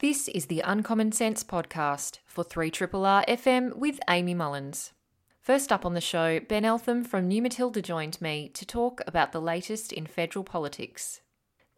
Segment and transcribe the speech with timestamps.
[0.00, 4.92] This is the Uncommon Sense podcast for 3RRR FM with Amy Mullins.
[5.40, 9.32] First up on the show, Ben Eltham from New Matilda joined me to talk about
[9.32, 11.20] the latest in federal politics.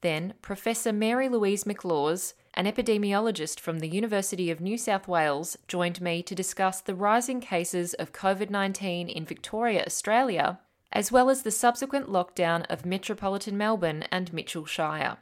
[0.03, 6.03] Then, Professor Mary Louise McLaws, an epidemiologist from the University of New South Wales, joined
[6.03, 10.61] me to discuss the rising cases of COVID 19 in Victoria, Australia,
[10.93, 15.17] as well as the subsequent lockdown of metropolitan Melbourne and Mitchell Shire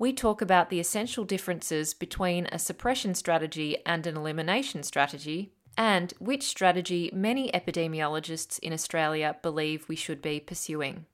[0.00, 6.14] we talk about the essential differences between a suppression strategy and an elimination strategy, and
[6.18, 11.04] which strategy many epidemiologists in Australia believe we should be pursuing.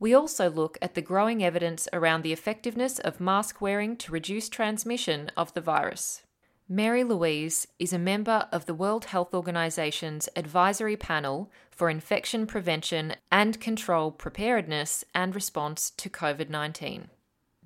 [0.00, 4.48] We also look at the growing evidence around the effectiveness of mask wearing to reduce
[4.48, 6.24] transmission of the virus.
[6.68, 13.14] Mary Louise is a member of the World Health Organization's advisory panel for infection prevention
[13.30, 17.08] and control preparedness and response to COVID 19.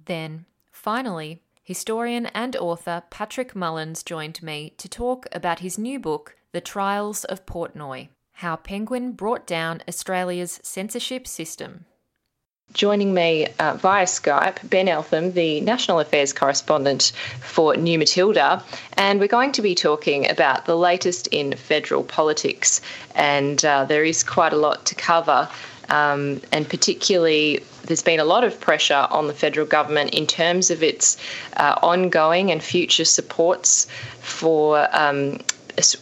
[0.05, 0.45] Then,
[0.87, 6.61] Finally, historian and author Patrick Mullins joined me to talk about his new book, The
[6.61, 11.87] Trials of Portnoy How Penguin Brought Down Australia's Censorship System.
[12.73, 19.19] Joining me uh, via Skype, Ben Eltham, the National Affairs correspondent for New Matilda, and
[19.19, 22.81] we're going to be talking about the latest in federal politics.
[23.15, 25.49] And uh, there is quite a lot to cover,
[25.91, 30.71] um, and particularly there's been a lot of pressure on the federal government in terms
[30.71, 31.17] of its
[31.57, 33.87] uh, ongoing and future supports
[34.21, 35.39] for um,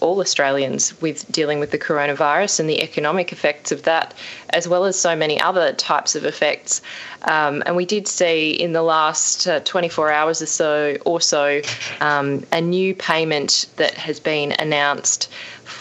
[0.00, 4.14] all Australians with dealing with the coronavirus and the economic effects of that,
[4.50, 6.80] as well as so many other types of effects.
[7.22, 11.60] Um, and we did see in the last uh, 24 hours or so, or so,
[12.00, 15.30] um, a new payment that has been announced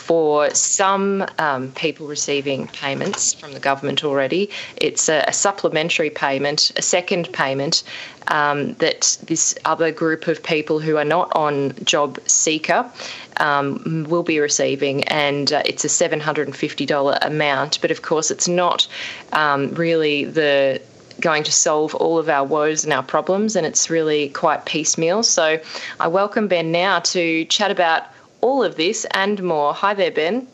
[0.04, 4.50] for some um, people receiving payments from the government already.
[4.76, 7.84] It's a, a supplementary payment, a second payment
[8.28, 12.92] um, that this other group of people who are not on Job Seeker
[13.38, 17.80] um, will be receiving, and uh, it's a $750 amount.
[17.80, 18.85] But of course, it's not
[19.31, 20.81] um, really the
[21.22, 25.24] going to solve all of our woes and our problems, and it's really quite piecemeal.
[25.24, 25.62] So
[26.02, 28.12] I welcome Ben now to chat about
[28.44, 29.74] all of this and more.
[29.74, 30.46] Hi there, Ben.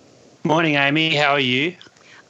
[0.44, 1.16] Morning, Amy.
[1.16, 1.76] How are you?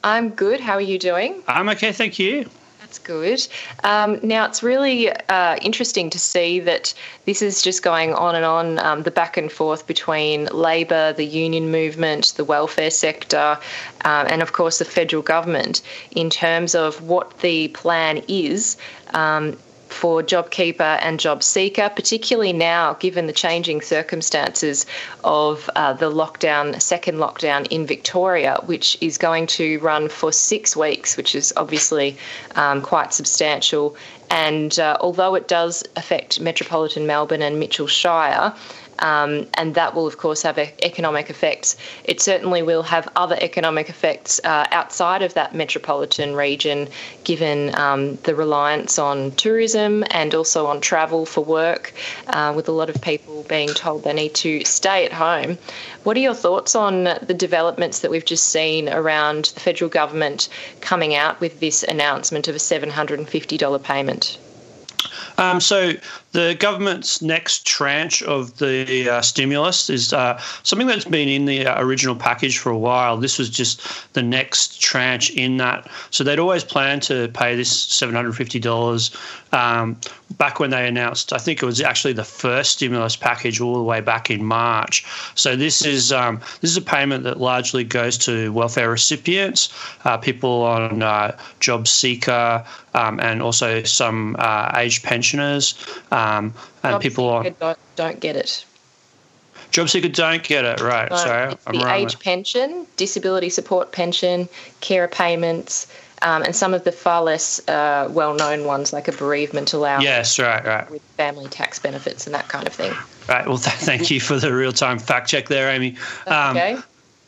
[0.02, 0.58] I'm good.
[0.58, 1.42] How are you doing?
[1.46, 2.48] I'm okay, thank you.
[2.80, 3.46] That's good.
[3.84, 6.94] Um, now, it's really uh, interesting to see that
[7.26, 11.26] this is just going on and on um, the back and forth between Labor, the
[11.26, 13.58] union movement, the welfare sector,
[14.06, 18.78] uh, and of course the federal government in terms of what the plan is
[19.12, 19.58] um,
[19.90, 24.86] for JobKeeper and JobSeeker, particularly now given the changing circumstances
[25.24, 30.76] of uh, the lockdown, second lockdown in Victoria, which is going to run for six
[30.76, 32.16] weeks, which is obviously
[32.54, 33.96] um, quite substantial.
[34.30, 38.54] And uh, although it does affect metropolitan Melbourne and Mitchell Shire,
[39.00, 41.76] um, and that will, of course, have economic effects.
[42.04, 46.88] It certainly will have other economic effects uh, outside of that metropolitan region,
[47.24, 51.92] given um, the reliance on tourism and also on travel for work,
[52.28, 55.58] uh, with a lot of people being told they need to stay at home.
[56.04, 60.48] What are your thoughts on the developments that we've just seen around the federal government
[60.80, 64.38] coming out with this announcement of a $750 payment?
[65.40, 65.94] Um, so
[66.32, 71.66] the government's next tranche of the uh, stimulus is uh, something that's been in the
[71.66, 73.16] uh, original package for a while.
[73.16, 75.90] This was just the next tranche in that.
[76.10, 79.98] So they'd always planned to pay this $750 um,
[80.38, 83.82] back when they announced, I think it was actually the first stimulus package all the
[83.82, 85.04] way back in March.
[85.34, 89.72] So this is um, this is a payment that largely goes to welfare recipients,
[90.04, 92.64] uh, people on uh, job seeker,
[92.94, 95.74] um, and also some uh, age pensioners.
[96.10, 98.64] Um, and Job people on don't, don't get it.
[99.70, 101.10] Job seeker don't get it right.
[101.10, 104.48] No, Sorry, I'm the age pension, disability support pension,
[104.80, 105.86] carer payments,
[106.22, 110.04] um, and some of the far less uh, well-known ones like a bereavement allowance.
[110.04, 110.90] Yes, right, right.
[110.90, 112.92] With family tax benefits and that kind of thing.
[113.28, 113.46] Right.
[113.46, 115.96] Well, th- thank you for the real-time fact check there, Amy.
[116.26, 116.78] Um, okay.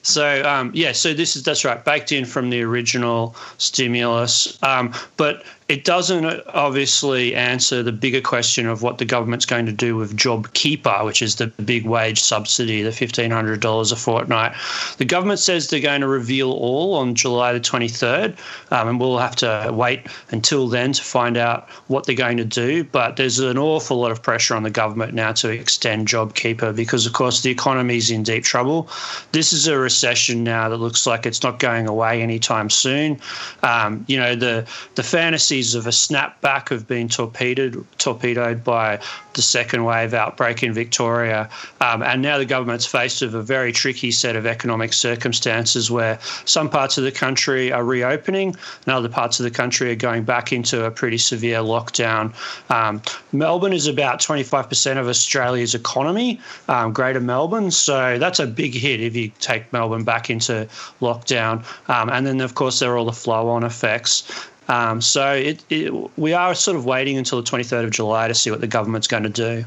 [0.03, 4.93] So um, yeah, so this is that's right, baked in from the original stimulus, um,
[5.17, 9.97] but it doesn't obviously answer the bigger question of what the government's going to do
[9.97, 14.53] with JobKeeper, which is the big wage subsidy, the $1,500 a fortnight.
[14.99, 18.37] The government says they're going to reveal all on July the 23rd,
[18.71, 22.45] um, and we'll have to wait until then to find out what they're going to
[22.45, 22.85] do.
[22.85, 27.07] But there's an awful lot of pressure on the government now to extend JobKeeper because,
[27.07, 28.89] of course, the economy is in deep trouble.
[29.33, 33.21] This is a recession now that looks like it's not going away anytime soon.
[33.63, 34.67] Um, you know, the,
[34.97, 38.99] the fantasy of a snapback of being torpedoed torpedoed by
[39.35, 41.49] the second wave outbreak in Victoria,
[41.81, 46.19] um, and now the government's faced with a very tricky set of economic circumstances where
[46.45, 50.25] some parts of the country are reopening, and other parts of the country are going
[50.25, 52.33] back into a pretty severe lockdown.
[52.71, 53.01] Um,
[53.33, 59.01] Melbourne is about 25% of Australia's economy, um, Greater Melbourne, so that's a big hit
[59.01, 60.69] if you take Melbourne back into
[61.01, 61.65] lockdown.
[61.89, 64.49] Um, and then, of course, there are all the flow-on effects.
[64.73, 68.35] Um, so it, it, we are sort of waiting until the 23rd of July to
[68.35, 69.67] see what the government's going to do.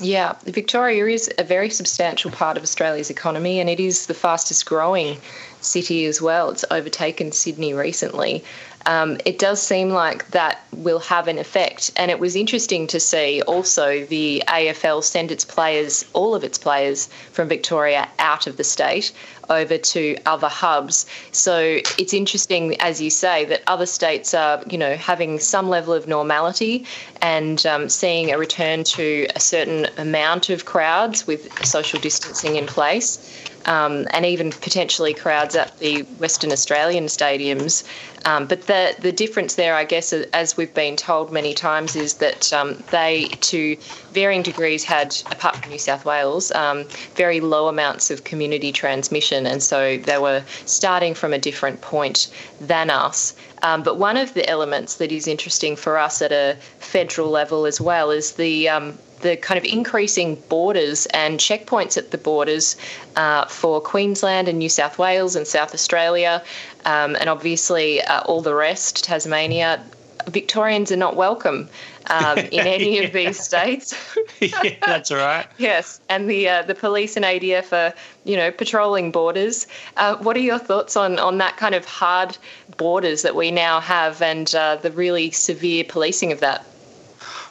[0.00, 4.66] Yeah, Victoria is a very substantial part of Australia's economy and it is the fastest
[4.66, 5.18] growing
[5.60, 6.50] city as well.
[6.50, 8.42] It's overtaken Sydney recently
[8.86, 11.90] um, it does seem like that will have an effect.
[11.96, 16.58] And it was interesting to see also the AFL send its players, all of its
[16.58, 19.12] players from Victoria out of the state
[19.50, 21.06] over to other hubs.
[21.32, 25.92] So it's interesting, as you say, that other states are, you know, having some level
[25.92, 26.86] of normality
[27.20, 32.66] and um, seeing a return to a certain amount of crowds with social distancing in
[32.66, 37.84] place um, and even potentially crowds at the Western Australian stadiums.
[38.24, 42.14] Um, but the the difference there, I guess, as we've been told many times, is
[42.14, 43.76] that um, they, to
[44.12, 46.84] varying degrees, had apart from New South Wales, um,
[47.14, 52.30] very low amounts of community transmission, and so they were starting from a different point
[52.60, 53.34] than us.
[53.62, 57.66] Um, but one of the elements that is interesting for us at a federal level
[57.66, 62.76] as well is the um, the kind of increasing borders and checkpoints at the borders
[63.16, 66.42] uh, for Queensland and New South Wales and South Australia,
[66.84, 69.82] um, and obviously uh, all the rest, Tasmania.
[70.28, 71.68] Victorians are not welcome
[72.10, 73.02] um, in any yeah.
[73.02, 73.94] of these states.
[74.40, 75.46] yeah, that's right.
[75.58, 77.94] yes, and the uh, the police and ADF are
[78.24, 79.66] you know patrolling borders.
[79.96, 82.36] Uh, what are your thoughts on on that kind of hard
[82.76, 86.64] borders that we now have and uh, the really severe policing of that?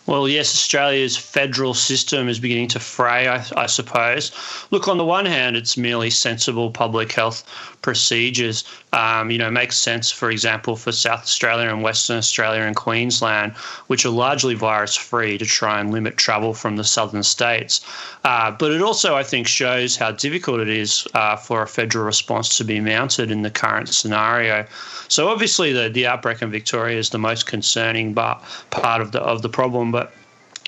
[0.05, 4.31] Well, yes, Australia's federal system is beginning to fray, I, I, suppose.
[4.71, 7.43] Look, on the one hand, it's merely sensible public health
[7.81, 8.63] procedures.
[8.91, 13.53] Um, you know, makes sense, for example, for South Australia and Western Australia and Queensland,
[13.87, 17.85] which are largely virus free, to try and limit travel from the southern states.
[18.23, 22.05] Uh, but it also, I think, shows how difficult it is uh, for a federal
[22.05, 24.65] response to be mounted in the current scenario.
[25.07, 29.41] So obviously, the, the outbreak in Victoria is the most concerning part of the of
[29.41, 29.88] the problem.
[29.91, 30.13] But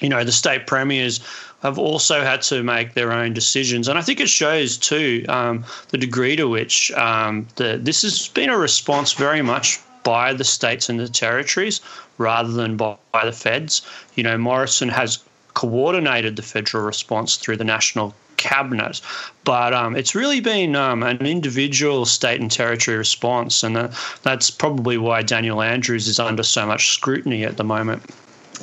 [0.01, 1.19] you know, the state premiers
[1.61, 3.87] have also had to make their own decisions.
[3.87, 8.27] And I think it shows too um, the degree to which um, the, this has
[8.27, 11.79] been a response very much by the states and the territories
[12.17, 13.83] rather than by, by the feds.
[14.15, 15.19] You know, Morrison has
[15.53, 19.01] coordinated the federal response through the national cabinet,
[19.43, 23.93] but um, it's really been um, an individual state and territory response, and that,
[24.23, 28.01] that's probably why Daniel Andrews is under so much scrutiny at the moment.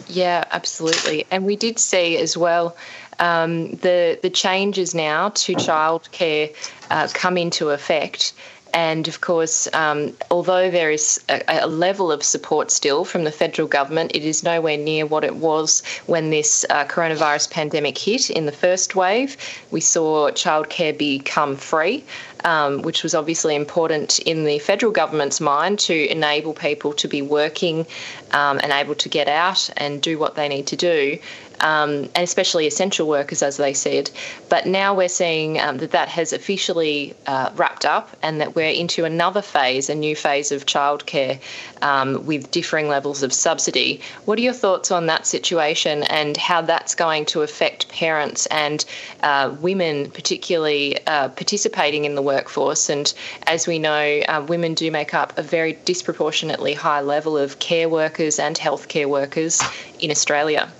[0.06, 1.26] Yeah, absolutely.
[1.30, 2.76] And we did see as well
[3.18, 6.54] um, the the changes now to childcare
[6.90, 8.32] uh, come into effect.
[8.74, 13.32] And of course, um, although there is a, a, level of support still from the
[13.32, 18.28] federal government, it is nowhere near what it was when this uh, coronavirus pandemic hit
[18.28, 19.38] in the first wave.
[19.70, 22.04] We saw childcare become free
[22.44, 27.22] um, which was obviously important in the federal government's mind to enable people to be
[27.22, 27.86] working
[28.32, 31.18] um, and able to get out and do what they need to do
[31.60, 34.10] um, and especially essential workers, as they said.
[34.48, 38.70] But now we're seeing um, that that has officially uh, wrapped up and that we're
[38.70, 41.40] into another phase, a new phase of childcare
[41.82, 44.00] um, with differing levels of subsidy.
[44.24, 48.84] What are your thoughts on that situation and how that's going to affect parents and
[49.22, 52.88] uh, women, particularly uh, participating in the workforce?
[52.88, 53.12] And
[53.46, 57.88] as we know, uh, women do make up a very disproportionately high level of care
[57.88, 59.60] workers and healthcare workers
[60.00, 60.70] in Australia.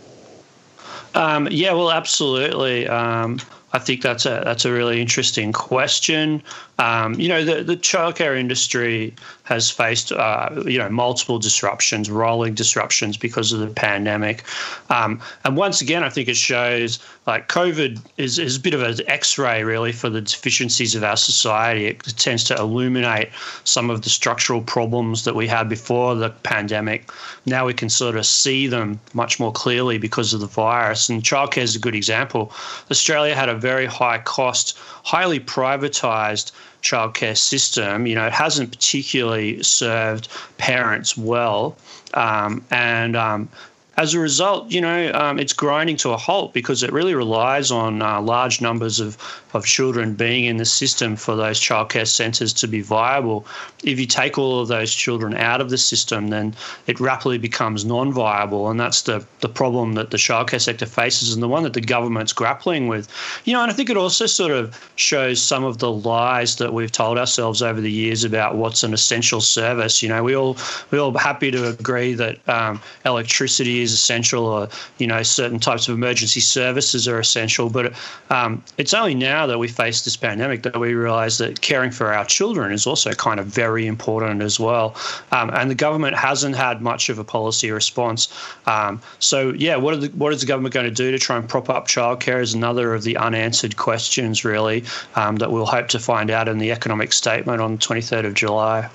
[1.15, 2.87] Um, yeah, well, absolutely.
[2.89, 3.41] Um,
[3.73, 6.43] I think that's a that's a really interesting question.
[6.79, 12.55] Um, you know, the the childcare industry has faced uh, you know multiple disruptions, rolling
[12.55, 14.45] disruptions because of the pandemic,
[14.89, 18.83] um, and once again, I think it shows like COVID is is a bit of
[18.83, 21.87] an X-ray really for the deficiencies of our society.
[21.87, 23.31] It tends to illuminate
[23.65, 27.11] some of the structural problems that we had before the pandemic.
[27.45, 31.25] Now we can sort of see them much more clearly because of the virus, and
[31.25, 32.53] childcare is a good example.
[32.89, 39.63] Australia had a very high cost, highly privatized childcare system, you know, it hasn't particularly
[39.63, 41.77] served parents well.
[42.15, 43.49] Um, and um,
[43.97, 47.71] as a result, you know, um, it's grinding to a halt because it really relies
[47.71, 49.17] on uh, large numbers of,
[49.55, 53.47] of children being in the system for those childcare centres to be viable.
[53.83, 56.55] If you take all of those children out of the system, then
[56.87, 58.71] it rapidly becomes non viable.
[58.71, 61.81] And that's the, the problem that the childcare sector faces and the one that the
[61.81, 63.09] government's grappling with.
[63.45, 66.75] You know, and I think it also sort of shows some of the lies that
[66.75, 70.03] we've told ourselves over the years about what's an essential service.
[70.03, 70.57] You know, we all
[70.91, 75.89] we're all happy to agree that um, electricity is essential, or you know, certain types
[75.89, 77.71] of emergency services are essential.
[77.71, 77.95] But
[78.31, 82.13] um, it's only now that we face this pandemic that we realise that caring for
[82.13, 84.97] our children is also kind of very important as well.
[85.33, 88.29] Um, and the government hasn't had much of a policy response.
[88.67, 91.49] Um, so yeah, what, the, what is the government going to do to try and
[91.49, 92.41] prop up childcare?
[92.41, 96.59] Is another of the unanswered questions really um, that we'll hope to find out in
[96.59, 98.89] the economic statement on the 23rd of July.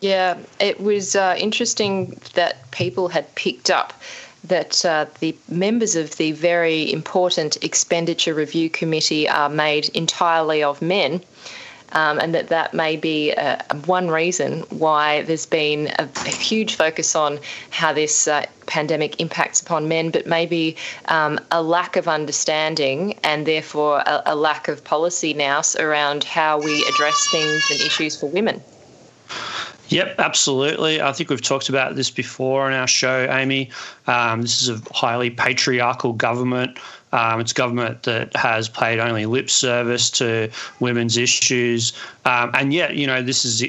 [0.00, 3.94] Yeah, it was uh, interesting that people had picked up
[4.44, 10.82] that uh, the members of the very important Expenditure Review Committee are made entirely of
[10.82, 11.22] men.
[11.92, 16.74] Um, and that that may be uh, one reason why there's been a, a, huge
[16.74, 17.38] focus on
[17.70, 23.46] how this uh, pandemic impacts upon men, but maybe um, a lack of understanding and
[23.46, 28.26] therefore a, a lack of policy now around how we address things and issues for
[28.28, 28.60] women.
[29.94, 31.00] Yep, absolutely.
[31.00, 33.70] I think we've talked about this before on our show, Amy.
[34.08, 36.80] Um, this is a highly patriarchal government.
[37.12, 41.92] Um, it's a government that has paid only lip service to women's issues,
[42.24, 43.62] um, and yet, you know, this is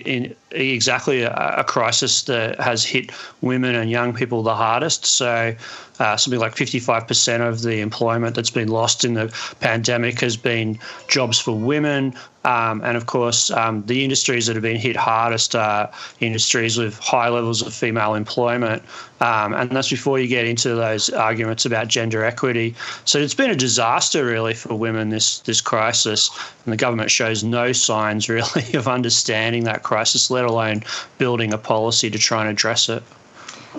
[0.50, 5.06] exactly a, a, crisis that has hit women and young people the hardest.
[5.06, 5.56] So,
[6.00, 10.80] uh, something like 55% of the employment that's been lost in the pandemic has been
[11.08, 12.16] jobs for women.
[12.46, 16.98] Um, and of course, um, the industries that have been hit hardest are industries with
[17.00, 18.84] high levels of female employment.
[19.20, 22.76] Um, and that's before you get into those arguments about gender equity.
[23.06, 26.30] So it's been a disaster, really, for women, this, this crisis.
[26.66, 30.84] And the government shows no signs, really, of understanding that crisis, let alone
[31.18, 33.02] building a policy to try and address it.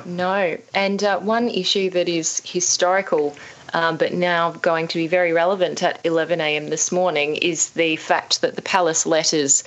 [0.04, 0.58] No.
[0.74, 3.36] And uh, one issue that is historical
[3.74, 8.40] um, but now going to be very relevant at 11am this morning is the fact
[8.40, 9.64] that the palace letters,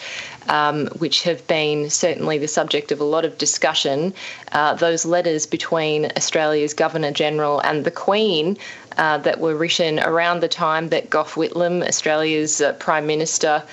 [0.47, 4.13] um, which have been certainly the subject of a lot of discussion,
[4.51, 8.57] uh, those letters between Australia's Governor General and the Queen.
[8.97, 13.63] Uh, that were written around the time that Gough Whitlam, Australia's uh, Prime Minister,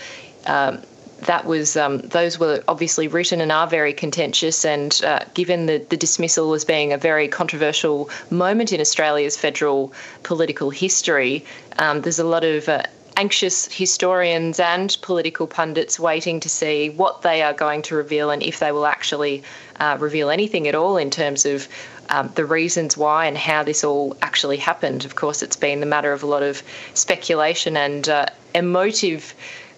[0.47, 0.80] um,
[1.20, 4.64] that was um, those were obviously written and are very contentious.
[4.64, 9.92] And uh, given the, the dismissal as being a very controversial moment in Australia's federal
[10.23, 11.44] political history,
[11.78, 12.82] um, there's a lot of uh,
[13.16, 18.42] anxious historians and political pundits waiting to see what they are going to reveal and
[18.42, 19.42] if they will actually
[19.80, 21.66] uh, reveal anything at all in terms of
[22.11, 25.04] um, the reasons why and how this all actually happened.
[25.04, 26.62] Of course, it's been the matter of a lot of
[26.94, 29.35] speculation and uh, emotive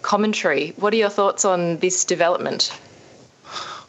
[0.09, 0.73] commentary.
[0.77, 2.73] What are your thoughts on this development?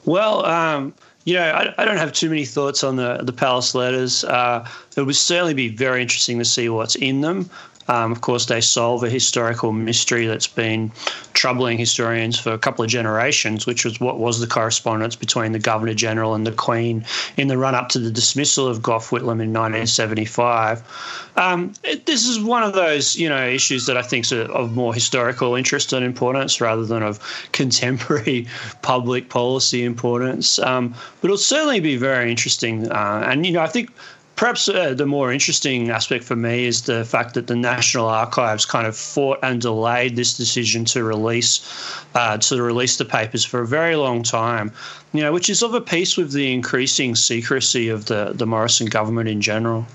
[0.04, 3.74] Well, um, you know, I, I, don't have too many thoughts on the the Palace
[3.74, 4.26] letters.
[4.26, 7.50] Uh, it would certainly be very interesting to see what's in them.
[7.90, 10.92] Um, of course, they solve a historical mystery that's been
[11.34, 15.60] troubling historians for a couple of generations, which was what was the correspondence between the
[15.60, 17.04] Governor General and the Queen
[17.38, 20.84] in the run up to the dismissal of Gough Whitlam in 1975.
[21.36, 24.76] Um, it, this is one of those, you know, issues that I think is of
[24.76, 27.20] more historical interest and importance rather than of
[27.54, 28.48] contemporary
[28.82, 30.60] public policy importance.
[30.60, 32.92] Um, but it'll certainly be very interesting.
[32.92, 33.90] Uh, and, you know, I think
[34.40, 38.66] Perhaps uh, the more interesting aspect for me is the fact that the National Archives
[38.66, 41.60] kind of fought and delayed this decision to release
[42.16, 44.72] uh, to release the papers for a very long time.
[45.12, 48.88] You know, which is of a piece with the increasing secrecy of the the Morrison
[48.88, 49.86] government in general.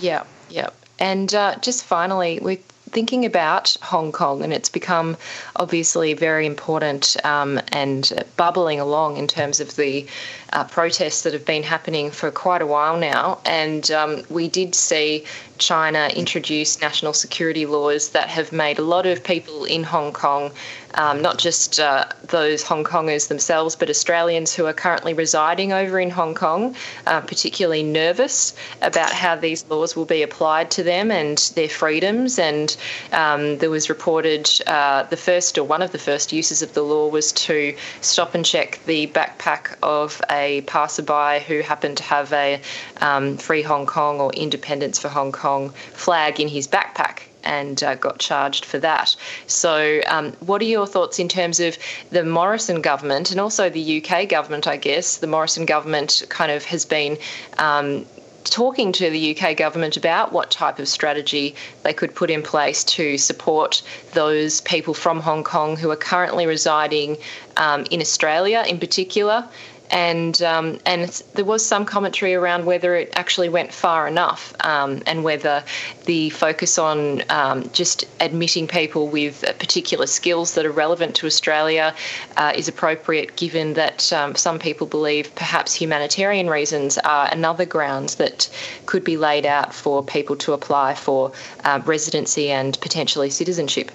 [0.00, 0.70] Yeah, yeah.
[0.98, 2.60] And uh, just finally, we
[2.94, 5.16] thinking about Hong Kong, and it's become
[5.56, 10.06] obviously very important um, and bubbling along in terms of the
[10.52, 13.40] uh, protests that have been happening for quite a while now.
[13.44, 15.24] And um, we did see
[15.58, 20.52] China introduce national security laws that have made a lot of people in Hong Kong,
[20.94, 25.98] um, not just uh, those Hong Kongers themselves, but Australians who are currently residing over
[25.98, 26.74] in Hong Kong,
[27.06, 32.38] uh, particularly nervous about how these laws will be applied to them and their freedoms.
[32.38, 32.76] And
[33.12, 36.82] um, there was reported uh, the first or one of the first uses of the
[36.82, 42.32] law was to stop and check the backpack of a passerby who happened to have
[42.32, 42.60] a
[43.00, 47.94] um, Free Hong Kong or Independence for Hong Kong flag in his backpack and uh,
[47.94, 49.14] got charged for that.
[49.46, 51.78] So, um, what are your thoughts in terms of
[52.10, 54.66] the Morrison government and also the UK government?
[54.66, 57.18] I guess the Morrison government kind of has been
[57.58, 58.06] um,
[58.44, 62.84] talking to the UK government about what type of strategy they could put in place
[62.84, 63.82] to support
[64.12, 67.16] those people from Hong Kong who are currently residing
[67.56, 69.48] um, in Australia, in particular,
[69.90, 75.02] and um, and there was some commentary around whether it actually went far enough, um,
[75.06, 75.62] and whether
[76.06, 81.94] the focus on um, just admitting people with particular skills that are relevant to Australia
[82.36, 88.16] uh, is appropriate, given that um, some people believe perhaps humanitarian reasons are another grounds
[88.16, 88.48] that
[88.86, 91.32] could be laid out for people to apply for
[91.64, 93.90] uh, residency and potentially citizenship.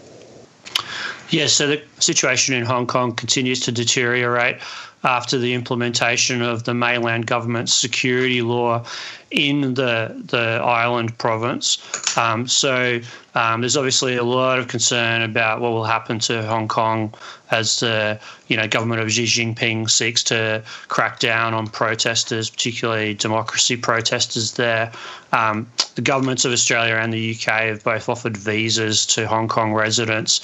[1.30, 4.58] Yes, so the situation in Hong Kong continues to deteriorate
[5.04, 8.84] after the implementation of the mainland government's security law
[9.32, 11.78] in the the island province.
[12.18, 13.00] Um, so
[13.36, 17.14] um, there's obviously a lot of concern about what will happen to Hong Kong
[17.52, 23.14] as the you know government of Xi Jinping seeks to crack down on protesters, particularly
[23.14, 24.92] democracy protesters there.
[25.32, 29.74] Um, the governments of Australia and the UK have both offered visas to Hong Kong
[29.74, 30.42] residents.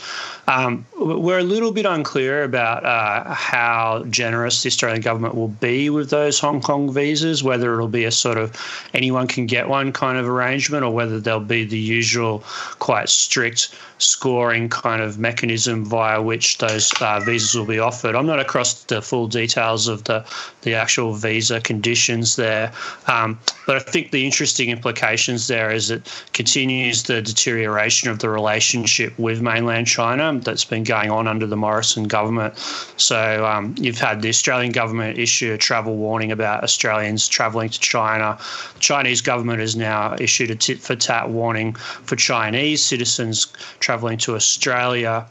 [0.47, 5.89] Um, we're a little bit unclear about uh, how generous the Australian government will be
[5.89, 8.55] with those Hong Kong visas, whether it'll be a sort of
[8.93, 12.43] anyone can get one kind of arrangement or whether there'll be the usual
[12.79, 18.15] quite strict scoring kind of mechanism via which those uh, visas will be offered.
[18.15, 20.25] I'm not across the full details of the,
[20.63, 22.71] the actual visa conditions there,
[23.07, 28.29] um, but I think the interesting implications there is it continues the deterioration of the
[28.29, 32.57] relationship with mainland China that's been going on under the Morrison government.
[32.97, 37.79] So um, you've had the Australian government issue a travel warning about Australians travelling to
[37.79, 38.37] China.
[38.79, 43.47] Chinese government has now issued a tit for tat warning for Chinese citizens
[43.79, 45.25] traveling to Australia.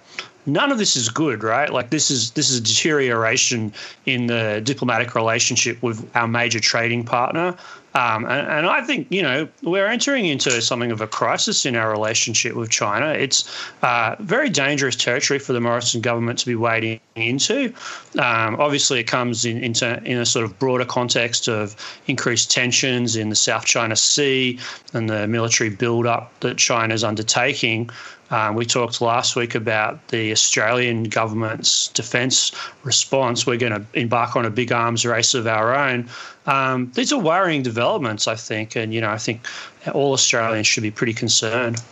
[0.47, 1.73] None of this is good, right?
[1.73, 3.73] Like this is this is a deterioration
[4.05, 7.57] in the diplomatic relationship with our major trading partner.
[7.97, 11.77] Um, and, and, I think, you know, we're entering into something of a crisis in
[11.77, 13.11] our relationship with China.
[13.11, 13.49] It's
[13.83, 17.73] uh, very dangerous territory for the Morrison government to be wading into.
[18.19, 21.77] Um, obviously, it comes in, into, in a sort of broader context of
[22.09, 24.59] increased tensions in the South China Sea
[24.93, 27.91] and the military build-up that China is undertaking.
[28.31, 33.47] Um, we talked last week about the Australian government's defence response.
[33.47, 36.09] We're going to embark on a big arms race of our own.
[36.47, 39.47] Um, these are worrying developments, I think, and you know, I think
[39.93, 41.83] all Australians should be pretty concerned.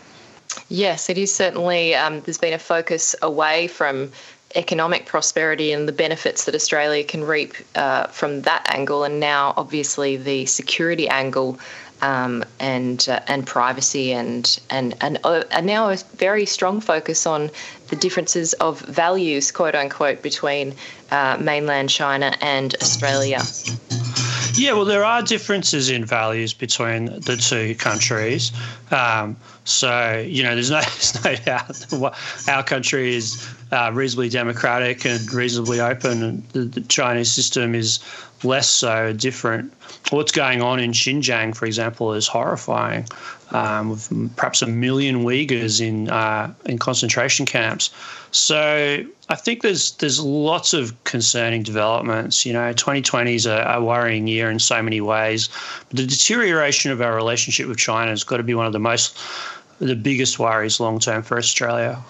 [0.69, 1.95] Yes, it is certainly.
[1.95, 4.11] Um, there's been a focus away from
[4.55, 9.55] economic prosperity and the benefits that Australia can reap uh, from that angle, and now
[9.57, 11.59] obviously the security angle
[12.03, 17.27] um, and uh, and privacy and and and, uh, and now a very strong focus
[17.27, 17.51] on
[17.89, 20.75] the differences of values, quote unquote, between
[21.11, 23.41] uh, mainland China and Australia.
[24.55, 28.53] Yeah, well, there are differences in values between the two countries.
[28.91, 35.07] Um, so you know, there's no, there's no doubt our country is uh, reasonably democratic
[35.07, 38.01] and reasonably open, and the, the Chinese system is
[38.43, 39.73] less so different.
[40.11, 43.07] What's going on in Xinjiang, for example, is horrifying.
[43.51, 47.91] Um, with perhaps a million Uyghurs in uh, in concentration camps.
[48.31, 52.47] So I think there's there's lots of concerning developments.
[52.47, 55.51] You know, 2020 is a, a worrying year in so many ways.
[55.89, 58.79] But the deterioration of our relationship with China has got to be one of the
[58.79, 59.19] most
[59.79, 62.03] the biggest worries long term for Australia.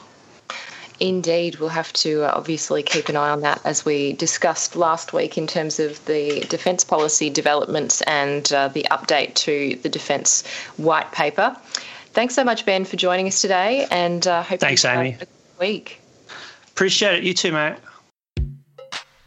[1.03, 5.13] Indeed, we'll have to uh, obviously keep an eye on that as we discussed last
[5.13, 10.47] week in terms of the defence policy developments and uh, the update to the defence
[10.77, 11.57] white paper.
[12.13, 15.17] Thanks so much, Ben, for joining us today, and uh, hope thanks, Amy.
[15.21, 15.27] A
[15.59, 16.01] week.
[16.69, 17.25] Appreciate it.
[17.25, 17.79] You too, mate.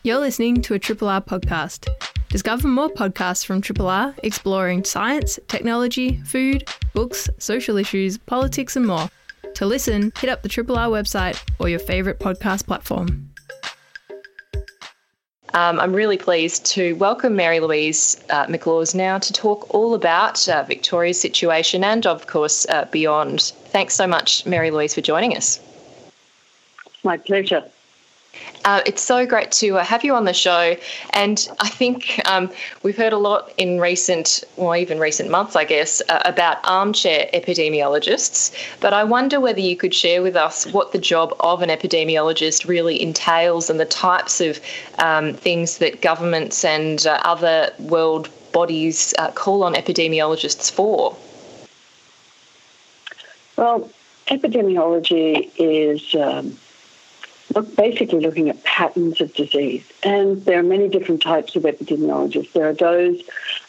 [0.04, 1.90] You're listening to a Triple R podcast.
[2.30, 8.88] Discover more podcasts from Triple R exploring science, technology, food, books, social issues, politics, and
[8.88, 9.10] more.
[9.56, 13.30] To listen, hit up the Triple R website or your favourite podcast platform.
[15.54, 20.46] Um, I'm really pleased to welcome Mary Louise uh, McLaws now to talk all about
[20.50, 23.54] uh, Victoria's situation and, of course, uh, beyond.
[23.68, 25.62] Thanks so much, Mary Louise, for joining us.
[27.06, 27.64] My pleasure.
[28.66, 30.76] Uh, it's so great to uh, have you on the show.
[31.12, 32.52] And I think um,
[32.82, 37.30] we've heard a lot in recent, or even recent months, I guess, uh, about armchair
[37.32, 38.52] epidemiologists.
[38.80, 42.68] But I wonder whether you could share with us what the job of an epidemiologist
[42.68, 44.60] really entails and the types of
[44.98, 51.16] um, things that governments and uh, other world bodies uh, call on epidemiologists for.
[53.58, 53.92] Well,
[54.28, 56.16] epidemiology is.
[56.16, 56.58] Um
[57.56, 59.84] look, basically looking at patterns of disease.
[60.04, 62.52] And there are many different types of epidemiologists.
[62.54, 63.24] There are those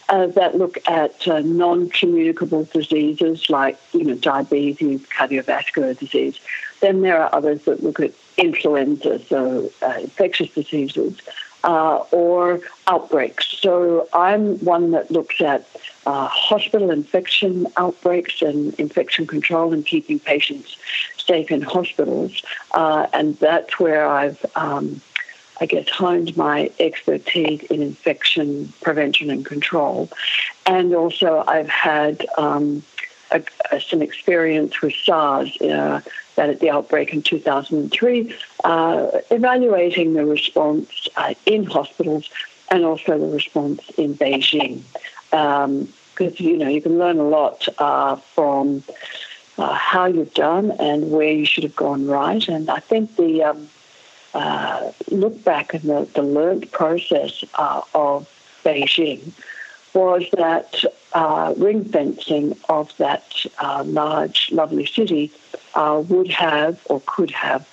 [0.09, 6.39] uh, that look at uh, non-communicable diseases like you know diabetes, cardiovascular disease.
[6.81, 11.19] Then there are others that look at influenza, so uh, infectious diseases,
[11.65, 13.47] uh, or outbreaks.
[13.47, 15.67] So I'm one that looks at
[16.05, 20.77] uh, hospital infection outbreaks and infection control and keeping patients
[21.29, 25.01] in hospitals, uh, and that's where I've um,
[25.61, 30.11] I guess, honed my expertise in infection prevention and control.
[30.67, 32.83] And also, I've had um,
[33.31, 36.01] a, a, some experience with SARS, uh,
[36.35, 38.35] that at the outbreak in 2003,
[38.65, 42.29] uh, evaluating the response uh, in hospitals
[42.71, 44.83] and also the response in Beijing.
[45.31, 48.83] Because, um, you know, you can learn a lot uh, from
[49.59, 52.47] uh, how you've done and where you should have gone right.
[52.49, 53.69] And I think the um,
[54.35, 58.29] uh, look back and the, the learned process uh, of
[58.65, 59.33] Beijing
[59.95, 65.33] was that uh, ring fencing of that uh, large, lovely city
[65.75, 67.67] uh, would have or could have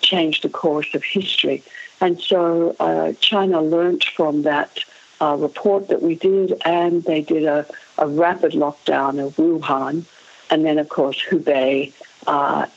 [0.00, 1.62] changed the course of history.
[2.00, 2.76] And so
[3.20, 4.84] China learnt from that
[5.20, 7.66] report that we did, and they did a,
[7.98, 10.04] a rapid lockdown of Wuhan,
[10.52, 11.92] and then, of course, Hubei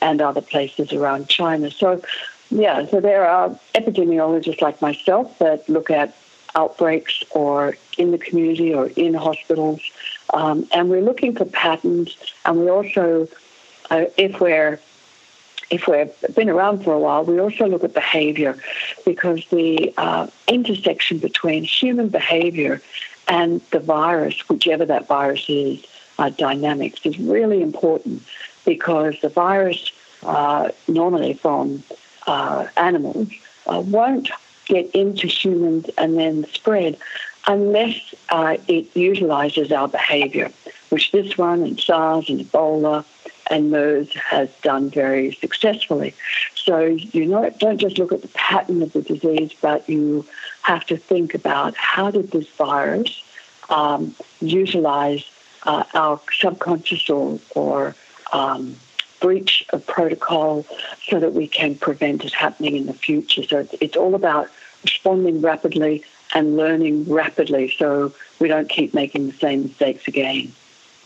[0.00, 1.70] and other places around China.
[1.70, 2.02] So
[2.50, 6.16] yeah, so there are epidemiologists like myself that look at
[6.54, 9.82] outbreaks or in the community or in hospitals,
[10.32, 12.16] um, and we're looking for patterns.
[12.46, 13.28] And we also,
[13.90, 14.80] uh, if we're
[15.68, 18.56] if we've been around for a while, we also look at behavior
[19.04, 22.80] because the uh, intersection between human behavior
[23.28, 25.84] and the virus, whichever that virus is,
[26.18, 28.22] uh, dynamics is really important
[28.64, 31.82] because the virus uh, normally from
[32.26, 33.28] uh, animals
[33.66, 34.30] uh, won't
[34.66, 36.98] get into humans and then spread
[37.46, 40.50] unless uh, it utilizes our behavior,
[40.88, 43.04] which this one and SARS and Ebola
[43.48, 46.14] and MERS has done very successfully.
[46.56, 50.26] So you know, don't just look at the pattern of the disease, but you
[50.62, 53.22] have to think about how did this virus
[53.68, 55.24] um, utilize
[55.66, 57.94] uh, our subconscious or, or
[58.32, 58.76] um,
[59.20, 60.66] breach of protocol
[61.08, 63.42] so that we can prevent it happening in the future.
[63.42, 64.48] So it's all about
[64.82, 70.52] responding rapidly and learning rapidly so we don't keep making the same mistakes again.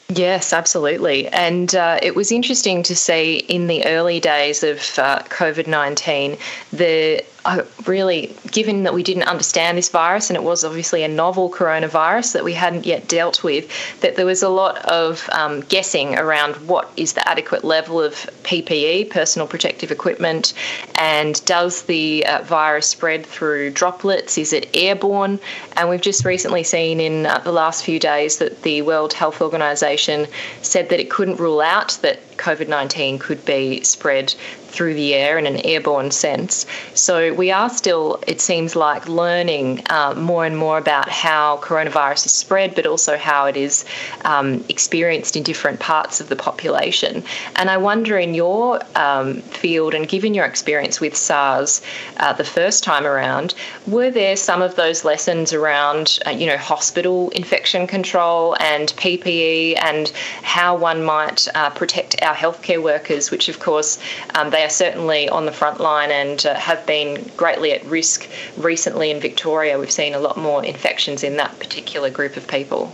[0.09, 1.29] Yes, absolutely.
[1.29, 6.37] And uh, it was interesting to see in the early days of uh, COVID 19
[6.73, 11.09] the uh, really, given that we didn't understand this virus and it was obviously a
[11.09, 13.68] novel coronavirus that we hadn't yet dealt with,
[14.00, 18.14] that there was a lot of um, guessing around what is the adequate level of
[18.42, 20.53] PPE, personal protective equipment,
[20.96, 24.37] and does the uh, virus spread through droplets?
[24.37, 25.40] Is it airborne?
[25.76, 29.40] And we've just recently seen in uh, the last few days that the World Health
[29.40, 30.26] Organization
[30.62, 34.35] said that it couldn't rule out that COVID 19 could be spread
[34.70, 36.66] through the air in an airborne sense.
[36.94, 42.26] So we are still, it seems like, learning uh, more and more about how coronavirus
[42.26, 43.85] is spread, but also how it is
[44.24, 47.24] um, experienced in different parts of the population.
[47.57, 51.83] And I wonder, in your um, field and given your experience with SARS
[52.18, 53.55] uh, the first time around,
[53.87, 59.83] were there some of those lessons around, uh, you know, hospital infection control and PPE
[59.83, 60.11] and
[60.42, 63.99] how one might uh, protect our healthcare workers, which of course
[64.37, 68.29] um, they are certainly on the front line and uh, have been greatly at risk
[68.57, 69.79] recently in Victoria.
[69.79, 72.93] We've seen a lot more infections in that particular group of people.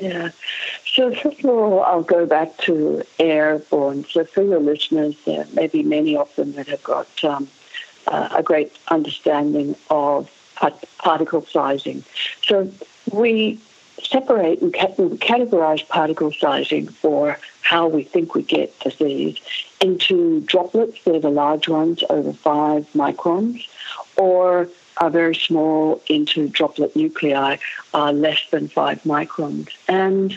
[0.00, 0.30] Yeah.
[0.86, 4.06] So, first of all, I'll go back to airborne.
[4.10, 7.48] So, for your listeners, there may be many of them that have got um,
[8.06, 10.30] uh, a great understanding of
[10.98, 12.02] particle sizing.
[12.42, 12.70] So,
[13.12, 13.58] we
[14.10, 19.38] separate and categorize particle sizing for how we think we get disease
[19.80, 23.66] into droplets, they're the large ones over five microns,
[24.16, 27.56] or are very small into droplet nuclei,
[27.94, 29.68] are less than five microns.
[29.88, 30.36] And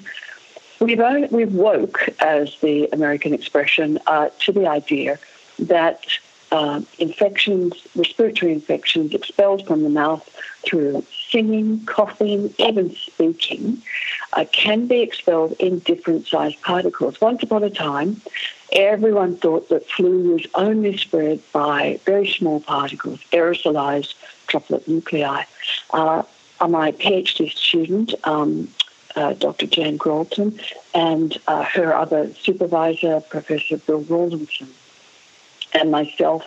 [0.79, 5.19] we've, only, we've woke, as the American expression, uh, to the idea
[5.59, 6.05] that
[6.51, 10.29] uh, infections, respiratory infections expelled from the mouth
[10.63, 11.03] through
[11.33, 13.81] singing, coughing, even speaking,
[14.33, 17.19] uh, can be expelled in different sized particles.
[17.19, 18.21] Once upon a time,
[18.71, 24.13] everyone thought that flu was only spread by very small particles, aerosolized
[24.47, 25.43] droplet nuclei.
[25.89, 26.21] Uh,
[26.69, 28.69] my PhD student, um,
[29.15, 29.65] uh, Dr.
[29.65, 30.59] Jane Gralton,
[30.93, 34.69] and uh, her other supervisor, Professor Bill Rawlinson,
[35.73, 36.45] and myself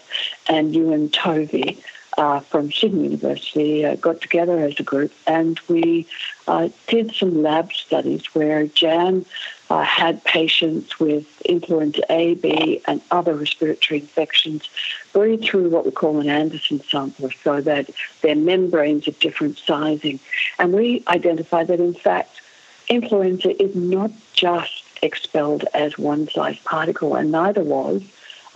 [0.49, 1.79] and Euan Tovey,
[2.17, 6.07] uh, from Sydney University uh, got together as a group and we
[6.49, 9.27] uh, did some lab studies where Jan
[9.69, 14.69] uh, had patients with influenza A, B, and other respiratory infections
[15.13, 17.91] breathe through what we call an Andersen sampler so that
[18.23, 20.21] their membranes are different sizing.
[20.59, 22.41] And we identified that, in fact,
[22.89, 28.03] influenza is not just expelled as one size particle, and neither was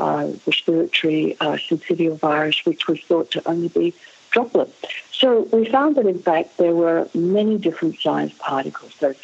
[0.01, 3.95] uh, respiratory uh, syncytial virus, which was thought to only be
[4.31, 4.75] droplet.
[5.13, 9.17] So we found that, in fact, there were many different size particles that,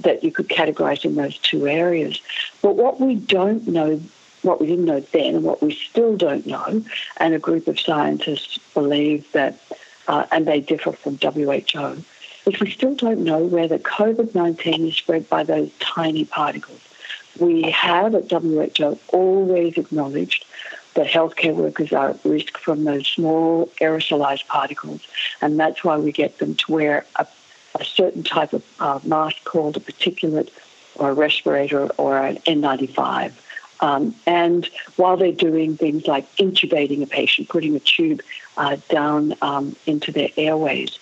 [0.00, 2.20] that you could categorize in those two areas.
[2.62, 4.00] But what we don't know,
[4.42, 6.82] what we didn't know then, and what we still don't know,
[7.18, 9.58] and a group of scientists believe that,
[10.08, 12.02] uh, and they differ from WHO,
[12.46, 16.80] is we still don't know whether COVID 19 is spread by those tiny particles
[17.38, 20.44] we have at WHO always acknowledged
[20.94, 25.00] that healthcare workers are at risk from those small aerosolized particles,
[25.40, 27.26] and that's why we get them to wear a,
[27.80, 30.50] a certain type of uh, mask called a particulate
[30.96, 33.32] or a respirator or an N95.
[33.80, 38.22] Um, and while they're doing things like intubating a patient, putting a tube
[38.56, 40.98] uh, down um, into their airways,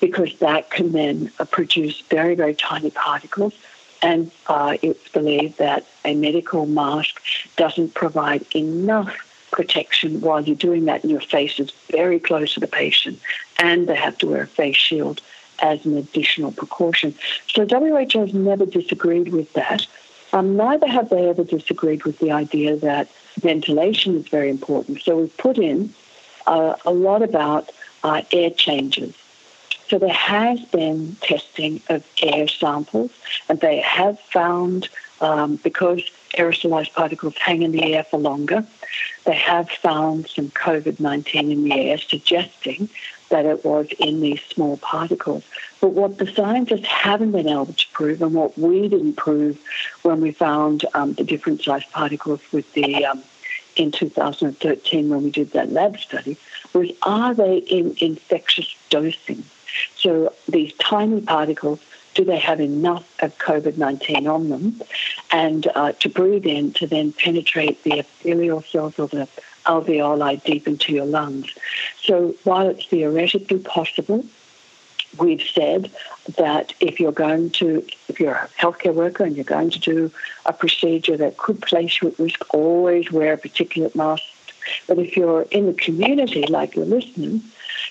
[0.00, 3.52] because that can then uh, produce very, very tiny particles
[4.02, 7.20] and uh, it's believed that a medical mask
[7.56, 12.60] doesn't provide enough protection while you're doing that, and your face is very close to
[12.60, 13.20] the patient,
[13.58, 15.20] and they have to wear a face shield
[15.60, 17.14] as an additional precaution.
[17.48, 19.86] So WHO has never disagreed with that.
[20.32, 23.08] Um, neither have they ever disagreed with the idea that
[23.40, 25.02] ventilation is very important.
[25.02, 25.92] So we've put in
[26.46, 27.70] uh, a lot about
[28.02, 29.14] uh, air changes
[29.92, 33.10] so there has been testing of air samples,
[33.50, 34.88] and they have found,
[35.20, 36.00] um, because
[36.30, 38.64] aerosolized particles hang in the air for longer,
[39.24, 42.88] they have found some COVID 19 in the air, suggesting
[43.28, 45.44] that it was in these small particles.
[45.82, 49.60] But what the scientists haven't been able to prove, and what we didn't prove
[50.04, 53.22] when we found um, the different sized particles with the um,
[53.76, 56.38] in 2013 when we did that lab study,
[56.72, 59.44] was are they in infectious dosing?
[59.96, 61.80] So these tiny particles,
[62.14, 64.82] do they have enough of COVID 19 on them?
[65.30, 69.28] And uh, to breathe in to then penetrate the epithelial cells or the
[69.64, 71.54] alveoli deep into your lungs.
[72.00, 74.24] So while it's theoretically possible,
[75.18, 75.90] we've said
[76.36, 80.12] that if you're going to, if you're a healthcare worker and you're going to do
[80.46, 84.24] a procedure that could place you at risk, always wear a particulate mask.
[84.86, 87.42] But if you're in the community, like you're listening,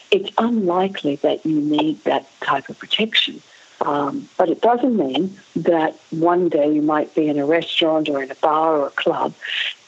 [0.09, 3.41] it's unlikely that you need that type of protection.
[3.81, 8.21] Um, but it doesn't mean that one day you might be in a restaurant or
[8.21, 9.33] in a bar or a club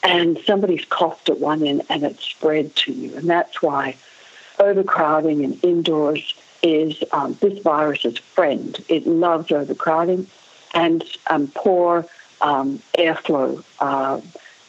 [0.02, 3.16] and somebody's coughed at one end and it's spread to you.
[3.16, 3.96] And that's why
[4.58, 8.82] overcrowding and indoors is um, this virus's friend.
[8.88, 10.26] It loves overcrowding
[10.74, 12.06] and um, poor
[12.40, 13.62] um, airflow.
[13.78, 14.20] Uh,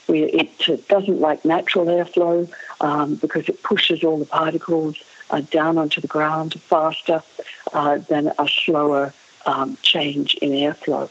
[0.08, 2.50] it doesn't like natural airflow
[2.82, 4.98] um, because it pushes all the particles
[5.30, 7.24] uh, down onto the ground faster
[7.74, 9.14] uh, than a slower
[9.46, 11.10] um, change in airflow.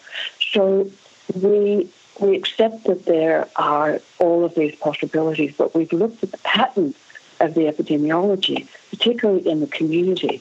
[0.52, 0.90] So
[1.35, 1.88] we
[2.20, 6.94] we accept that there are all of these possibilities, but we've looked at the pattern
[7.40, 10.40] of the epidemiology, particularly in the community,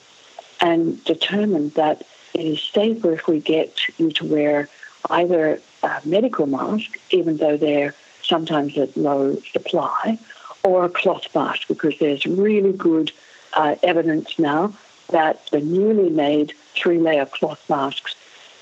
[0.62, 4.70] and determined that it is safer if we get you to wear
[5.10, 10.18] either a medical mask, even though they're sometimes at low supply,
[10.64, 13.12] or a cloth mask because there's really good
[13.54, 14.74] uh, evidence now
[15.12, 18.16] that the newly made three-layer cloth masks,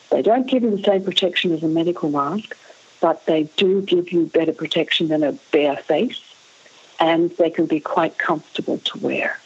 [0.10, 2.58] they don't give you the same protection as a medical mask,
[3.00, 6.22] but they do give you better protection than a bare face,
[7.00, 9.40] and they can be quite comfortable to wear.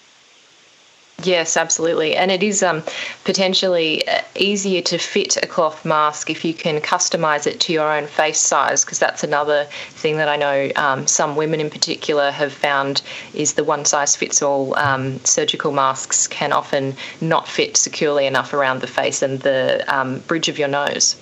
[1.23, 2.15] Yes, absolutely.
[2.15, 2.83] And it is um,
[3.23, 7.89] potentially uh, easier to fit a cloth mask if you can customize it to your
[7.89, 12.31] own face size, because that's another thing that I know um, some women in particular
[12.31, 13.01] have found
[13.33, 18.53] is the one size fits all um, surgical masks can often not fit securely enough
[18.53, 21.15] around the face and the um, bridge of your nose.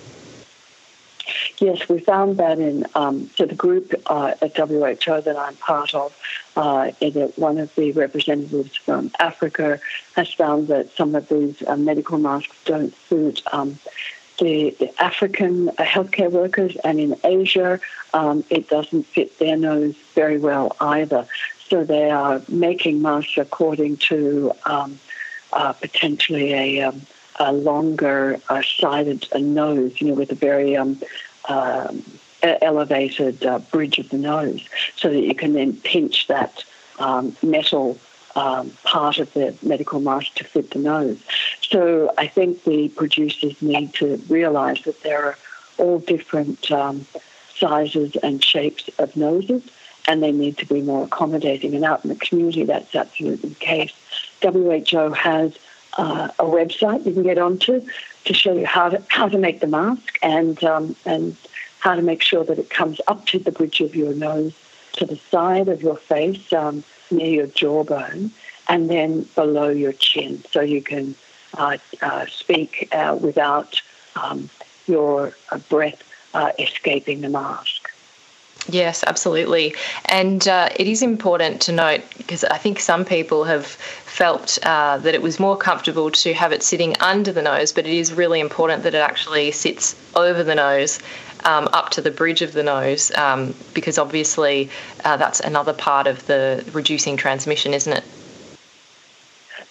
[1.60, 5.94] Yes, we found that in um, so the group uh, at WHO that I'm part
[5.94, 6.16] of,
[6.56, 6.92] uh,
[7.36, 9.80] one of the representatives from Africa
[10.16, 13.80] has found that some of these uh, medical masks don't suit um,
[14.40, 17.80] the, the, African uh, healthcare workers, and in Asia,
[18.14, 21.28] um, it doesn't fit their nose very well either.
[21.70, 25.00] So they are making masks according to um,
[25.54, 27.02] uh, potentially a um,
[27.40, 31.02] a longer uh, sided nose, you know, with a very um,
[31.50, 32.04] um,
[32.42, 36.64] elevated uh, bridge of the nose, so that you can then pinch that
[37.00, 37.98] um, metal
[38.36, 41.20] um, part of the medical mask to fit the nose.
[41.62, 45.38] So I think the producers need to realise that there are
[45.78, 47.06] all different um,
[47.56, 49.64] sizes and shapes of noses,
[50.08, 51.76] and they need to be more accommodating.
[51.76, 53.94] And out in the community, that's absolutely the case.
[54.42, 55.58] WHO has
[55.98, 57.86] uh, a website you can get onto
[58.26, 61.36] to show you how to how to make the mask and um, and
[61.80, 64.54] how to make sure that it comes up to the bridge of your nose,
[64.94, 68.32] to the side of your face, um, near your jawbone,
[68.70, 71.14] and then below your chin, so you can
[71.58, 73.82] uh, uh, speak uh, without
[74.16, 74.50] um,
[74.88, 76.02] your uh, breath
[76.34, 77.93] uh, escaping the mask.
[78.70, 79.76] Yes, absolutely.
[80.06, 84.98] And uh, it is important to note because I think some people have felt uh,
[85.00, 88.14] that it was more comfortable to have it sitting under the nose, but it is
[88.14, 91.00] really important that it actually sits over the nose.
[91.46, 94.70] Um, up to the bridge of the nose, um, because obviously
[95.04, 98.04] uh, that's another part of the reducing transmission, isn't it?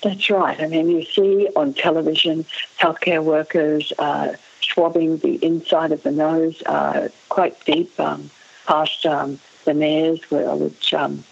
[0.02, 0.60] That's right.
[0.60, 2.44] I mean, you see on television
[2.78, 7.98] healthcare workers uh, swabbing the inside of the nose uh, quite deep.
[7.98, 8.30] Um,
[8.66, 11.24] past um, the nares, which um,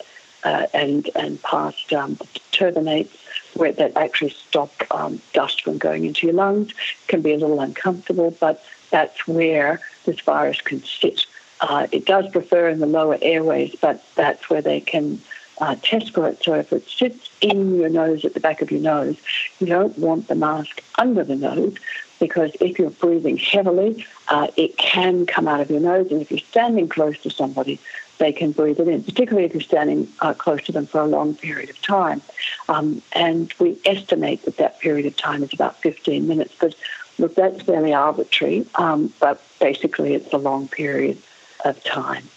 [0.44, 3.16] uh, and and past um, the turbinates,
[3.54, 6.72] where that actually stop um, dust from going into your lungs,
[7.08, 11.26] can be a little uncomfortable, but that's where this virus can sit.
[11.60, 15.20] Uh, it does prefer in the lower airways, but that's where they can
[15.60, 16.42] uh, test for it.
[16.42, 19.16] So if it sits in your nose, at the back of your nose,
[19.58, 21.74] you don't want the mask under the nose
[22.20, 26.12] because if you're breathing heavily, uh, it can come out of your nose.
[26.12, 27.80] And if you're standing close to somebody,
[28.18, 31.06] they can breathe it in, particularly if you're standing uh, close to them for a
[31.06, 32.20] long period of time.
[32.68, 36.54] Um, and we estimate that that period of time is about 15 minutes.
[36.60, 36.74] But
[37.18, 41.18] look, that's fairly arbitrary, um, but basically it's a long period
[41.64, 42.28] of time.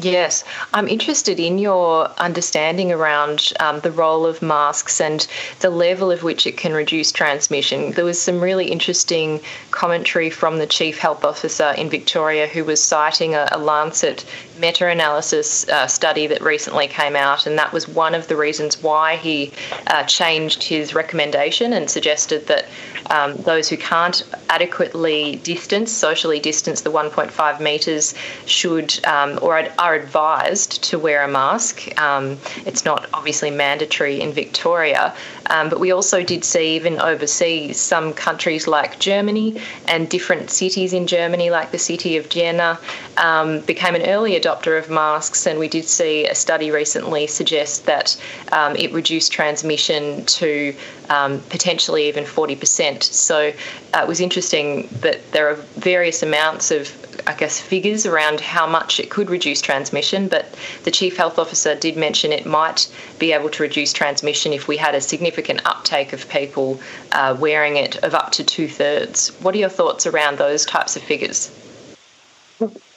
[0.00, 5.26] Yes, I'm interested in your understanding around um, the role of masks and
[5.58, 7.90] the level of which it can reduce transmission.
[7.90, 9.40] There was some really interesting
[9.72, 14.24] commentary from the Chief Health Officer in Victoria who was citing a, a Lancet
[14.56, 18.80] meta analysis uh, study that recently came out, and that was one of the reasons
[18.80, 19.52] why he
[19.88, 22.66] uh, changed his recommendation and suggested that
[23.10, 28.14] um, those who can't adequately distance, socially distance the 1.5 metres,
[28.46, 31.98] should um, or are advised to wear a mask.
[32.00, 35.14] Um, it's not obviously mandatory in Victoria,
[35.48, 40.92] um, but we also did see even overseas some countries like Germany and different cities
[40.92, 42.78] in Germany, like the city of Jena,
[43.16, 47.86] um, became an early adopter of masks, and we did see a study recently suggest
[47.86, 48.20] that
[48.52, 50.74] um, it reduced transmission to
[51.08, 53.02] um, potentially even 40%.
[53.02, 53.52] So
[53.94, 56.88] uh, it was interesting that there are various amounts of
[57.26, 60.54] I guess, figures around how much it could reduce transmission, but
[60.84, 64.76] the Chief Health Officer did mention it might be able to reduce transmission if we
[64.76, 66.80] had a significant uptake of people
[67.12, 69.30] uh, wearing it of up to two thirds.
[69.40, 71.50] What are your thoughts around those types of figures?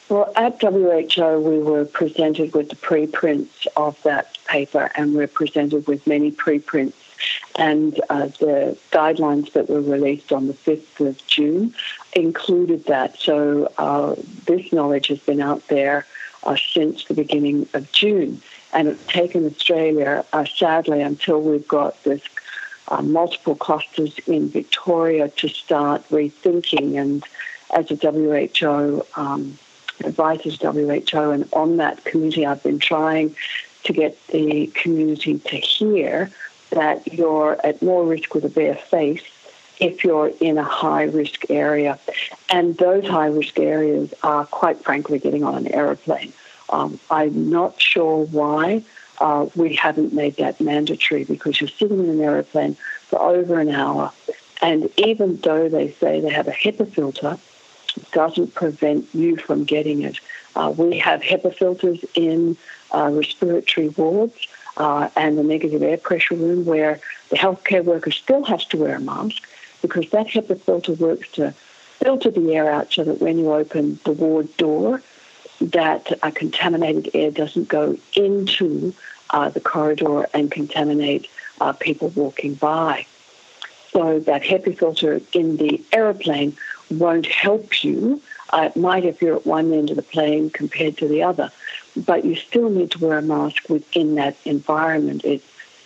[0.10, 5.88] Well, at WHO, we were presented with the preprints of that paper, and we're presented
[5.88, 6.98] with many preprints
[7.56, 11.74] and uh, the guidelines that were released on the 5th of June
[12.14, 13.18] included that.
[13.18, 16.06] So uh, this knowledge has been out there
[16.44, 18.42] uh, since the beginning of June,
[18.74, 22.22] and it's taken Australia, uh, sadly, until we've got this
[22.88, 27.00] uh, multiple clusters in Victoria to start rethinking.
[27.00, 27.24] And
[27.74, 29.58] as a WHO um,
[30.04, 33.36] advises WHO, and on that committee, I've been trying
[33.84, 36.32] to get the community to hear
[36.72, 39.24] that you're at more risk with a bare face
[39.82, 42.00] if you're in a high risk area.
[42.50, 46.32] And those high risk areas are, quite frankly, getting on an aeroplane.
[46.70, 48.84] Um, I'm not sure why
[49.20, 52.76] uh, we haven't made that mandatory because you're sitting in an aeroplane
[53.08, 54.14] for over an hour.
[54.62, 57.38] And even though they say they have a HEPA filter,
[57.98, 60.20] it doesn't prevent you from getting it.
[60.56, 62.56] Uh, we have HEPA filters in
[62.94, 68.44] uh, respiratory wards uh, and the negative air pressure room where the healthcare worker still
[68.44, 69.48] has to wear a mask
[69.82, 71.54] because that HEPA filter works to
[72.00, 75.02] filter the air out so that when you open the ward door,
[75.60, 78.94] that a contaminated air doesn't go into
[79.30, 83.06] uh, the corridor and contaminate uh, people walking by.
[83.92, 86.58] So that HEPA filter in the aeroplane
[86.90, 88.22] won't help you.
[88.50, 91.52] Uh, it might if you're at one end of the plane compared to the other,
[91.96, 95.24] but you still need to wear a mask within that environment.
[95.24, 95.44] It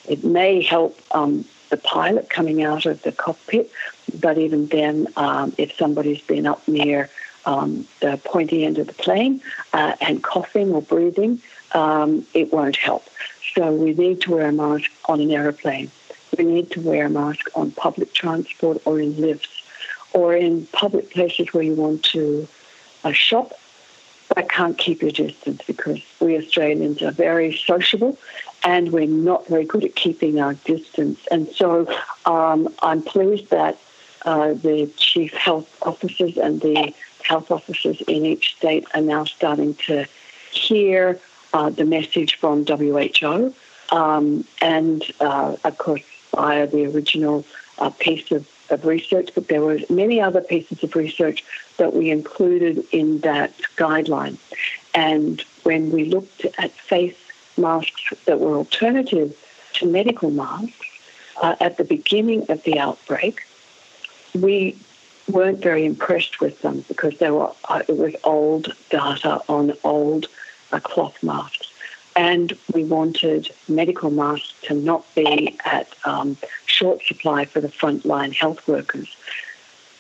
[0.08, 3.72] it may help um, the pilot coming out of the cockpit,
[4.20, 7.10] but even then, um, if somebody's been up near
[7.46, 9.42] um, the pointy end of the plane
[9.74, 11.42] uh, and coughing or breathing,
[11.74, 13.08] um, it won't help.
[13.54, 15.92] So we need to wear a mask on an aeroplane.
[16.38, 19.64] We need to wear a mask on public transport or in lifts
[20.14, 22.48] or in public places where you want to
[23.04, 23.54] uh, shop
[24.34, 28.18] but can't keep your distance because we Australians are very sociable
[28.66, 31.20] and we're not very good at keeping our distance.
[31.32, 31.88] And so
[32.26, 33.78] um, I'm pleased that
[34.24, 36.94] uh, the chief health officers and the
[37.24, 40.06] health officers in each state are now starting to
[40.52, 41.20] hear
[41.54, 43.54] uh, the message from WHO.
[43.92, 46.02] Um, and uh, of course,
[46.32, 47.46] via the original
[47.78, 51.44] uh, piece of, of research, but there were many other pieces of research
[51.78, 54.38] that we included in that guideline.
[54.96, 57.16] And when we looked at face
[57.58, 59.36] masks that were alternative
[59.74, 60.88] to medical masks
[61.42, 63.42] uh, at the beginning of the outbreak,
[64.34, 64.78] we
[65.30, 70.28] weren't very impressed with them because they were uh, it was old data on old
[70.72, 71.72] uh, cloth masks.
[72.16, 78.34] And we wanted medical masks to not be at um, short supply for the frontline
[78.34, 79.14] health workers.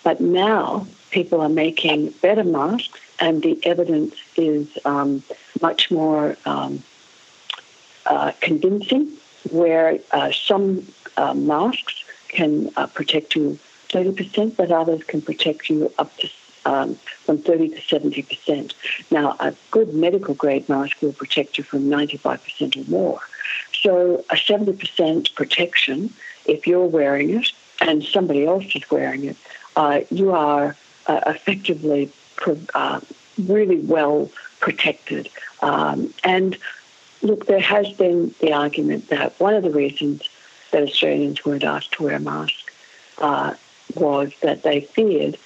[0.03, 5.23] But now people are making better masks, and the evidence is um,
[5.61, 6.83] much more um,
[8.05, 9.11] uh, convincing,
[9.51, 10.85] where uh, some
[11.17, 13.57] uh, masks can uh, protect you
[13.89, 16.29] 30%, but others can protect you up to
[16.65, 16.95] um,
[17.25, 18.73] from 30 to 70%.
[19.11, 23.19] Now, a good medical grade mask will protect you from 95% or more.
[23.73, 26.13] So, a 70% protection,
[26.45, 27.51] if you're wearing it
[27.81, 29.37] and somebody else is wearing it,
[29.75, 30.75] uh, you are
[31.07, 32.11] uh, effectively
[32.73, 32.99] uh,
[33.37, 35.29] really well protected.
[35.61, 36.57] Um, and
[37.21, 40.29] look, there has been the argument that one of the reasons
[40.71, 42.71] that Australians weren't asked to wear a mask
[43.19, 43.53] uh,
[43.95, 45.37] was that they feared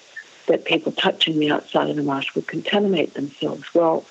[0.48, 3.64] that people touching the outside of the mask would contaminate themselves.
[3.74, 4.06] Well,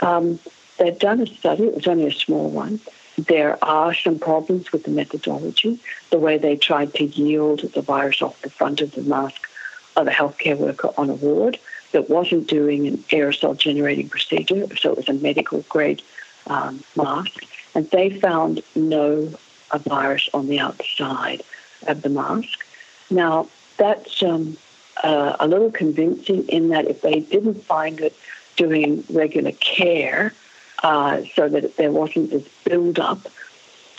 [0.00, 0.38] um,
[0.78, 2.80] they've done a study, it was only a small one.
[3.18, 5.78] There are some problems with the methodology,
[6.10, 9.48] the way they tried to yield the virus off the front of the mask
[9.96, 11.58] of a healthcare worker on a ward
[11.92, 16.00] that wasn't doing an aerosol generating procedure, so it was a medical grade
[16.46, 17.44] um, mask.
[17.74, 19.32] And they found no
[19.70, 21.42] a virus on the outside
[21.86, 22.66] of the mask.
[23.10, 24.56] Now, that's um,
[25.02, 28.14] uh, a little convincing in that if they didn't find it
[28.56, 30.34] doing regular care
[30.82, 33.26] uh, so that there wasn't this build-up,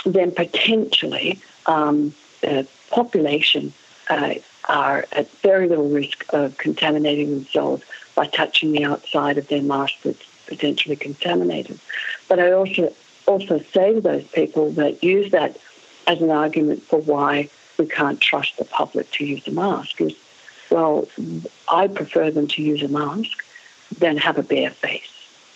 [0.06, 3.74] then potentially um, the population
[4.10, 4.34] uh,
[4.68, 7.84] are at very little risk of contaminating themselves
[8.16, 11.80] by touching the outside of their mask that's potentially contaminated.
[12.32, 12.94] But I also
[13.28, 15.58] also say to those people that use that
[16.08, 20.16] as an argument for why we can't trust the public to use a mask is
[20.70, 21.10] well,
[21.68, 23.44] I prefer them to use a mask
[23.98, 25.12] than have a bare face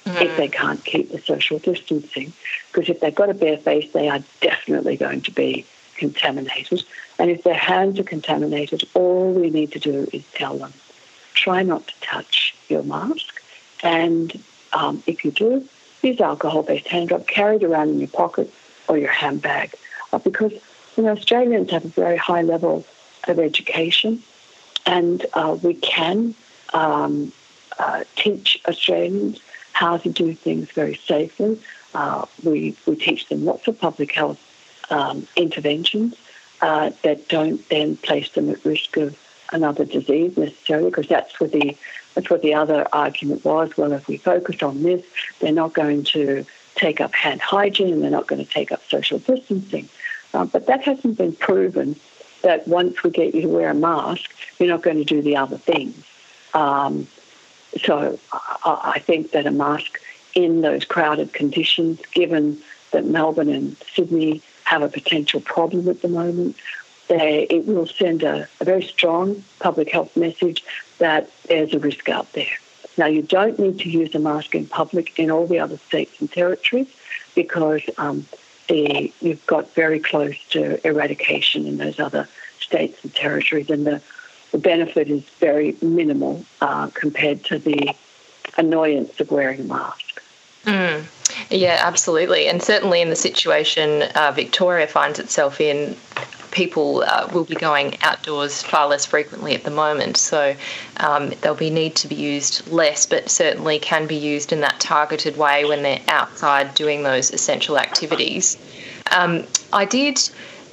[0.06, 0.22] mm.
[0.22, 2.34] if they can't keep the social distancing.
[2.74, 5.66] Because if they've got a bare face, they are definitely going to be
[5.96, 6.84] contaminated.
[7.18, 10.74] And if their hands are contaminated, all we need to do is tell them
[11.36, 13.42] try not to touch your mask.
[13.82, 15.66] And um, if you do,
[16.06, 18.52] use alcohol based hand rub, carried around in your pocket
[18.88, 19.74] or your handbag.
[20.24, 20.54] Because
[20.96, 22.86] you know, Australians have a very high level
[23.28, 24.24] of education
[24.86, 26.36] and uh, we can
[26.74, 27.32] um,
[27.80, 29.40] uh, teach Australians
[29.74, 31.60] how to do things very safely.
[31.94, 34.40] Uh, we, we teach them lots of public health
[34.90, 36.16] um, interventions
[36.62, 39.18] uh, that don't then place them at risk of
[39.52, 41.76] another disease necessarily, because that's what the
[42.16, 43.78] that's what the other argument was.
[43.78, 45.06] Well, if we focus on this,
[45.40, 46.46] they're not going to
[46.76, 49.90] take up hand hygiene and they're not going to take up social distancing.
[50.34, 51.96] Uh, but that hasn't been proven
[52.42, 55.38] that once we get you to wear a mask, you're not going to do the
[55.38, 55.96] other things.
[56.54, 57.08] Um,
[57.84, 60.00] so I, I think that a mask
[60.34, 62.62] in those crowded conditions, given
[62.92, 66.56] that Melbourne and Sydney have a potential problem at the moment,
[67.08, 70.64] they, it will send a, a very strong public health message
[70.98, 72.58] that there's a risk out there.
[72.98, 76.20] Now, you don't need to use a mask in public in all the other states
[76.20, 76.88] and territories
[77.36, 78.26] because um,
[78.68, 82.28] the, you've got very close to eradication in those other
[82.60, 84.02] states and territories, and the,
[84.52, 87.94] the benefit is very minimal uh, compared to the
[88.58, 90.22] annoyance of wearing a mask.
[90.64, 91.04] Mm.
[91.50, 92.48] Yeah, absolutely.
[92.48, 95.96] And certainly in the situation uh, Victoria finds itself in,
[96.56, 100.16] people uh, will be going outdoors far less frequently at the moment.
[100.18, 100.56] So
[100.98, 104.80] um, they'll be need to be used less, but certainly can be used in that
[104.80, 108.58] targeted way when they're outside doing those essential activities.
[109.12, 109.44] Um,
[109.74, 110.18] I did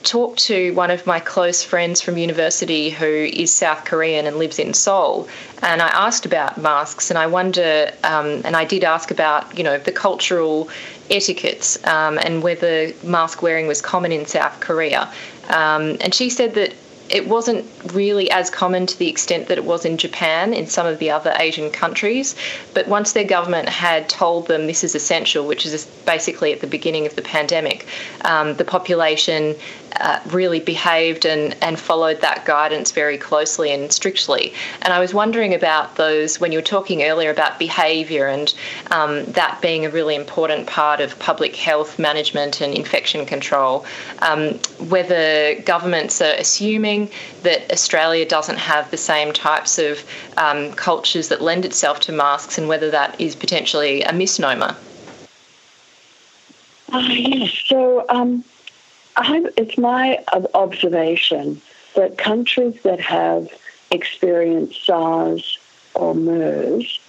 [0.03, 4.59] talked to one of my close friends from university who is South Korean and lives
[4.59, 5.29] in Seoul,
[5.63, 9.65] and I asked about masks, and I wonder, um, and I did ask about, you
[9.65, 10.69] know, the cultural
[11.11, 15.13] etiquettes um, and whether mask wearing was common in South Korea.
[15.49, 16.75] Um, and she said that
[17.13, 20.87] it wasn't really as common to the extent that it was in Japan, in some
[20.87, 22.35] of the other Asian countries.
[22.73, 26.67] But once their government had told them this is essential, which is basically at the
[26.67, 27.87] beginning of the pandemic,
[28.25, 29.55] um, the population
[30.01, 34.53] uh, really behaved and, and followed that guidance very closely and strictly.
[34.83, 38.53] And I was wondering about those when you were talking earlier about behaviour and
[38.91, 43.85] um, that being a really important part of public health management and infection control,
[44.21, 44.55] um,
[44.89, 47.11] whether governments are assuming
[47.43, 50.05] that Australia doesn't have the same types of
[50.37, 54.77] um, cultures that lend itself to masks and whether that is potentially a misnomer.
[56.93, 58.45] Uh, yes, so um,
[59.17, 61.61] I, it's my observation
[61.95, 63.49] that countries that have
[63.91, 65.59] experienced SARS
[65.95, 67.01] or MERS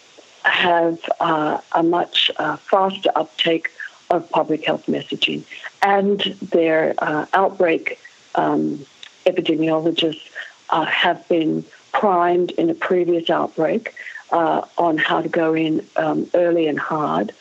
[0.44, 3.72] have uh, a much uh, faster uptake
[4.10, 5.44] of public health messaging,
[5.82, 8.00] and their uh, outbreak
[8.36, 8.86] um,
[9.26, 10.30] epidemiologists
[10.70, 13.96] uh, have been primed in a previous outbreak
[14.32, 17.32] uh, on how to go in um, early and hard.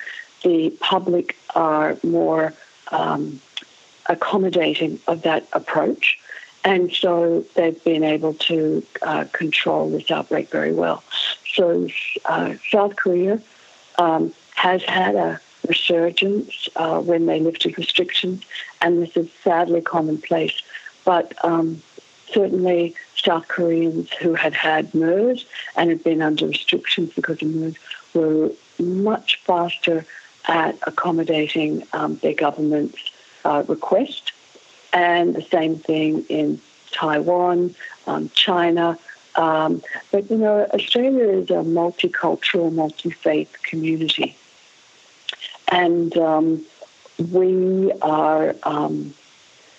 [0.45, 2.53] The public are more
[2.91, 3.41] um,
[4.07, 6.19] accommodating of that approach.
[6.65, 11.03] And so they've been able to uh, control this outbreak very well.
[11.55, 11.89] So
[12.25, 13.43] uh, South Korea
[13.99, 18.45] um, has had a resurgence uh, when they lifted restrictions,
[18.81, 20.63] and this is sadly commonplace.
[21.05, 21.83] But um,
[22.33, 25.45] certainly South Koreans who had had MERS
[25.77, 27.75] and had been under restrictions because of MERS
[28.15, 30.05] were much faster
[30.47, 33.12] at accommodating um, their government's
[33.45, 34.33] uh, request.
[34.93, 37.75] And the same thing in Taiwan,
[38.07, 38.99] um, China.
[39.35, 44.37] Um, but, you know, Australia is a multicultural, multi faith community.
[45.69, 46.67] And um,
[47.31, 49.15] we are, um,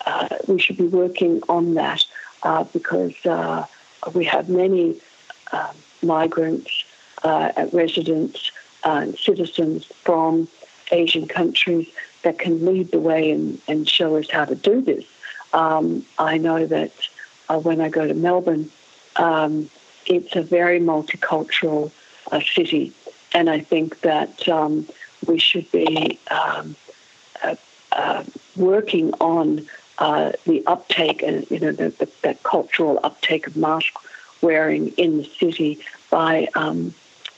[0.05, 2.03] uh, we should be working on that
[2.41, 3.65] uh, because uh,
[4.13, 4.99] we have many
[5.51, 6.83] um, migrants,
[7.23, 8.51] uh, residents,
[8.83, 10.47] uh, citizens from
[10.91, 11.87] Asian countries
[12.23, 15.05] that can lead the way and, and show us how to do this.
[15.53, 16.91] Um, I know that
[17.49, 18.71] uh, when I go to Melbourne,
[19.15, 19.69] um,
[20.05, 21.91] it's a very multicultural
[22.31, 22.91] uh, city,
[23.33, 24.87] and I think that um,
[25.25, 26.75] we should be um,
[27.43, 27.55] uh,
[27.91, 28.23] uh,
[28.55, 29.67] working on
[29.99, 33.93] uh, the uptake and you know the, the, cultural uptake of mask
[34.41, 36.93] wearing in the city by um,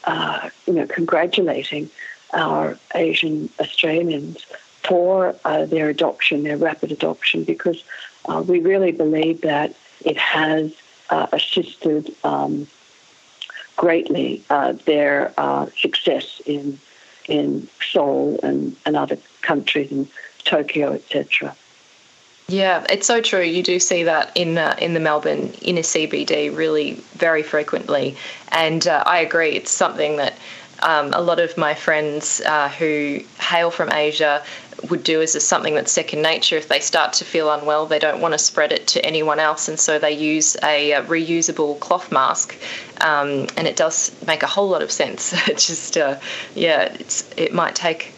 [0.05, 1.89] uh, you know congratulating
[2.33, 4.45] our Asian Australians
[4.87, 7.83] for uh, their adoption, their rapid adoption, because
[8.25, 10.73] uh, we really believe that it has
[11.09, 12.67] uh, assisted um,
[13.75, 16.79] greatly uh, their uh, success in
[17.27, 20.07] in Seoul and, and other countries in
[20.43, 21.55] Tokyo, etc.
[22.47, 23.41] Yeah, it's so true.
[23.41, 28.15] You do see that in uh, in the Melbourne inner CBD really very frequently,
[28.51, 29.51] and uh, I agree.
[29.51, 30.35] It's something that
[30.81, 34.43] um, a lot of my friends uh, who hail from Asia
[34.89, 36.57] would do as something that's second nature.
[36.57, 39.67] If they start to feel unwell, they don't want to spread it to anyone else,
[39.67, 42.55] and so they use a, a reusable cloth mask,
[43.01, 45.31] um, and it does make a whole lot of sense.
[45.47, 46.19] just uh,
[46.53, 48.13] yeah, it's it might take.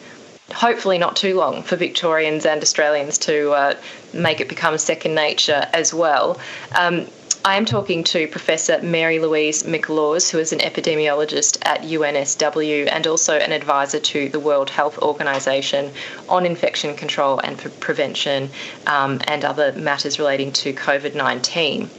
[0.54, 3.76] Hopefully, not too long for Victorians and Australians to uh,
[4.14, 6.40] make it become second nature as well.
[6.74, 7.08] Um,
[7.46, 13.08] I am talking to Professor Mary Louise McLaws, who is an epidemiologist at UNSW and
[13.08, 15.92] also an advisor to the World Health Organization
[16.28, 18.50] on infection control and prevention
[18.86, 21.90] um, and other matters relating to COVID 19.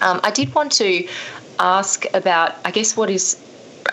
[0.00, 1.08] Um, I did want to
[1.58, 3.40] ask about, I guess, what is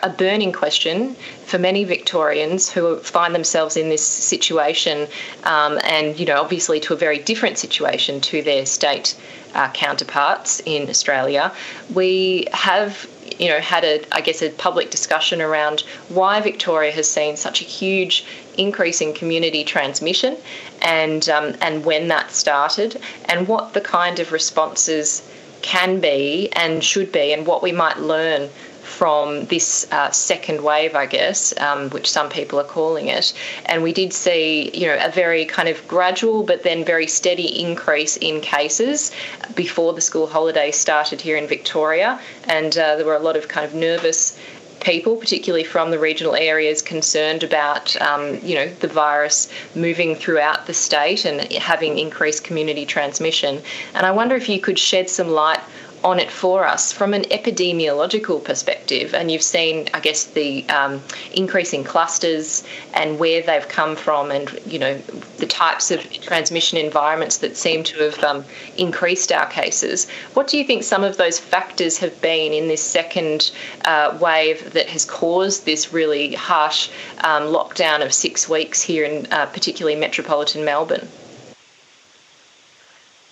[0.03, 1.15] a burning question
[1.45, 5.07] for many Victorians who find themselves in this situation,
[5.43, 9.15] um, and you know, obviously to a very different situation to their state
[9.53, 11.51] uh, counterparts in Australia,
[11.93, 13.07] we have
[13.39, 17.61] you know had a I guess a public discussion around why Victoria has seen such
[17.61, 18.25] a huge
[18.57, 20.37] increase in community transmission
[20.81, 25.27] and um, and when that started and what the kind of responses
[25.61, 28.49] can be and should be and what we might learn
[28.91, 33.33] from this uh, second wave, I guess, um, which some people are calling it.
[33.65, 37.61] And we did see, you know, a very kind of gradual but then very steady
[37.61, 39.11] increase in cases
[39.55, 42.19] before the school holidays started here in Victoria.
[42.47, 44.37] And uh, there were a lot of kind of nervous
[44.81, 50.65] people, particularly from the regional areas, concerned about um, you know the virus moving throughout
[50.67, 53.61] the state and having increased community transmission.
[53.93, 55.61] And I wonder if you could shed some light
[56.03, 59.13] on it for us from an epidemiological perspective.
[59.13, 61.01] And you've seen, I guess, the um,
[61.33, 64.97] increasing clusters and where they've come from, and you know
[65.37, 68.45] the types of transmission environments that seem to have um,
[68.77, 70.09] increased our cases.
[70.33, 73.51] What do you think some of those factors have been in this second
[73.85, 76.89] uh, wave that has caused this really harsh
[77.23, 81.07] um, lockdown of six weeks here in uh, particularly metropolitan Melbourne?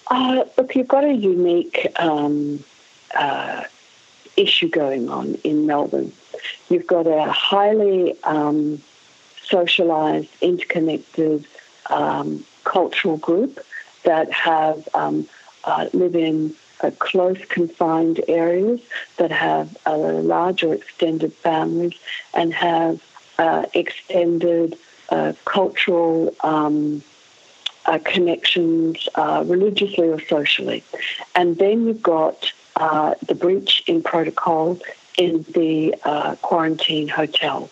[0.09, 2.63] Uh, look, you've got a unique um,
[3.15, 3.63] uh,
[4.35, 6.11] issue going on in Melbourne.
[6.69, 8.81] You've got a highly um,
[9.43, 11.45] socialised, interconnected
[11.89, 13.59] um, cultural group
[14.03, 15.27] that have um,
[15.63, 18.79] uh, live in uh, close confined areas
[19.17, 21.93] that have uh, larger extended families
[22.33, 23.01] and have
[23.37, 24.77] uh, extended
[25.45, 27.01] cultural um,
[27.89, 30.83] uh, connections uh, religiously or socially.
[31.35, 34.79] And then you've got uh, the breach in protocol
[35.17, 37.69] in the uh, quarantine hotel.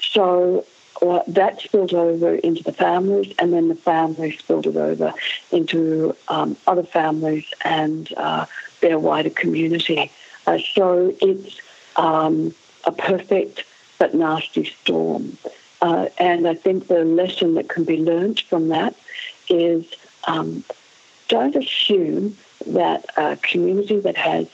[0.00, 0.64] So
[1.02, 5.12] well, that spilled over into the families, and then the families spilled it over
[5.50, 8.46] into um, other families and uh,
[8.80, 10.10] their wider community.
[10.46, 11.60] Uh, so it's
[11.96, 12.54] um,
[12.84, 13.64] a perfect
[13.98, 15.36] but nasty storm.
[15.82, 18.94] Uh, and I think the lesson that can be learnt from that
[19.50, 19.84] is
[20.26, 20.64] um,
[21.28, 22.36] don't assume
[22.66, 24.46] that a community that has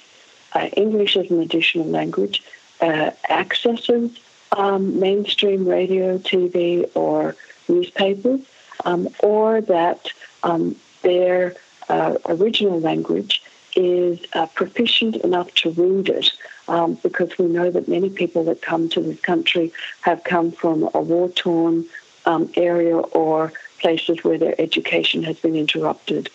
[0.54, 2.42] uh, English as an additional language
[2.80, 4.18] uh, accesses
[4.52, 7.36] um, mainstream radio, TV, or
[7.68, 8.40] newspapers,
[8.84, 10.08] um, or that
[10.42, 11.54] um, their
[11.88, 13.42] uh, original language
[13.74, 16.30] is uh, proficient enough to read it.
[16.68, 20.88] Um, because we know that many people that come to this country have come from
[20.94, 21.84] a war torn
[22.24, 23.52] um, area or
[23.86, 26.28] places where their education has been interrupted.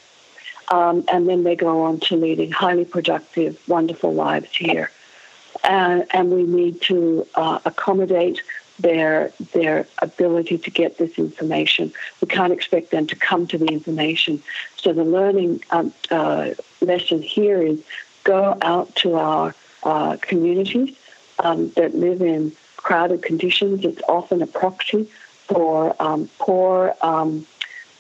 [0.70, 4.90] Um, and then they go on to leading highly productive, wonderful lives here.
[5.62, 8.42] And, we need to uh, accommodate
[8.80, 11.92] their their ability to get this information.
[12.22, 14.34] We can't expect them to come to the information.
[14.78, 17.80] So the learning um, uh, lesson here is
[18.24, 20.96] go out to our uh, communities
[21.46, 23.84] um, that live in crowded conditions.
[23.84, 25.04] It's often a proxy
[25.52, 27.46] for um, poor um,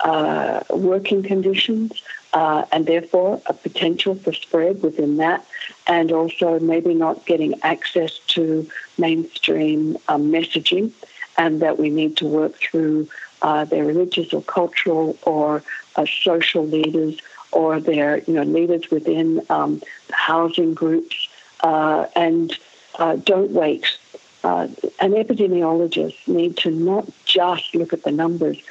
[0.02, 2.02] uh, working conditions
[2.34, 5.46] uh, and therefore a potential for spread within that,
[5.88, 10.92] and also maybe not getting access to mainstream um, messaging,
[11.38, 13.08] and that we need to work through
[13.42, 15.62] uh, their religious or cultural or
[15.96, 17.20] uh, social leaders
[17.52, 19.82] or their you know leaders within um,
[20.12, 21.28] housing groups,
[21.62, 22.58] uh, and
[22.98, 23.98] uh, don't wait
[24.44, 24.68] uh,
[25.00, 28.62] an epidemiologist need to not just look at the numbers,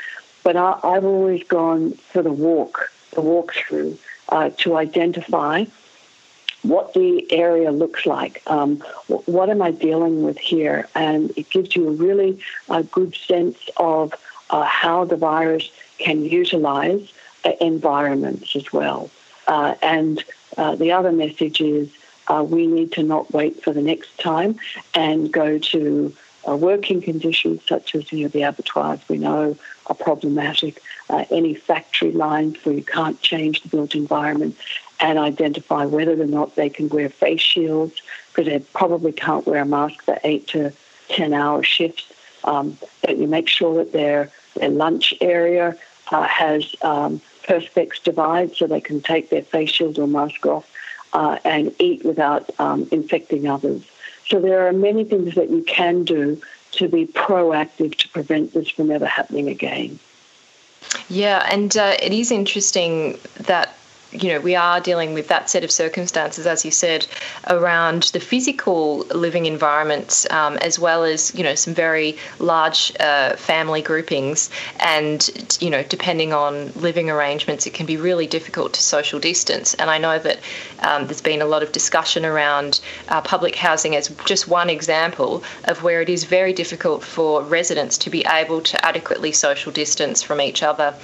[0.43, 3.99] but I, have always gone for the walk, the walkthrough,
[4.29, 5.65] uh, to identify
[6.63, 8.43] what the area looks like.
[8.47, 10.89] Um, what am I dealing with here?
[10.95, 14.15] And it gives you a really uh, good sense of
[14.51, 17.13] uh, how the virus can utilize
[17.45, 19.11] uh, environments as well.
[19.47, 20.23] Uh, and
[20.57, 21.89] uh, the other message is
[22.31, 24.57] uh, we need to not wait for the next time
[24.95, 26.15] and go to
[26.49, 29.57] uh, working conditions such as you know the abattoirs we know
[29.87, 34.57] are problematic, uh, any factory lines where you can't change the built environment,
[35.01, 39.63] and identify whether or not they can wear face shields because they probably can't wear
[39.63, 40.73] a mask for eight to
[41.09, 42.13] ten hour shifts.
[42.45, 45.77] Um, that you make sure that their their lunch area
[46.13, 50.70] uh, has um, perspex divides so they can take their face shield or mask off
[51.13, 53.83] uh, and eat without um, infecting others.
[54.29, 56.41] So there are many things that you can do
[56.73, 59.99] to be proactive to prevent this from ever happening again.
[61.09, 63.77] Yeah, and uh, it is interesting that
[64.13, 67.07] you know, we are dealing with that set of circumstances, as you said,
[67.49, 73.37] around the physical living environments, um, as well as, you know, some very large uh,
[73.37, 74.51] family groupings.
[74.81, 79.75] And, you know, depending on living arrangements, it can be really difficult to social distance.
[79.75, 80.41] And I know that
[80.81, 85.45] um, there's been a lot of discussion around uh, public housing as just one example
[85.65, 90.23] of where it is very difficult for residents to be able to adequately social distance
[90.23, 90.95] from each other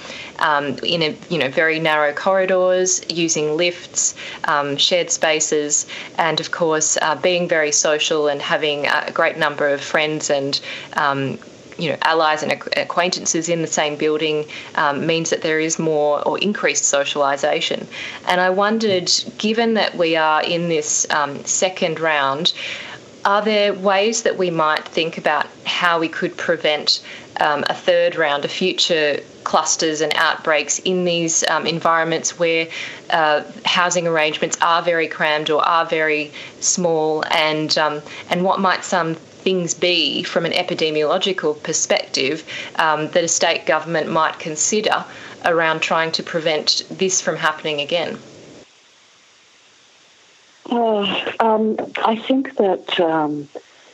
[0.41, 5.87] um, in a, you know, very narrow corridors using lifts, um, shared spaces,
[6.19, 10.61] and of course uh, being very social and having a great number of friends and
[10.95, 11.39] um,
[11.79, 16.27] you know, allies and acquaintances in the same building um, means that there is more
[16.27, 17.87] or increased socialisation.
[18.27, 22.55] And I wondered, given that we are in this um, second round,
[23.25, 27.03] are there ways that we might think about how we could prevent
[27.41, 32.67] um, a third round of future clusters and outbreaks in these um, environments where
[33.11, 38.85] uh, housing arrangements are very crammed or are very small, and um, and what might
[38.85, 42.43] some things be from an epidemiological perspective
[42.77, 45.05] um, that a state government might consider
[45.45, 48.19] around trying to prevent this from happening again?
[51.39, 53.49] Um, I think that um,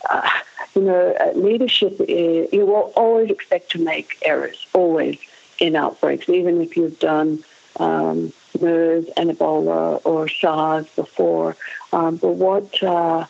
[0.08, 0.30] uh,
[0.74, 2.00] you know uh, leadership.
[2.08, 5.18] Is, you will always expect to make errors, always
[5.58, 7.44] in outbreaks, even if you've done
[7.78, 11.56] um, MERS and Ebola or SARS before.
[11.92, 13.26] Um, but what uh,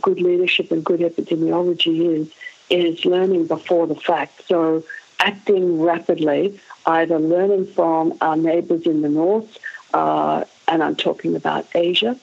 [0.00, 2.28] good leadership and good epidemiology is
[2.68, 4.42] is learning before the fact.
[4.48, 4.82] So
[5.20, 9.58] acting rapidly, either learning from our neighbours in the north,
[9.94, 12.18] uh, and I'm talking about Asia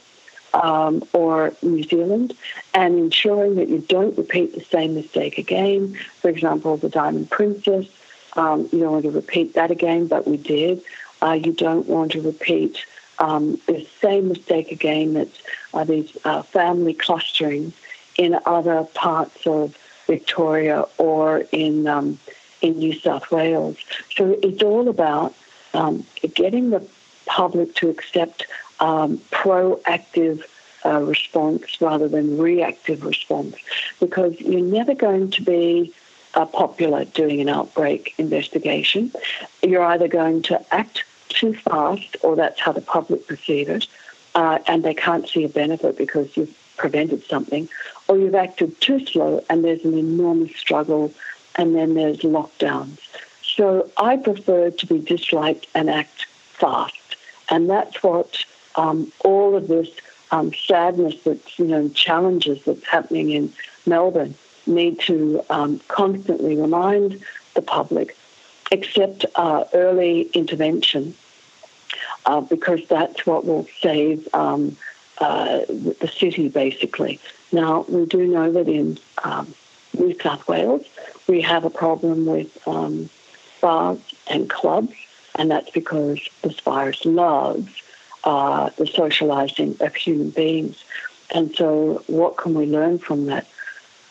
[0.53, 2.35] um, or New Zealand,
[2.73, 5.97] and ensuring that you don't repeat the same mistake again.
[6.21, 7.87] For example, the Diamond Princess,
[8.35, 10.81] um, you don't want to repeat that again, but we did.
[11.21, 12.85] Uh, you don't want to repeat
[13.19, 15.41] um, the same mistake again that's
[15.73, 17.73] uh, these uh, family clusterings
[18.17, 19.77] in other parts of
[20.07, 22.19] Victoria or in um,
[22.61, 23.77] in New South Wales.
[24.15, 25.35] So it's all about
[25.73, 26.85] um, getting the
[27.25, 28.45] public to accept
[28.79, 30.43] um, proactive
[30.85, 33.55] uh, response rather than reactive response
[33.99, 35.93] because you're never going to be
[36.33, 39.11] uh, popular doing an outbreak investigation.
[39.61, 43.87] You're either going to act too fast, or that's how the public perceive it,
[44.35, 47.69] uh, and they can't see a benefit because you've prevented something,
[48.07, 51.13] or you've acted too slow and there's an enormous struggle,
[51.55, 52.99] and then there's lockdowns.
[53.41, 56.97] So I prefer to be disliked and act fast.
[57.49, 58.43] And that's what
[58.75, 59.89] um, all of this
[60.31, 63.53] um, sadness that's, you know, challenges that's happening in
[63.85, 64.33] Melbourne
[64.65, 68.15] need to um, constantly remind the public,
[68.71, 71.15] accept uh, early intervention,
[72.25, 74.75] uh, because that's what will save um,
[75.19, 77.19] uh, the city, basically.
[77.51, 79.53] Now, we do know that in um,
[79.97, 80.85] New South Wales,
[81.27, 83.09] we have a problem with um,
[83.61, 84.95] bars and clubs,
[85.35, 87.69] and that's because this virus loves
[88.23, 90.83] uh, the socializing of human beings.
[91.33, 93.47] And so, what can we learn from that?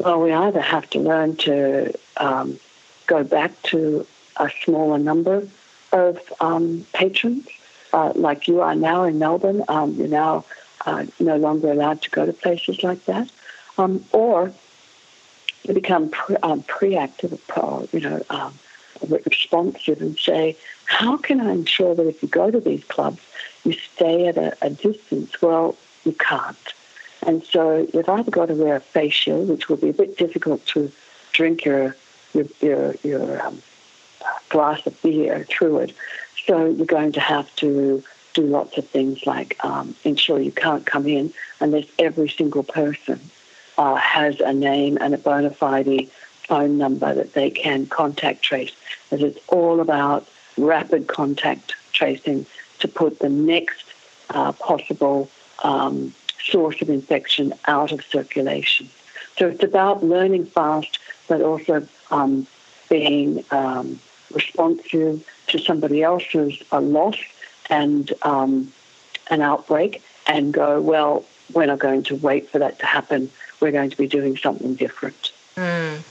[0.02, 2.58] Well, we either have to learn to um,
[3.06, 4.04] go back to
[4.36, 5.46] a smaller number
[5.92, 7.46] of um, patrons,
[7.92, 9.62] uh, like you are now in Melbourne.
[9.68, 10.44] Um, you're now
[10.86, 13.30] uh, no longer allowed to go to places like that,
[13.78, 14.52] um, or
[15.62, 18.58] you become pre- um, preactive, uh, you know, um,
[19.08, 23.22] responsive, and say, how can I ensure that if you go to these clubs,
[23.62, 25.40] you stay at a, a distance?
[25.40, 26.56] Well, you can't.
[27.24, 30.16] And so you've either got to wear a face shield, which will be a bit
[30.16, 30.90] difficult to
[31.32, 31.96] drink your
[32.34, 33.62] your your, your um,
[34.48, 35.94] glass of beer through it.
[36.46, 38.02] So you're going to have to
[38.34, 43.20] do lots of things like um, ensure you can't come in unless every single person
[43.78, 46.08] uh, has a name and a bona fide
[46.48, 48.72] phone number that they can contact trace.
[49.10, 52.46] As it's all about rapid contact tracing
[52.80, 53.84] to put the next
[54.30, 55.30] uh, possible
[55.62, 56.14] um,
[56.44, 58.88] source of infection out of circulation.
[59.38, 62.46] So it's about learning fast, but also um,
[62.88, 63.98] being um,
[64.32, 67.16] responsive to somebody else's uh, loss
[67.70, 68.72] and um,
[69.30, 73.30] an outbreak and go, well, we're not going to wait for that to happen.
[73.60, 75.32] We're going to be doing something different.
[75.56, 76.02] Mm.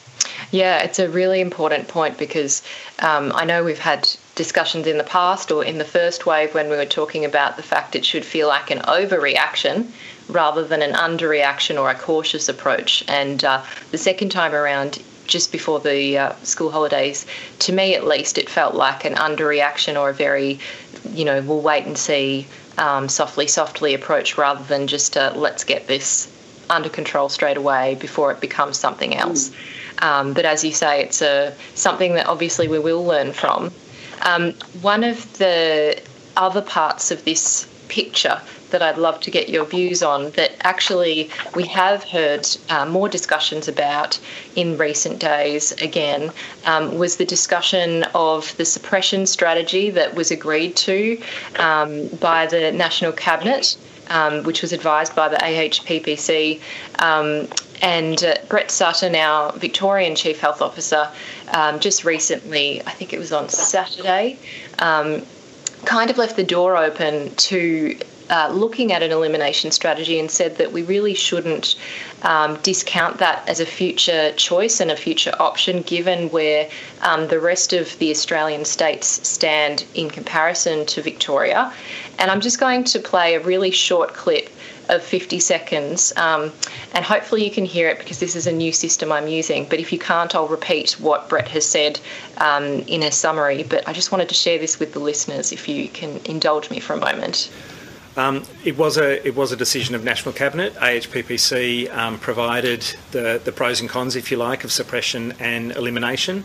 [0.52, 2.62] Yeah, it's a really important point because
[3.00, 6.70] um, I know we've had discussions in the past or in the first wave when
[6.70, 9.92] we were talking about the fact it should feel like an overreaction
[10.32, 13.04] rather than an underreaction or a cautious approach.
[13.08, 17.26] And uh, the second time around, just before the uh, school holidays,
[17.60, 20.60] to me at least, it felt like an underreaction or a very,
[21.12, 25.64] you know, we'll wait and see, um, softly, softly approach rather than just uh, let's
[25.64, 26.32] get this
[26.70, 29.50] under control straight away before it becomes something else.
[29.50, 29.56] Mm.
[30.04, 33.72] Um, but as you say, it's a, something that obviously we will learn from.
[34.24, 36.02] Um, one of the
[36.38, 38.42] other parts of this picture
[38.72, 43.08] that I'd love to get your views on that actually we have heard uh, more
[43.08, 44.20] discussions about
[44.56, 46.32] in recent days again
[46.66, 51.22] um, was the discussion of the suppression strategy that was agreed to
[51.60, 53.78] um, by the National Cabinet.
[54.10, 56.60] Um, which was advised by the AHPPC.
[57.00, 57.48] Um,
[57.82, 61.10] and uh, Brett Sutton, our Victorian Chief Health Officer,
[61.54, 64.38] um, just recently, I think it was on Saturday,
[64.80, 65.22] um,
[65.86, 67.98] kind of left the door open to
[68.32, 71.76] uh, looking at an elimination strategy and said that we really shouldn't
[72.24, 76.70] um, discount that as a future choice and a future option given where
[77.02, 81.74] um, the rest of the Australian states stand in comparison to Victoria.
[82.20, 84.50] And I'm just going to play a really short clip
[84.90, 86.14] of 50 seconds.
[86.18, 86.52] Um,
[86.94, 89.66] and hopefully you can hear it because this is a new system I'm using.
[89.66, 92.00] But if you can't, I'll repeat what Brett has said
[92.38, 93.64] um, in a summary.
[93.64, 96.80] But I just wanted to share this with the listeners if you can indulge me
[96.80, 97.50] for a moment.
[98.18, 100.74] Um, it was a it was a decision of national cabinet.
[100.76, 102.82] AHPPC um, provided
[103.12, 106.44] the the pros and cons, if you like, of suppression and elimination.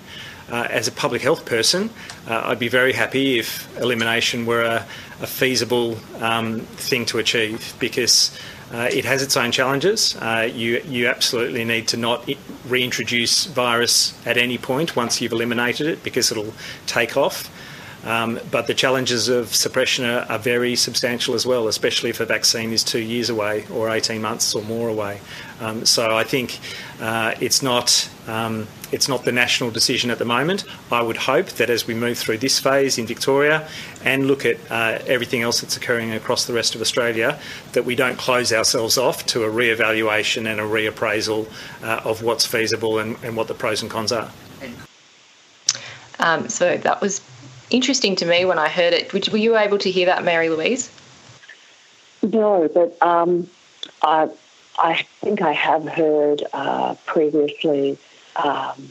[0.48, 1.90] Uh, as a public health person,
[2.28, 4.86] uh, I'd be very happy if elimination were a,
[5.20, 8.30] a feasible um, thing to achieve because
[8.72, 10.14] uh, it has its own challenges.
[10.16, 12.28] Uh, you you absolutely need to not
[12.68, 16.54] reintroduce virus at any point once you've eliminated it because it'll
[16.86, 17.50] take off.
[18.06, 22.24] Um, but the challenges of suppression are, are, very substantial as well, especially if a
[22.24, 25.20] vaccine is two years away or 18 months or more away.
[25.60, 26.60] Um, so I think
[27.00, 30.64] uh, it's not um, it's not the national decision at the moment.
[30.92, 33.68] I would hope that as we move through this phase in Victoria
[34.04, 37.38] and look at uh, everything else that's occurring across the rest of Australia,
[37.72, 41.48] that we don't close ourselves off to a re-evaluation and a reappraisal
[41.82, 44.30] uh, of what's feasible and, and, what the pros and cons are.
[46.18, 47.20] Um, so that was
[47.70, 49.12] interesting to me when I heard it.
[49.12, 50.90] Were you able to hear that, Mary Louise?
[52.22, 53.48] No, but um,
[54.02, 54.28] I,
[54.78, 57.98] I think I have heard uh, previously
[58.36, 58.88] um,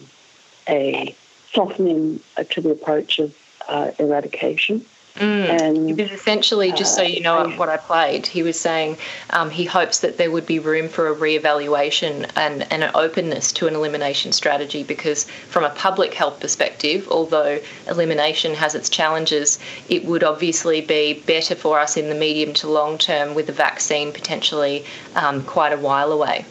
[0.67, 1.15] a
[1.53, 2.19] softening
[2.49, 3.36] to the approach of
[3.67, 4.86] uh, eradication.
[5.16, 5.61] Mm.
[5.61, 8.97] And he was essentially, just so you know uh, what I played, he was saying
[9.30, 13.53] um, he hopes that there would be room for a re-evaluation and, and an openness
[13.53, 19.57] to an elimination strategy because from a public health perspective, although elimination has its challenges,
[19.88, 23.53] it would obviously be better for us in the medium to long term with the
[23.53, 24.84] vaccine potentially
[25.16, 26.43] um, quite a while away.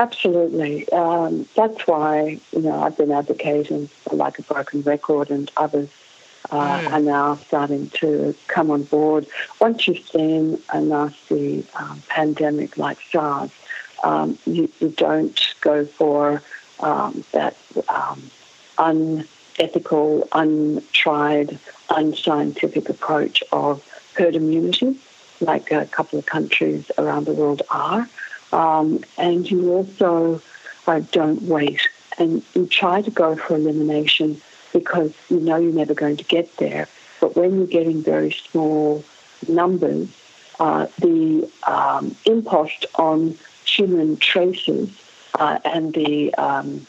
[0.00, 0.88] Absolutely.
[0.88, 5.88] Um, that's why, you know, I've been advocating for like a broken record and others
[6.52, 6.92] uh, mm.
[6.92, 9.26] are now starting to come on board.
[9.60, 13.50] Once you've seen a nasty um, pandemic like SARS,
[14.04, 16.42] um, you, you, don't go for
[16.80, 17.56] um, that
[17.88, 18.30] um,
[18.78, 21.58] unethical, untried,
[21.90, 23.82] unscientific approach of
[24.16, 24.96] herd immunity,
[25.40, 28.08] like a couple of countries around the world are.
[28.52, 30.42] Um, and you also
[30.86, 31.88] uh, don't wait
[32.18, 34.40] and you try to go for elimination
[34.72, 36.88] because you know you're never going to get there.
[37.20, 39.04] But when you're getting very small
[39.48, 40.08] numbers,
[40.58, 44.90] uh, the um, impost on human traces
[45.38, 46.86] uh, and the um,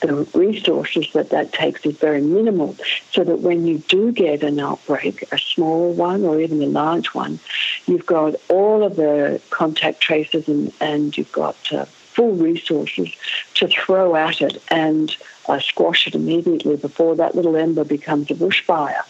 [0.00, 2.76] the resources that that takes is very minimal.
[3.12, 7.14] So that when you do get an outbreak, a small one or even a large
[7.14, 7.38] one,
[7.86, 13.10] you've got all of the contact traces and, and you've got uh, full resources
[13.54, 15.16] to throw at it and
[15.48, 19.02] uh, squash it immediately before that little ember becomes a bushfire.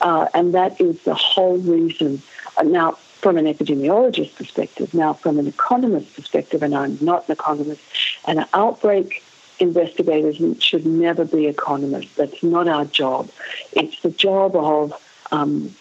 [0.00, 2.22] Uh, and that is the whole reason.
[2.56, 7.32] Uh, now, from an epidemiologist perspective, now from an economist perspective, and I'm not an
[7.32, 7.80] economist,
[8.26, 9.22] an outbreak
[9.58, 12.14] investigators should never be economists.
[12.16, 13.30] That's not our job.
[13.72, 14.92] It's the job of
[15.32, 15.74] um,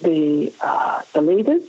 [0.00, 1.62] the uh, the leaders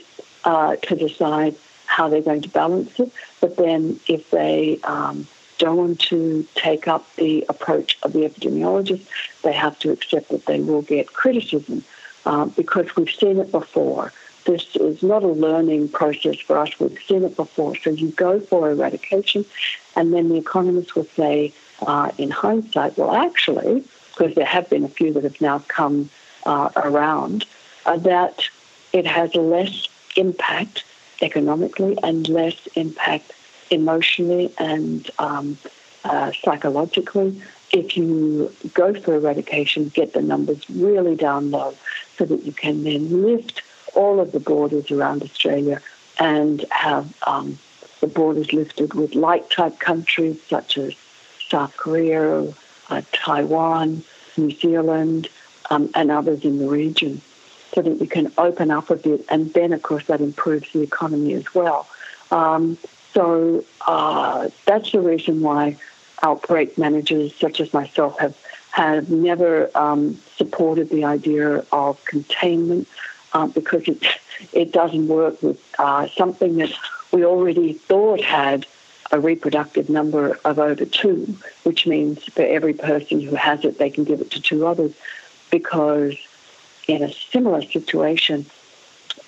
[0.44, 1.56] uh, to decide
[1.88, 3.12] how they're going to balance it.
[3.42, 5.28] But then, if they um,
[5.58, 9.06] don't want to take up the approach of the epidemiologist,
[9.44, 11.84] they have to accept that they will get criticism
[12.26, 14.12] uh, because we've seen it before.
[14.46, 16.80] This is not a learning process for us.
[16.80, 17.76] We've seen it before.
[17.76, 19.46] So you go for eradication,
[19.96, 21.54] and then the economists will say,
[21.86, 26.10] uh, in hindsight, well, actually, because there have been a few that have now come
[26.46, 27.46] uh, around,
[27.86, 28.48] uh, that
[28.94, 30.84] it has less impact
[31.22, 33.32] economically and less impact
[33.70, 35.58] emotionally and um,
[36.04, 37.42] uh, psychologically.
[37.72, 41.76] If you go for eradication, get the numbers really down low
[42.18, 43.62] so that you can then lift
[43.94, 45.82] all of the borders around Australia
[46.20, 47.60] and have um,
[48.00, 50.94] the borders lifted with like type countries such as
[51.50, 52.54] South Korea,
[52.90, 54.04] uh, Taiwan,
[54.38, 55.30] New Zealand,
[55.70, 57.22] um, and others in the region
[57.74, 60.82] so that you can open up a bit, and then, of course, that improves the
[60.82, 61.88] economy as well.
[62.32, 62.78] Um,
[63.14, 65.78] so uh, that's the reason why
[66.24, 68.38] outbreak managers such as myself have
[68.72, 72.88] have never um, supported the idea of containment
[73.34, 74.04] uh, because it
[74.54, 76.72] it doesn't work with uh, something that
[77.12, 78.66] we already thought had
[79.12, 83.90] a reproductive number of over two, which means for every person who has it, they
[83.90, 84.94] can give it to two others.
[85.50, 86.16] Because
[86.88, 88.46] in a similar situation,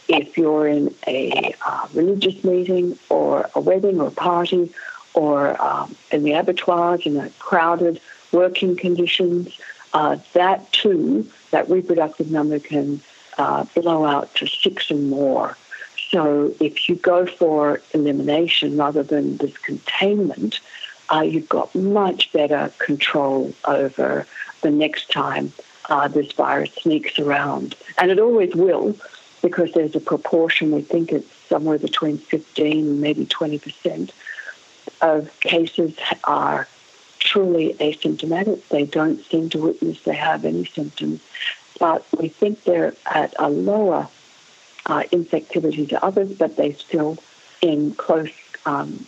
[0.10, 4.74] if you're in a uh, religious meeting or a wedding or a party
[5.14, 8.02] or um, in the abattoirs in a crowded
[8.32, 9.58] working conditions,
[9.94, 13.02] uh, that too, that reproductive number can
[13.38, 15.56] uh, blow out to six or more.
[16.10, 20.60] So if you go for elimination rather than this containment,
[21.14, 24.26] uh, you've got much better control over
[24.62, 25.54] the next time
[25.90, 27.76] uh, this virus sneaks around.
[27.98, 28.96] And it always will
[29.42, 34.12] because there's a proportion, we think it's somewhere between 15 and maybe 20%
[35.02, 36.68] of cases are
[37.20, 38.68] truly asymptomatic.
[38.70, 41.22] They don't seem to witness they have any symptoms,
[41.80, 44.08] but we think they're at a lower
[44.86, 47.18] uh, infectivity to others, but they still,
[47.62, 48.32] in close
[48.66, 49.06] um,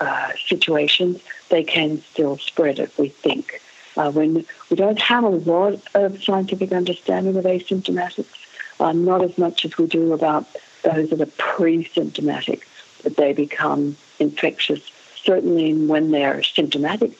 [0.00, 3.60] uh, situations, they can still spread it, we think.
[3.96, 8.37] Uh, when we don't have a lot of scientific understanding of asymptomatics,
[8.80, 10.46] uh, not as much as we do about
[10.82, 12.66] those that are pre-symptomatic,
[13.02, 14.80] that they become infectious,
[15.16, 17.12] certainly when they're symptomatic,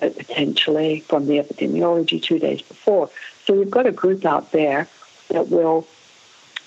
[0.00, 3.10] but potentially from the epidemiology two days before.
[3.44, 4.88] So we've got a group out there
[5.28, 5.86] that will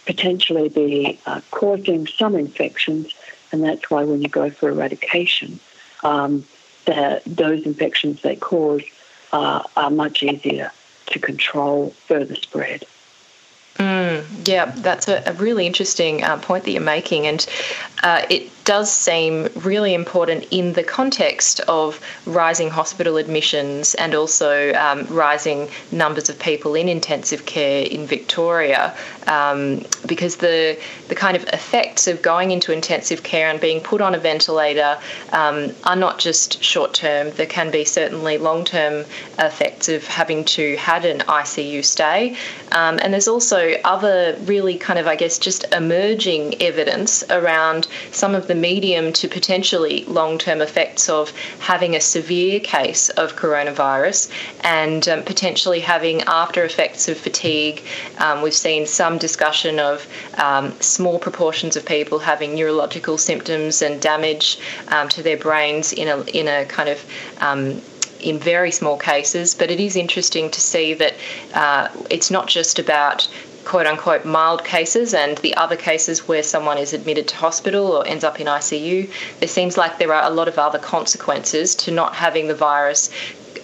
[0.05, 3.13] potentially be uh, causing some infections,
[3.51, 5.59] and that's why when you go for eradication,
[6.03, 6.45] um,
[6.85, 8.81] the, those infections they cause
[9.31, 10.71] uh, are much easier
[11.07, 12.85] to control further spread.
[13.79, 17.45] Mm, yeah, that's a, a really interesting uh, point that you're making, and
[18.03, 24.71] uh, it does seem really important in the context of rising hospital admissions and also
[24.73, 28.95] um, rising numbers of people in intensive care in Victoria,
[29.25, 34.01] um, because the the kind of effects of going into intensive care and being put
[34.01, 34.99] on a ventilator
[35.33, 37.31] um, are not just short term.
[37.31, 39.03] There can be certainly long term
[39.39, 42.37] effects of having to had an ICU stay,
[42.73, 48.35] um, and there's also other really kind of I guess just emerging evidence around some
[48.35, 54.29] of the medium to potentially long term effects of having a severe case of coronavirus
[54.61, 57.81] and um, potentially having after effects of fatigue.
[58.17, 60.05] Um, we've seen some discussion of
[60.37, 66.07] um, small proportions of people having neurological symptoms and damage um, to their brains in
[66.07, 67.03] a, in a kind of
[67.39, 67.81] um,
[68.19, 71.13] in very small cases, but it is interesting to see that
[71.53, 73.27] uh, it's not just about
[73.69, 78.07] quote unquote mild cases and the other cases where someone is admitted to hospital or
[78.07, 79.07] ends up in ICU,
[79.39, 83.11] there seems like there are a lot of other consequences to not having the virus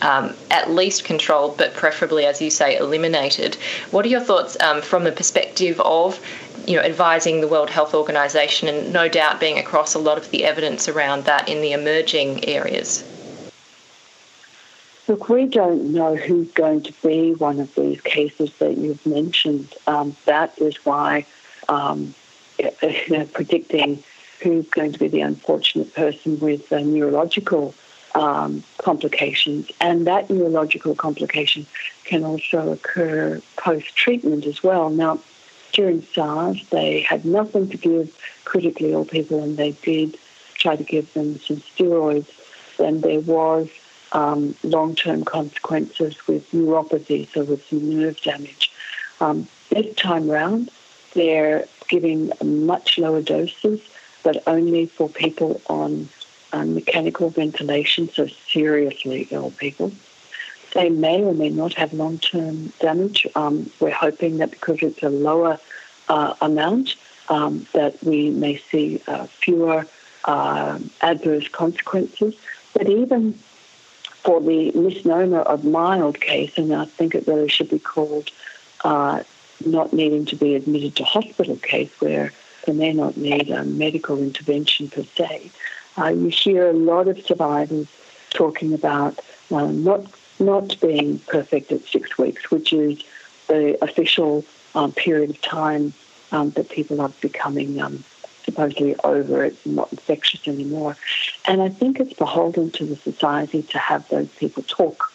[0.03, 3.55] um, at least controlled, but preferably, as you say, eliminated.
[3.89, 6.19] What are your thoughts um, from the perspective of
[6.67, 10.29] you know, advising the World Health Organization and no doubt being across a lot of
[10.29, 13.03] the evidence around that in the emerging areas?
[15.07, 19.71] Look, we don't know who's going to be one of these cases that you've mentioned.
[19.85, 21.25] Um, that is why
[21.69, 22.15] um,
[22.57, 22.71] you
[23.09, 24.03] know, predicting
[24.41, 27.75] who's going to be the unfortunate person with uh, neurological
[28.15, 31.67] um, complications, and that neurological complication
[32.05, 34.89] can also occur post treatment as well.
[34.89, 35.19] Now,
[35.73, 40.17] during SARS, they had nothing to give critically ill people, and they did
[40.55, 42.29] try to give them some steroids.
[42.79, 43.69] And there was
[44.15, 48.71] um, long-term consequences with neuropathy, so with some nerve damage.
[49.19, 50.71] Um, this time round,
[51.13, 53.81] they're giving much lower doses,
[54.23, 56.07] but only for people on
[56.53, 59.91] um, mechanical ventilation, so seriously ill people.
[60.73, 63.27] They may or may not have long-term damage.
[63.35, 65.59] Um, we're hoping that because it's a lower
[66.07, 66.95] uh, amount,
[67.27, 69.85] um, that we may see uh, fewer
[70.23, 72.35] uh, adverse consequences.
[72.73, 73.37] But even
[74.25, 78.31] for the misnomer of mild case, and I think it really should be called
[78.83, 79.23] uh,
[79.63, 82.33] not needing to be admitted to hospital case, where
[82.65, 85.51] they may not need a medical intervention per se.
[85.97, 87.87] Uh, you hear a lot of survivors
[88.31, 89.19] talking about
[89.51, 90.05] uh, not
[90.39, 93.01] not being perfect at six weeks, which is
[93.47, 95.93] the official um, period of time
[96.31, 98.03] um, that people are becoming um,
[98.45, 100.95] supposedly over it and not infectious anymore.
[101.45, 105.11] And I think it's beholden to the society to have those people talk.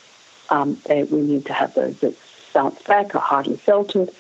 [0.51, 2.15] Um, we need to have those that
[2.53, 4.15] bounce back or hardly it,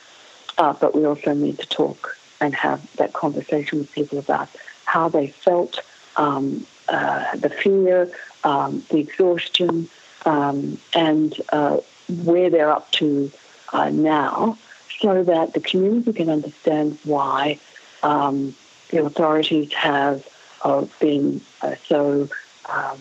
[0.58, 4.48] uh, but we also need to talk and have that conversation with people about
[4.84, 5.80] how they felt,
[6.16, 8.10] um, uh, the fear,
[8.44, 9.88] um, the exhaustion,
[10.24, 11.78] um, and uh,
[12.24, 13.30] where they're up to
[13.72, 14.56] uh, now,
[15.00, 17.58] so that the community can understand why
[18.02, 18.54] um,
[18.90, 20.26] the authorities have
[20.62, 22.28] uh, been uh, so,
[22.68, 23.00] um,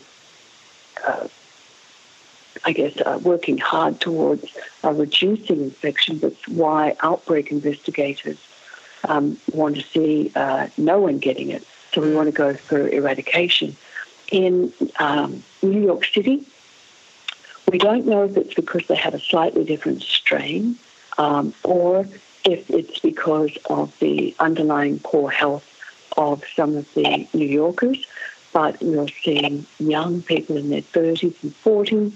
[1.06, 1.28] uh,
[2.66, 4.46] I guess, uh, working hard towards
[4.84, 6.20] uh, reducing infection.
[6.20, 8.38] That's why outbreak investigators
[9.08, 11.66] um, want to see uh, no one getting it.
[11.94, 13.76] So we want to go for eradication.
[14.32, 16.46] In um, New York City,
[17.72, 20.78] we don't know if it's because they have a slightly different strain
[21.18, 22.08] um, or
[22.46, 25.66] if it's because of the underlying poor health
[26.20, 28.06] of some of the New Yorkers.
[28.54, 32.14] But we're seeing young people in their 30s and 40s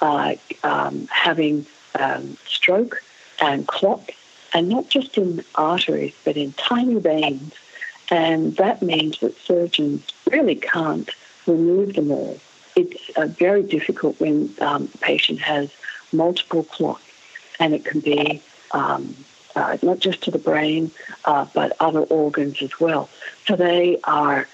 [0.00, 1.66] uh, um, having
[1.98, 3.02] um, stroke
[3.40, 4.14] and clots,
[4.52, 7.54] and not just in arteries, but in tiny veins.
[8.10, 11.10] And that means that surgeons really can't
[11.46, 12.38] remove them all.
[12.76, 15.70] It's uh, very difficult when um, a patient has
[16.12, 17.02] multiple clots,
[17.58, 18.42] and it can be
[18.72, 19.14] um,
[19.56, 20.90] uh, not just to the brain,
[21.24, 23.08] uh, but other organs as well.
[23.46, 24.48] So they are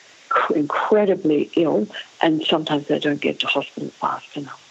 [0.55, 1.87] incredibly ill,
[2.21, 4.63] and sometimes they don't get to hospital fast enough.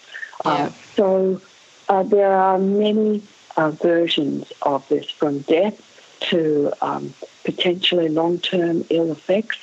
[0.43, 1.41] Uh, so
[1.89, 3.23] uh, there are many
[3.57, 5.81] uh, versions of this, from death
[6.19, 7.13] to um,
[7.43, 9.57] potentially long-term ill effects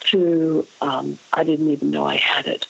[0.00, 2.66] to um, I didn't even know I had it,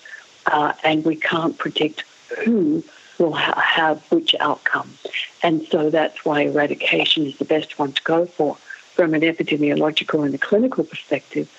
[0.47, 2.05] uh, and we can't predict
[2.45, 2.82] who
[3.19, 4.97] will ha- have which outcome.
[5.43, 8.57] And so that's why eradication is the best one to go for
[8.95, 11.51] from an epidemiological and a clinical perspective.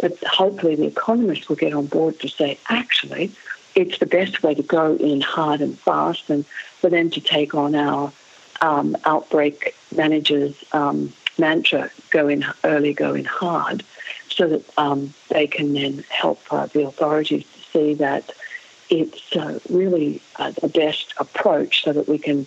[0.00, 3.32] But hopefully the economists will get on board to say, actually,
[3.74, 7.54] it's the best way to go in hard and fast and for them to take
[7.54, 8.12] on our
[8.60, 13.84] um, outbreak managers um, mantra, go in early, go in hard,
[14.28, 18.32] so that um, they can then help uh, the authorities to see that
[18.90, 22.46] it's uh, really uh, the best approach so that we can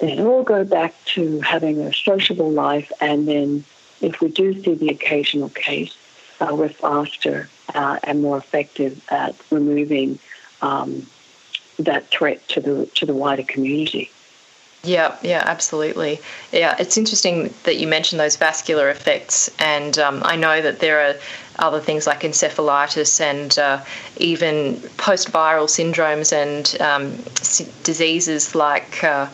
[0.00, 3.64] then all go back to having a sociable life and then
[4.00, 5.96] if we do see the occasional case,
[6.40, 10.18] uh, we're faster uh, and more effective at removing
[10.62, 11.06] um,
[11.78, 14.10] that threat to the to the wider community.
[14.84, 16.20] Yeah, yeah, absolutely.
[16.52, 21.00] Yeah, it's interesting that you mentioned those vascular effects, and um, I know that there
[21.00, 21.14] are
[21.58, 23.82] other things like encephalitis and uh,
[24.18, 27.16] even post-viral syndromes and um,
[27.82, 29.26] diseases like uh,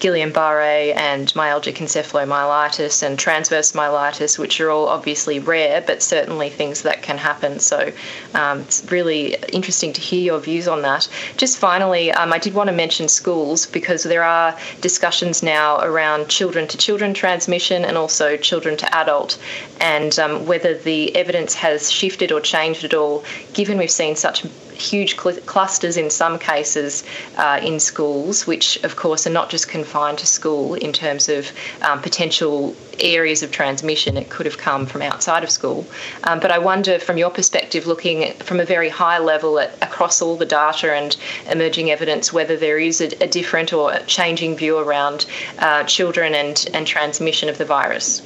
[0.00, 6.82] Guillain-Barré and myalgic encephalomyelitis and transverse myelitis, which are all obviously rare, but certainly things
[6.82, 7.60] that can happen.
[7.60, 7.92] So
[8.34, 11.06] um, it's really interesting to hear your views on that.
[11.36, 16.28] Just finally, um, I did want to mention schools because there are discussions now around
[16.28, 19.38] children to children transmission and also children to adult,
[19.80, 23.22] and um, whether the evidence has shifted or changed at all,
[23.52, 24.44] given we've seen such
[24.80, 27.04] huge cl- clusters in some cases
[27.36, 31.50] uh, in schools, which of course are not just confined to school in terms of
[31.82, 34.16] um, potential areas of transmission.
[34.16, 35.86] It could have come from outside of school.
[36.24, 39.74] Um, but I wonder, from your perspective, looking at, from a very high level at,
[39.82, 41.16] across all the data and
[41.50, 45.26] emerging evidence, whether there is a, a different or a changing view around
[45.58, 48.22] uh, children and, and transmission of the virus.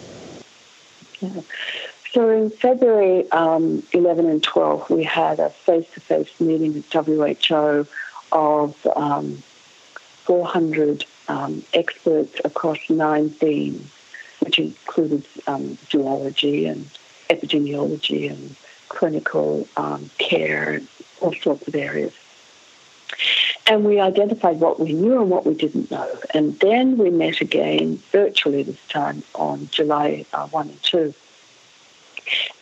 [1.21, 1.41] Yeah.
[2.15, 7.89] So in February um, 11 and 12, we had a face-to-face meeting with WHO
[8.31, 9.43] of um,
[10.23, 13.91] 400 um, experts across nine themes,
[14.39, 16.89] which included um, zoology and
[17.31, 18.55] epidemiology and
[18.91, 20.89] clinical um, care, and
[21.21, 22.13] all sorts of areas.
[23.67, 26.17] And we identified what we knew and what we didn't know.
[26.33, 31.13] And then we met again virtually this time on July uh, 1 and 2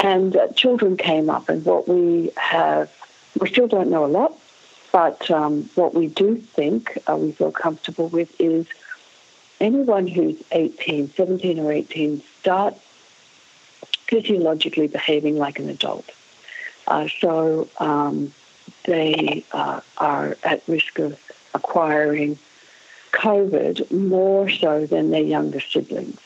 [0.01, 2.91] and uh, children came up, and what we have,
[3.39, 4.39] we still don't know a lot,
[4.93, 8.67] but um, what we do think uh, we feel comfortable with is
[9.61, 12.77] anyone who's 18, 17 or 18 start
[14.07, 16.11] physiologically behaving like an adult.
[16.87, 18.35] Uh, so um,
[18.85, 21.19] they uh, are at risk of
[21.55, 22.39] acquiring
[23.13, 26.21] COVID more so than their younger siblings.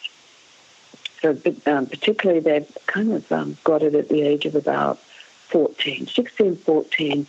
[1.34, 5.00] So, um, particularly, they've kind of um, got it at the age of about
[5.48, 7.26] 14, 16, 14.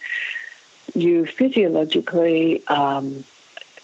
[0.93, 3.23] You physiologically um,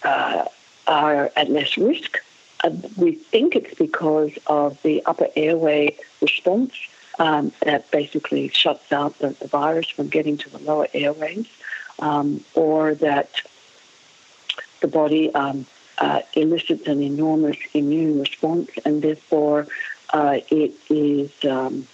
[0.04, 0.44] uh,
[0.86, 2.18] are at less risk.
[2.62, 6.74] Uh, we think it's because of the upper airway response
[7.18, 11.46] um, that basically shuts out the, the, virus from getting to the lower airways,
[11.98, 13.30] um, or that
[14.80, 15.66] the body um,
[15.98, 19.66] uh, elicits an enormous immune response and therefore
[20.14, 21.86] uh, it is um,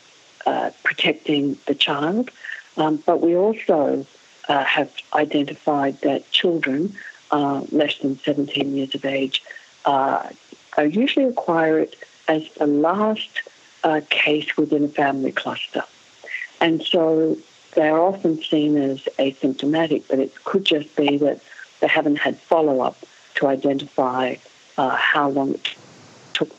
[0.47, 2.31] uh, protecting the child.
[2.77, 4.07] Um, but we also
[4.49, 6.95] uh, have identified that children
[7.31, 9.43] uh, less than 17 years of age
[9.87, 10.29] uh,
[10.79, 11.97] usually acquire it
[12.29, 13.43] as the last
[13.85, 15.83] uh, case within a family cluster.
[16.61, 17.39] And so
[17.75, 21.41] they're often seen as asymptomatic, but it could just be that
[21.81, 22.99] they haven't had follow up
[23.37, 24.37] to identify
[24.77, 25.75] how long it
[26.33, 26.55] took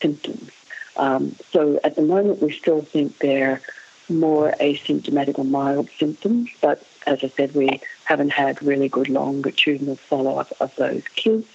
[0.00, 0.50] symptoms.
[0.96, 3.60] Um, so at the moment, we still think they're
[4.08, 9.96] more asymptomatic or mild symptoms, but as I said, we haven't had really good longitudinal
[9.96, 11.46] follow up of those kids.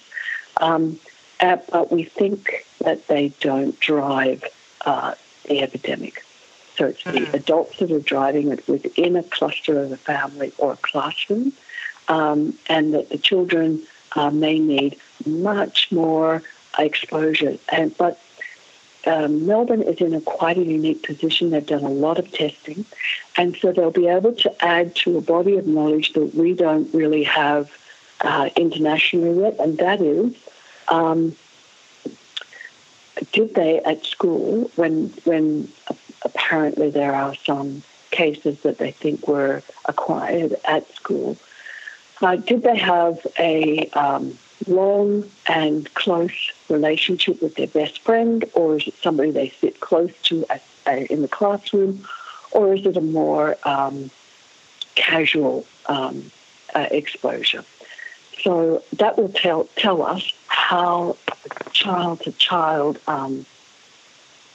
[0.60, 0.98] Um,
[1.40, 4.44] uh, but we think that they don't drive
[4.84, 6.24] uh, the epidemic.
[6.76, 7.30] So it's mm-hmm.
[7.30, 11.52] the adults that are driving it within a cluster of a family or a classroom,
[12.08, 13.82] um, and that the children
[14.16, 14.96] uh, may need
[15.26, 16.42] much more
[16.78, 17.58] exposure.
[17.70, 18.20] And but
[19.06, 21.50] um, Melbourne is in a quite a unique position.
[21.50, 22.84] They've done a lot of testing,
[23.36, 26.92] and so they'll be able to add to a body of knowledge that we don't
[26.92, 27.70] really have
[28.20, 30.34] uh, internationally yet, and that is.
[30.88, 31.36] Um,
[33.32, 35.68] did they at school when when
[36.22, 41.36] apparently there are some cases that they think were acquired at school?
[42.20, 44.38] Uh, did they have a um,
[44.68, 50.12] long and close relationship with their best friend, or is it somebody they sit close
[50.24, 52.06] to at, uh, in the classroom,
[52.52, 54.10] or is it a more um,
[54.94, 56.30] casual um,
[56.74, 57.64] uh, exposure?
[58.42, 61.16] So that will tell tell us how
[61.72, 63.44] child to child um,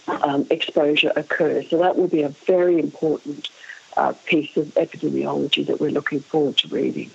[0.08, 1.70] um, exposure occurs.
[1.70, 3.50] So that will be a very important
[3.98, 7.12] uh, piece of epidemiology that we're looking forward to reading.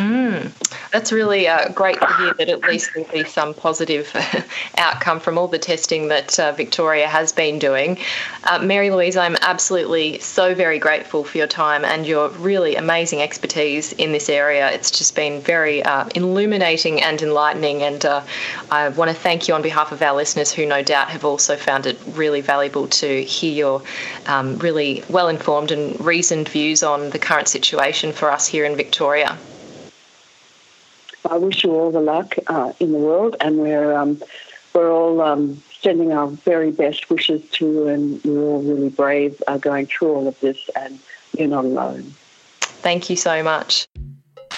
[0.00, 0.50] Mm,
[0.92, 4.10] that's really uh, great to hear that at least there'll be some positive
[4.78, 7.98] outcome from all the testing that uh, Victoria has been doing.
[8.44, 13.20] Uh, Mary Louise, I'm absolutely so very grateful for your time and your really amazing
[13.20, 14.70] expertise in this area.
[14.70, 18.22] It's just been very uh, illuminating and enlightening, and uh,
[18.70, 21.56] I want to thank you on behalf of our listeners who no doubt have also
[21.56, 23.82] found it really valuable to hear your
[24.24, 28.76] um, really well informed and reasoned views on the current situation for us here in
[28.76, 29.36] Victoria.
[31.28, 34.20] I wish you all the luck uh, in the world, and we're um,
[34.74, 39.42] we're all um, sending our very best wishes to you, and you're all really brave
[39.46, 40.98] uh, going through all of this, and
[41.36, 42.14] you're not alone.
[42.60, 43.86] Thank you so much.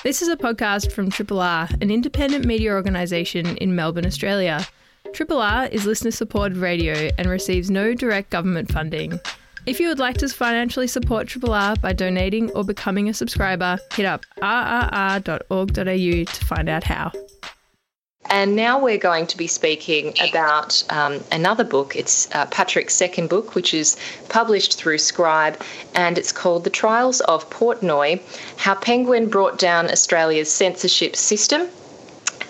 [0.02, 4.66] This is a podcast from Triple R, an independent media organisation in Melbourne, Australia.
[5.12, 9.20] Triple R is listener supported radio and receives no direct government funding.
[9.64, 13.78] If you would like to financially support Triple R by donating or becoming a subscriber,
[13.94, 17.12] hit up rrr.org.au to find out how.
[18.28, 21.94] And now we're going to be speaking about um, another book.
[21.94, 23.96] It's uh, Patrick's second book, which is
[24.28, 25.60] published through Scribe,
[25.94, 28.20] and it's called The Trials of Portnoy
[28.56, 31.68] How Penguin Brought Down Australia's Censorship System.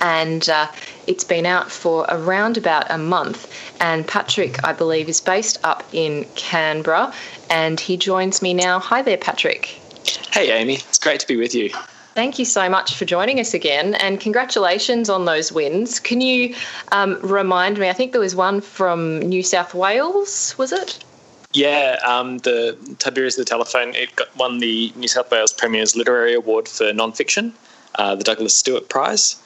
[0.00, 0.68] And uh,
[1.06, 3.52] it's been out for around about a month.
[3.80, 7.12] And Patrick, I believe, is based up in Canberra,
[7.50, 8.78] and he joins me now.
[8.78, 9.66] Hi there, Patrick.
[10.32, 10.74] Hey, Amy.
[10.74, 11.70] It's great to be with you.
[12.14, 15.98] Thank you so much for joining us again, and congratulations on those wins.
[15.98, 16.54] Can you
[16.92, 17.88] um, remind me?
[17.88, 21.02] I think there was one from New South Wales, was it?
[21.54, 26.34] Yeah, um, the Tiberius the Telephone it got, won the New South Wales Premier's Literary
[26.34, 27.52] Award for Nonfiction,
[27.96, 29.41] uh, the Douglas Stewart Prize.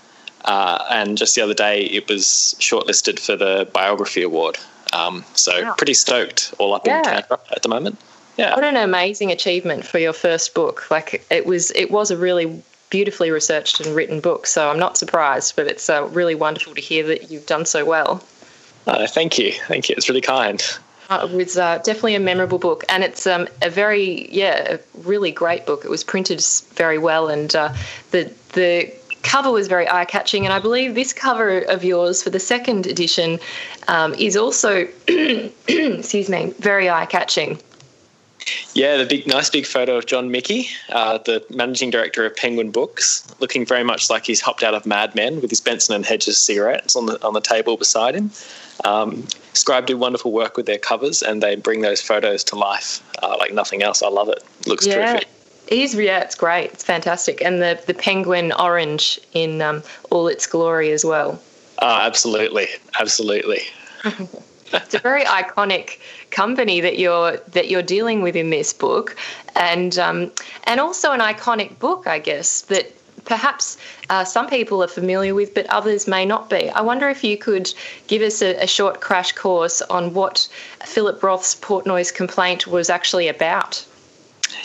[0.47, 4.59] Uh, and just the other day, it was shortlisted for the Biography Award.
[4.93, 5.75] Um, so wow.
[5.77, 6.99] pretty stoked all up yeah.
[6.99, 7.99] in Canberra at the moment.
[8.37, 8.55] Yeah.
[8.55, 10.91] What an amazing achievement for your first book.
[10.91, 14.47] Like it was, it was a really beautifully researched and written book.
[14.47, 17.85] So I'm not surprised, but it's uh, really wonderful to hear that you've done so
[17.85, 18.23] well.
[18.87, 19.95] Uh, thank you, thank you.
[19.97, 20.63] It's really kind.
[21.09, 24.81] Uh, it was uh, definitely a memorable book, and it's um, a very, yeah, a
[25.03, 25.85] really great book.
[25.85, 26.45] It was printed
[26.75, 27.73] very well, and uh,
[28.11, 28.93] the the
[29.27, 32.87] cover was very eye catching, and I believe this cover of yours for the second
[32.87, 33.39] edition
[33.89, 34.89] um, is also,
[35.69, 37.59] excuse me, very eye catching.
[38.75, 42.71] Yeah, the big, nice big photo of John Michie, uh, the managing director of Penguin
[42.71, 46.07] Books, looking very much like he's hopped out of Mad Men with his Benson and
[46.07, 48.31] Hedges cigarettes on the on the table beside him.
[48.85, 53.03] Um, Scribe do wonderful work with their covers, and they bring those photos to life
[53.21, 54.03] uh, like nothing else.
[54.03, 54.45] I love it.
[54.67, 54.95] looks yeah.
[54.95, 55.29] terrific.
[55.67, 56.73] It is, yeah, it's great.
[56.73, 57.43] It's fantastic.
[57.43, 61.41] And the, the penguin orange in um, all its glory as well.
[61.81, 62.69] Oh, absolutely.
[62.99, 63.63] Absolutely.
[64.73, 65.99] it's a very iconic
[66.31, 69.17] company that you're that you're dealing with in this book,
[69.55, 70.33] and um,
[70.65, 72.93] and also an iconic book, I guess that
[73.25, 73.77] perhaps
[74.09, 76.71] uh, some people are familiar with, but others may not be.
[76.71, 77.73] I wonder if you could
[78.07, 80.49] give us a, a short crash course on what
[80.85, 83.85] Philip Roth's Portnoy's complaint was actually about.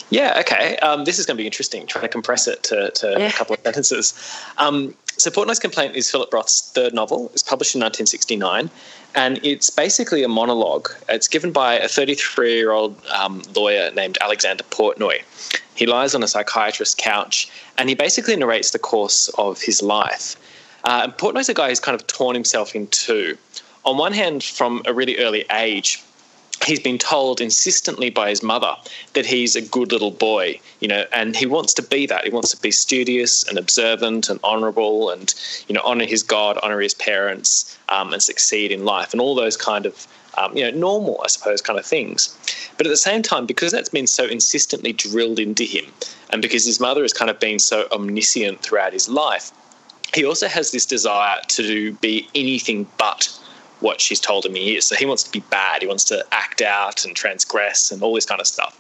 [0.10, 0.78] Yeah, okay.
[0.78, 3.28] Um, this is going to be interesting, trying to compress it to, to yeah.
[3.28, 4.14] a couple of sentences.
[4.58, 7.30] Um, so, Portnoy's Complaint is Philip Roth's third novel.
[7.34, 8.70] It's published in 1969,
[9.16, 10.90] and it's basically a monologue.
[11.10, 15.22] It's given by a 33 year old um, lawyer named Alexander Portnoy.
[15.76, 20.36] He lies on a psychiatrist's couch, and he basically narrates the course of his life.
[20.84, 23.38] Uh, Portnoy's a guy who's kind of torn himself in two.
[23.86, 26.04] on one hand, from a really early age,
[26.64, 28.76] he's been told insistently by his mother
[29.14, 32.24] that he's a good little boy, you know, and he wants to be that.
[32.24, 35.34] He wants to be studious and observant and honourable and,
[35.68, 39.36] you know, honour his God, honour his parents, um, and succeed in life, and all
[39.36, 40.08] those kind of,
[40.38, 42.36] um, you know, normal, I suppose, kind of things.
[42.78, 45.86] But at the same time, because that's been so insistently drilled into him,
[46.30, 49.52] and because his mother has kind of been so omniscient throughout his life,
[50.14, 53.30] he also has this desire to be anything but
[53.82, 54.86] what she's told him he is.
[54.86, 55.82] So he wants to be bad.
[55.82, 58.78] He wants to act out and transgress and all this kind of stuff.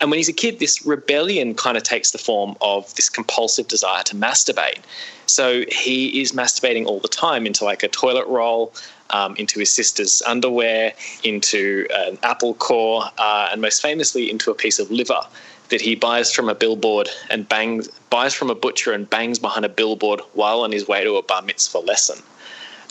[0.00, 3.68] And when he's a kid, this rebellion kind of takes the form of this compulsive
[3.68, 4.80] desire to masturbate.
[5.26, 8.72] So he is masturbating all the time into like a toilet roll,
[9.10, 10.92] um, into his sister's underwear,
[11.24, 15.20] into an apple core, uh, and most famously into a piece of liver
[15.68, 19.64] that he buys from a billboard and bangs buys from a butcher and bangs behind
[19.64, 22.22] a billboard while on his way to a bar mitzvah lesson.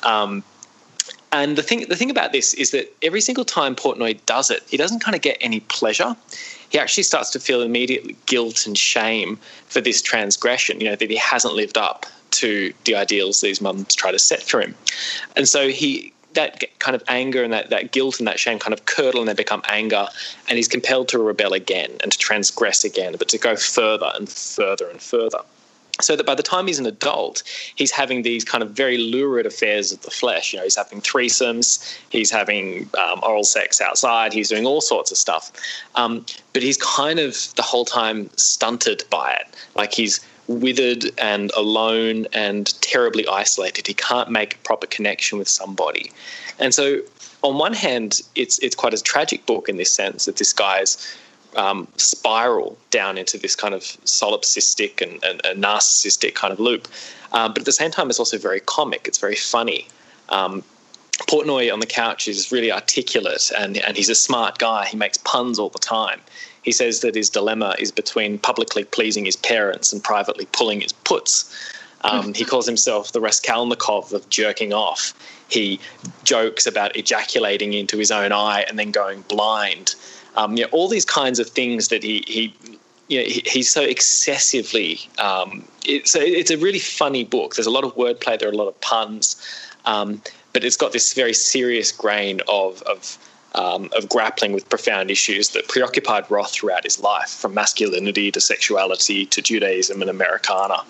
[0.04, 0.44] Um,
[1.42, 4.64] and the thing, the thing about this is that every single time Portnoy does it,
[4.68, 6.16] he doesn't kind of get any pleasure.
[6.70, 9.38] He actually starts to feel immediate guilt and shame
[9.68, 13.96] for this transgression, you know, that he hasn't lived up to the ideals these mums
[13.96, 14.76] try to set for him.
[15.36, 18.74] And so he that kind of anger and that, that guilt and that shame kind
[18.74, 20.08] of curdle and they become anger
[20.48, 24.30] and he's compelled to rebel again and to transgress again but to go further and
[24.30, 25.40] further and further
[26.02, 27.44] so that by the time he's an adult,
[27.76, 30.54] he's having these kind of very lurid affairs of the flesh.
[30.54, 35.12] You know, he's having threesomes, he's having um, oral sex outside, he's doing all sorts
[35.12, 35.52] of stuff.
[35.96, 39.48] Um, but he's kind of the whole time stunted by it.
[39.76, 43.88] Like he's withered and alone and terribly isolated.
[43.88, 46.12] He can't make a proper connection with somebody.
[46.60, 47.00] And so,
[47.42, 50.98] on one hand, it's it's quite a tragic book in this sense that this guy's
[51.56, 56.88] um, spiral down into this kind of solipsistic and, and, and narcissistic kind of loop.
[57.32, 59.08] Um, but at the same time, it's also very comic.
[59.08, 59.88] It's very funny.
[60.30, 60.64] Um,
[61.28, 64.86] Portnoy on the couch is really articulate and, and he's a smart guy.
[64.86, 66.20] He makes puns all the time.
[66.62, 70.92] He says that his dilemma is between publicly pleasing his parents and privately pulling his
[70.92, 71.54] puts.
[72.02, 75.14] Um, he calls himself the Raskolnikov of jerking off.
[75.48, 75.80] He
[76.24, 79.96] jokes about ejaculating into his own eye and then going blind
[80.36, 82.54] um, you know, all these kinds of things that he he
[83.08, 85.00] you know, he, he's so excessively.
[85.20, 87.56] Um, it's a, it's a really funny book.
[87.56, 88.40] There's a lot of wordplay.
[88.40, 89.36] There are a lot of puns,
[89.86, 90.22] um,
[90.54, 93.18] but it's got this very serious grain of of
[93.54, 98.42] um, of grappling with profound issues that preoccupied Roth throughout his life, from masculinity to
[98.42, 100.84] sexuality to Judaism and Americana.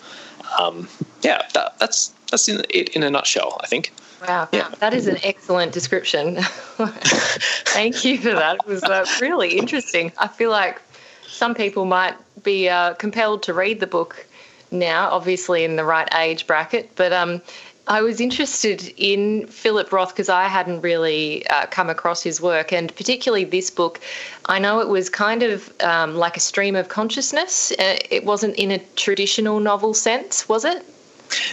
[0.59, 0.87] Um,
[1.21, 3.59] yeah, that, that's that's in, it in a nutshell.
[3.63, 3.93] I think.
[4.27, 4.69] Wow, yeah.
[4.79, 6.37] that is an excellent description.
[6.41, 8.57] Thank you for that.
[8.65, 10.11] It was uh, really interesting.
[10.17, 10.81] I feel like
[11.27, 14.25] some people might be uh, compelled to read the book
[14.71, 17.41] now, obviously in the right age bracket, but um,
[17.87, 22.73] I was interested in Philip Roth because I hadn't really uh, come across his work,
[22.73, 23.99] and particularly this book.
[24.47, 27.71] I know it was kind of um, like a stream of consciousness.
[27.73, 30.83] Uh, it wasn't in a traditional novel sense, was it?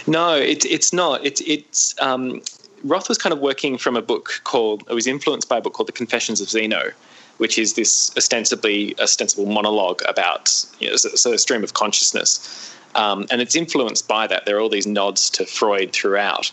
[0.07, 1.23] No, it, it's not.
[1.23, 2.41] It, it's um,
[2.83, 5.73] Roth was kind of working from a book called, it was influenced by a book
[5.73, 6.91] called The Confessions of Zeno,
[7.37, 12.75] which is this ostensibly ostensible monologue about you know, so a stream of consciousness.
[12.95, 14.45] Um, and it's influenced by that.
[14.45, 16.51] There are all these nods to Freud throughout.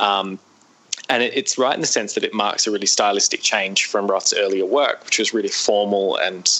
[0.00, 0.38] Um,
[1.08, 4.08] and it, it's right in the sense that it marks a really stylistic change from
[4.08, 6.50] Roth's earlier work, which was really formal and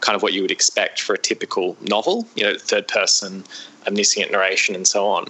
[0.00, 3.44] kind of what you would expect for a typical novel, you know, third person,
[3.86, 5.26] omniscient narration, and so on.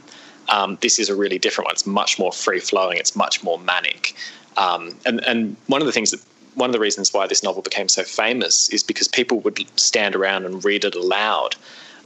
[0.49, 1.73] Um, this is a really different one.
[1.73, 2.99] It's much more free flowing.
[2.99, 4.15] It's much more manic.
[4.57, 6.21] Um, and and one of the things that
[6.55, 10.15] one of the reasons why this novel became so famous is because people would stand
[10.15, 11.57] around and read it aloud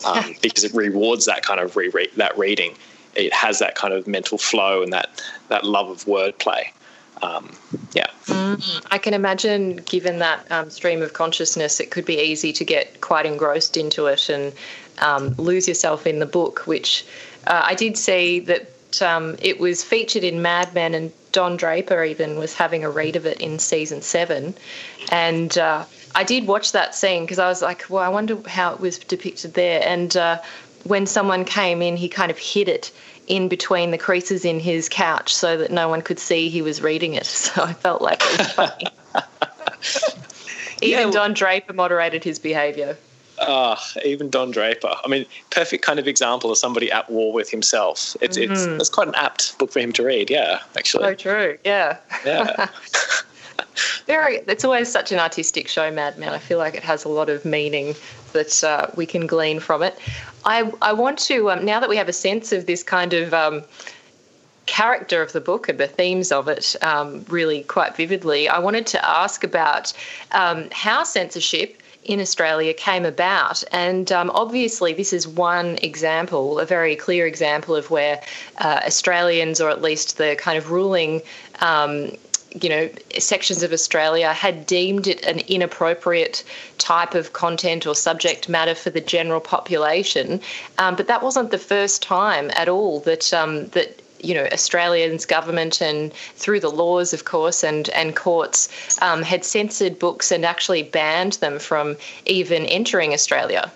[0.07, 1.77] um, because it rewards that kind of
[2.17, 2.75] that reading.
[3.15, 6.65] It has that kind of mental flow and that that love of wordplay.
[7.23, 7.57] Um,
[7.95, 8.07] yeah.
[8.27, 12.65] Mm, I can imagine, given that um, stream of consciousness, it could be easy to
[12.65, 14.53] get quite engrossed into it and
[14.99, 17.05] um, lose yourself in the book, which
[17.49, 22.05] uh, I did see that um, it was featured in Mad Men, and Don Draper
[22.05, 24.55] even was having a read of it in season seven.
[25.11, 25.85] And uh,
[26.15, 28.99] I did watch that scene because I was like, well, I wonder how it was
[28.99, 29.83] depicted there.
[29.85, 30.39] And uh,
[30.85, 32.93] when someone came in, he kind of hid it
[33.27, 36.81] in between the creases in his couch so that no one could see he was
[36.83, 37.27] reading it.
[37.49, 38.87] So I felt like it was funny.
[40.83, 42.97] Even yeah, Don Draper moderated his behaviour.
[43.41, 44.95] Uh, even Don Draper.
[45.05, 48.17] I mean, perfect kind of example of somebody at war with himself.
[48.21, 48.53] It's mm-hmm.
[48.53, 50.31] it's it's quite an apt book for him to read.
[50.31, 51.05] Yeah, actually.
[51.05, 51.59] So true.
[51.65, 51.99] Yeah.
[52.25, 52.69] Yeah.
[54.07, 54.37] Very.
[54.47, 56.31] It's always such an artistic show, Mad Men.
[56.31, 57.95] I feel like it has a lot of meaning
[58.33, 59.99] that uh, we can glean from it.
[60.45, 63.35] I I want to um, now that we have a sense of this kind of.
[63.35, 63.65] Um,
[64.67, 68.51] character of the book and the themes of it um, really quite vividly.
[68.51, 69.95] I wanted to ask about
[70.33, 73.63] um, how censorship in Australia came about.
[73.71, 78.21] And um, obviously, this is one example, a very clear example of where
[78.59, 81.23] uh, Australians, or at least the kind of ruling
[81.61, 82.13] um,
[82.63, 86.43] you know, sections of Australia had deemed it an inappropriate
[86.79, 90.41] type of content or subject matter for the general population.
[90.79, 95.27] Um, but that wasn't the first time at all that um, that you know Australians
[95.27, 98.69] government and through the laws, of course, and and courts
[99.01, 101.97] um, had censored books and actually banned them from
[102.27, 103.71] even entering Australia.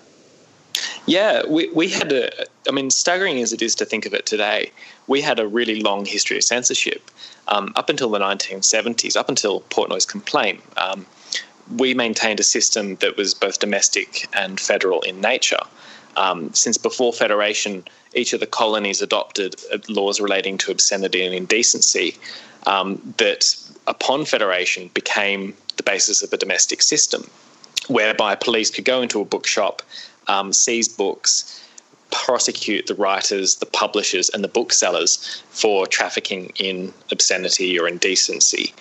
[1.07, 2.31] Yeah, we, we had a,
[2.69, 4.71] I mean, staggering as it is to think of it today,
[5.07, 7.11] we had a really long history of censorship
[7.49, 10.63] um, up until the 1970s, up until Portnoy's complaint.
[10.77, 11.07] Um,
[11.77, 15.61] we maintained a system that was both domestic and federal in nature.
[16.17, 17.85] Um, since before Federation,
[18.15, 22.17] each of the colonies adopted uh, laws relating to obscenity and indecency
[22.67, 23.55] um, that,
[23.87, 27.29] upon Federation, became the basis of a domestic system,
[27.89, 29.83] whereby police could go into a bookshop,
[30.29, 31.67] um, seize books,
[32.13, 38.73] prosecute the writers, the publishers, and the booksellers for trafficking in obscenity or indecency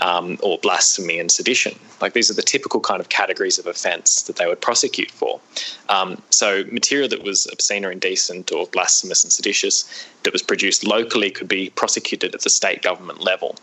[0.00, 1.78] um, or blasphemy and sedition.
[2.00, 5.40] Like these are the typical kind of categories of offence that they would prosecute for.
[5.88, 10.84] Um, so material that was obscene or indecent or blasphemous and seditious that was produced
[10.84, 13.56] locally could be prosecuted at the state government level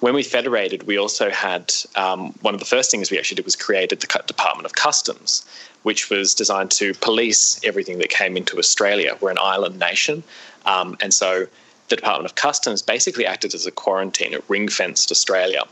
[0.00, 3.46] when we federated, we also had um, one of the first things we actually did
[3.46, 5.46] was created the Department of Customs,
[5.84, 9.16] which was designed to police everything that came into Australia.
[9.20, 10.22] We're an island nation,
[10.66, 11.46] um, and so
[11.88, 14.32] the Department of Customs basically acted as a quarantine.
[14.32, 15.62] It ring fenced Australia.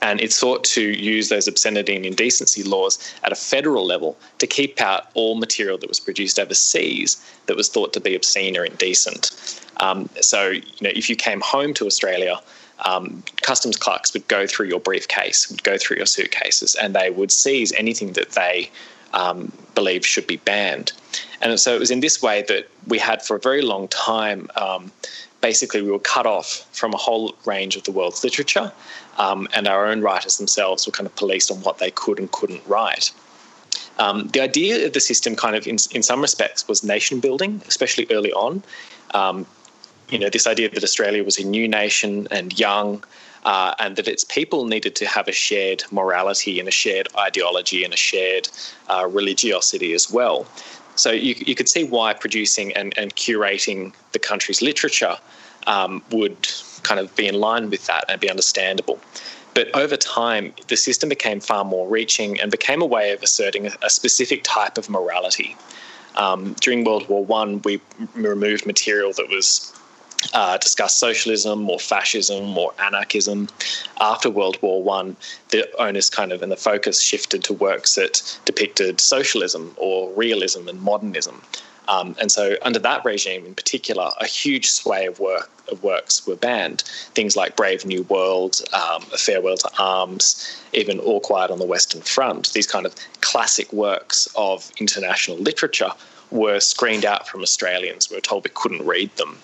[0.00, 4.46] And it sought to use those obscenity and indecency laws at a federal level to
[4.46, 7.16] keep out all material that was produced overseas
[7.46, 9.60] that was thought to be obscene or indecent.
[9.78, 12.40] Um, so, you know, if you came home to Australia,
[12.84, 17.10] um, customs clerks would go through your briefcase, would go through your suitcases, and they
[17.10, 18.70] would seize anything that they
[19.12, 20.92] um, believed should be banned.
[21.40, 24.48] And so it was in this way that we had for a very long time.
[24.56, 24.90] Um,
[25.40, 28.72] basically, we were cut off from a whole range of the world's literature,
[29.18, 32.30] um, and our own writers themselves were kind of policed on what they could and
[32.32, 33.12] couldn't write.
[33.98, 37.62] Um, the idea of the system, kind of in, in some respects, was nation building,
[37.66, 38.62] especially early on.
[39.12, 39.46] Um,
[40.08, 43.04] you know, this idea that Australia was a new nation and young,
[43.44, 47.84] uh, and that its people needed to have a shared morality and a shared ideology
[47.84, 48.48] and a shared
[48.88, 50.46] uh, religiosity as well.
[50.96, 55.16] So you, you could see why producing and, and curating the country's literature
[55.66, 56.48] um, would
[56.82, 58.98] kind of be in line with that and be understandable.
[59.54, 63.66] But over time, the system became far more reaching and became a way of asserting
[63.82, 65.56] a, specific type of morality.
[66.16, 67.80] Um, during World War One, we
[68.14, 69.72] removed material that was
[70.34, 73.48] uh, discuss socialism or fascism or anarchism.
[74.00, 75.16] After World War One,
[75.50, 80.68] the onus kind of and the focus shifted to works that depicted socialism or realism
[80.68, 81.42] and modernism.
[81.88, 86.26] Um, and so, under that regime in particular, a huge sway of work of works
[86.26, 86.82] were banned.
[87.14, 91.66] Things like Brave New World, um, A Farewell to Arms, even All Quiet on the
[91.66, 92.52] Western Front.
[92.52, 95.90] These kind of classic works of international literature
[96.30, 98.10] were screened out from Australians.
[98.10, 99.38] We were told we couldn't read them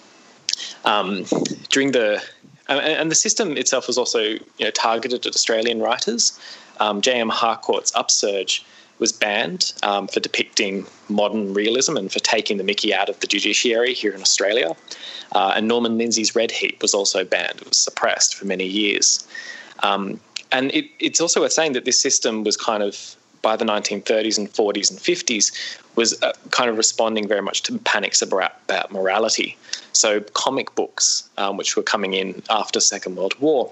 [0.85, 1.25] um,
[1.71, 2.23] during the
[2.67, 6.39] and the system itself was also you know, targeted at Australian writers.
[6.81, 7.29] Um, J.M.
[7.29, 8.65] Harcourt's Upsurge
[8.99, 13.27] was banned um, for depicting modern realism and for taking the mickey out of the
[13.27, 14.75] judiciary here in Australia.
[15.33, 17.61] Uh, and Norman Lindsay's Redheap was also banned.
[17.61, 19.27] It was suppressed for many years.
[19.83, 20.21] Um,
[20.53, 24.39] and it, it's also worth saying that this system was kind of by the 1930s
[24.39, 28.91] and 40s and 50s was uh, kind of responding very much to panics about, about
[28.91, 29.57] morality.
[29.93, 33.71] So comic books, um, which were coming in after Second World War,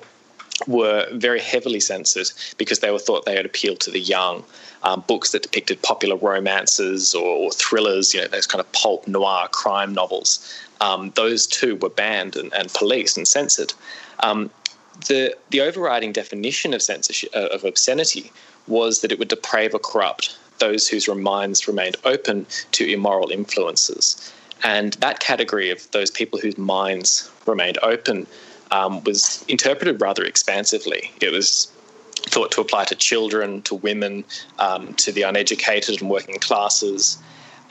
[0.68, 4.44] were very heavily censored because they were thought they would appeal to the young.
[4.84, 9.06] Um, books that depicted popular romances or, or, thrillers, you know, those kind of pulp
[9.06, 13.72] noir crime novels, um, those too were banned and, and policed and censored.
[14.20, 14.50] Um,
[15.06, 18.32] the the overriding definition of censorship uh, of obscenity
[18.66, 24.32] was that it would deprave or corrupt those whose minds remained open to immoral influences.
[24.62, 28.26] And that category of those people whose minds remained open
[28.70, 31.10] um, was interpreted rather expansively.
[31.20, 31.72] It was
[32.14, 34.24] thought to apply to children, to women,
[34.60, 37.18] um, to the uneducated and working classes.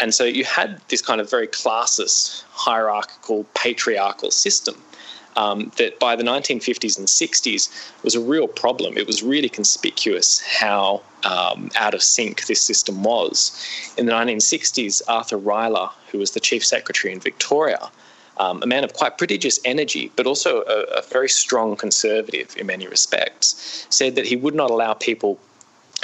[0.02, 4.76] And so you had this kind of very classist, hierarchical, patriarchal system
[5.36, 8.98] um, that by the 1950s and 60s was a real problem.
[8.98, 13.52] It was really conspicuous how um, out of sync this system was.
[13.98, 17.90] In the 1960s, Arthur Rylah, who was the chief secretary in Victoria,
[18.38, 22.66] um, a man of quite prodigious energy, but also a, a very strong conservative in
[22.66, 25.40] many respects, said that he would not allow people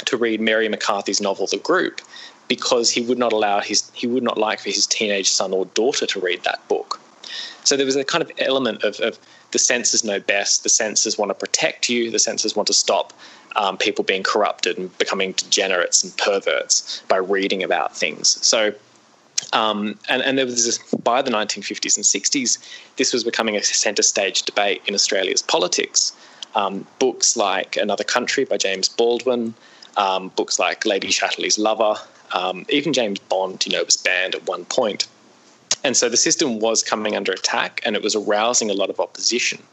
[0.05, 2.01] to read Mary McCarthy's novel The Group
[2.47, 5.65] because he would not allow his he would not like for his teenage son or
[5.67, 6.99] daughter to read that book.
[7.67, 9.19] So there was a kind of element of, of
[9.51, 13.13] the censors know best, the censors want to protect you, the censors want to stop
[13.57, 18.43] um, people being corrupted and becoming degenerates and perverts by reading about things.
[18.45, 18.73] So
[19.53, 22.57] um, and, and there was this, by the 1950s and 60s,
[22.95, 26.13] this was becoming a centre stage debate in Australia's politics.
[26.55, 29.53] Um, books like Another Country by James Baldwin,
[29.95, 31.95] um, books like Lady Chatterley's Lover,
[32.33, 35.07] um, even James Bond, you know, was banned at one point.
[35.87, 38.99] And so the system was coming under attack and it was arousing a lot of
[38.99, 39.63] opposition.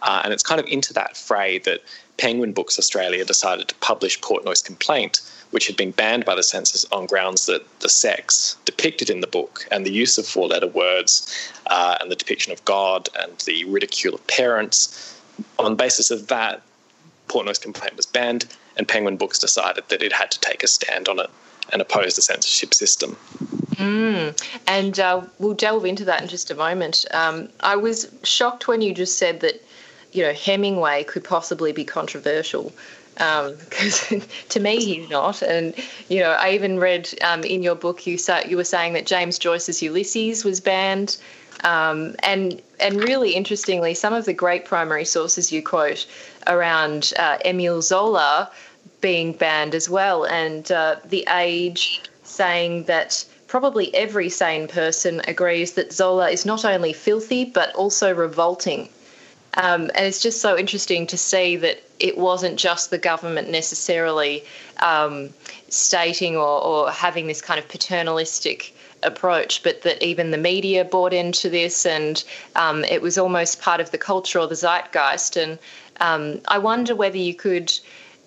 [0.00, 1.80] Uh, and it's kind of into that fray that
[2.18, 6.86] Penguin Books Australia decided to publish Portnoy's complaint, which had been banned by the censors
[6.92, 10.68] on grounds that the sex depicted in the book and the use of four letter
[10.68, 15.20] words uh, and the depiction of God and the ridicule of parents,
[15.58, 16.62] on the basis of that,
[17.26, 21.08] Portnoy's complaint was banned, and Penguin Books decided that it had to take a stand
[21.08, 21.30] on it
[21.72, 23.16] and oppose the censorship system.
[23.76, 24.58] Mm.
[24.66, 27.04] And uh, we'll delve into that in just a moment.
[27.12, 29.62] Um, I was shocked when you just said that,
[30.12, 32.72] you know, Hemingway could possibly be controversial
[33.16, 35.42] because um, to me he's not.
[35.42, 35.74] And
[36.08, 39.06] you know, I even read um, in your book you sa- you were saying that
[39.06, 41.16] James Joyce's Ulysses was banned.
[41.64, 46.06] Um, and and really interestingly, some of the great primary sources you quote
[46.46, 48.50] around uh, Emile Zola
[49.00, 55.72] being banned as well, and uh, the Age saying that probably every sane person agrees
[55.72, 58.88] that Zola is not only filthy but also revolting.
[59.54, 64.44] Um, and it's just so interesting to see that it wasn't just the government necessarily
[64.80, 65.30] um,
[65.68, 71.14] stating or, or having this kind of paternalistic approach, but that even the media bought
[71.14, 72.24] into this and
[72.54, 75.42] um, it was almost part of the culture or the zeitgeist.
[75.42, 75.58] And
[76.00, 77.72] um, I wonder whether you could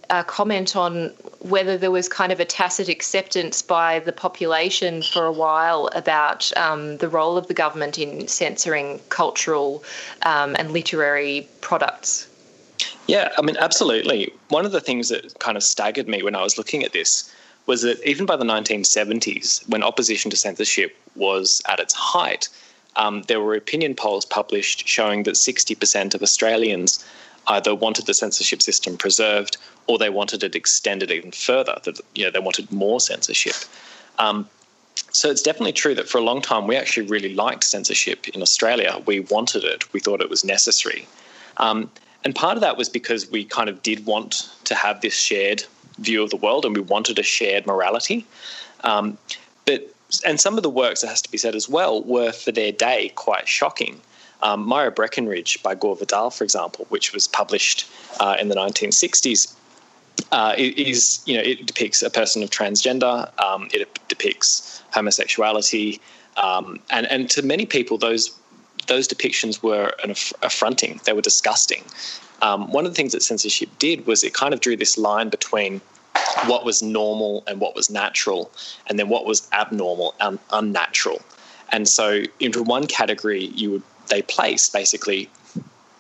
[0.09, 5.25] uh, comment on whether there was kind of a tacit acceptance by the population for
[5.25, 9.83] a while about um, the role of the government in censoring cultural
[10.23, 12.27] um, and literary products.
[13.07, 14.31] Yeah, I mean, absolutely.
[14.49, 17.33] One of the things that kind of staggered me when I was looking at this
[17.65, 22.49] was that even by the 1970s, when opposition to censorship was at its height,
[22.95, 27.05] um, there were opinion polls published showing that 60% of Australians
[27.47, 29.57] either wanted the censorship system preserved
[29.89, 31.75] or they wanted it extended even further.
[31.83, 33.55] That you know they wanted more censorship.
[34.19, 34.47] Um,
[35.11, 38.41] so it's definitely true that for a long time we actually really liked censorship in
[38.41, 39.01] Australia.
[39.05, 39.91] We wanted it.
[39.91, 41.07] We thought it was necessary.
[41.57, 41.89] Um,
[42.23, 45.63] and part of that was because we kind of did want to have this shared
[45.97, 48.27] view of the world and we wanted a shared morality.
[48.83, 49.17] Um,
[49.65, 49.91] but
[50.25, 52.71] and some of the works, it has to be said as well, were for their
[52.71, 54.01] day quite shocking.
[54.41, 57.89] Um, Myra Breckinridge by Gore Vidal, for example, which was published
[58.19, 59.53] uh, in the 1960s,
[60.31, 65.99] uh, is you know it depicts a person of transgender, um, it depicts homosexuality,
[66.37, 68.37] um, and and to many people those
[68.87, 70.99] those depictions were an aff- affronting.
[71.03, 71.83] They were disgusting.
[72.41, 75.29] Um, one of the things that censorship did was it kind of drew this line
[75.29, 75.81] between
[76.45, 78.51] what was normal and what was natural,
[78.87, 81.21] and then what was abnormal and unnatural.
[81.71, 85.29] And so, into one category, you would they place basically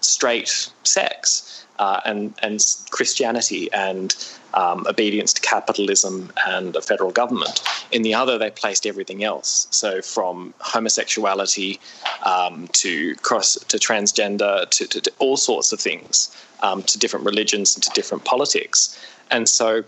[0.01, 2.59] straight sex uh, and and
[2.91, 4.15] Christianity and
[4.53, 7.61] um, obedience to capitalism and a federal government.
[7.91, 9.67] In the other, they placed everything else.
[9.71, 11.79] So from homosexuality
[12.25, 17.25] um, to cross to transgender to, to, to all sorts of things, um, to different
[17.25, 18.99] religions and to different politics.
[19.31, 19.83] And so,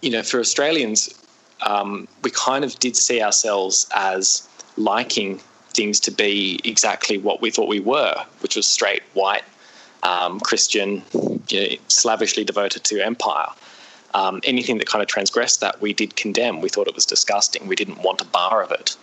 [0.00, 1.14] you know, for Australians,
[1.62, 5.40] um, we kind of did see ourselves as liking
[5.74, 9.42] things to be exactly what we thought we were, which was straight, white,
[10.02, 11.02] um, Christian,
[11.48, 13.48] you know, slavishly devoted to empire.
[14.14, 16.60] Um, anything that kind of transgressed that, we did condemn.
[16.60, 17.66] We thought it was disgusting.
[17.66, 18.96] We didn't want a bar of it.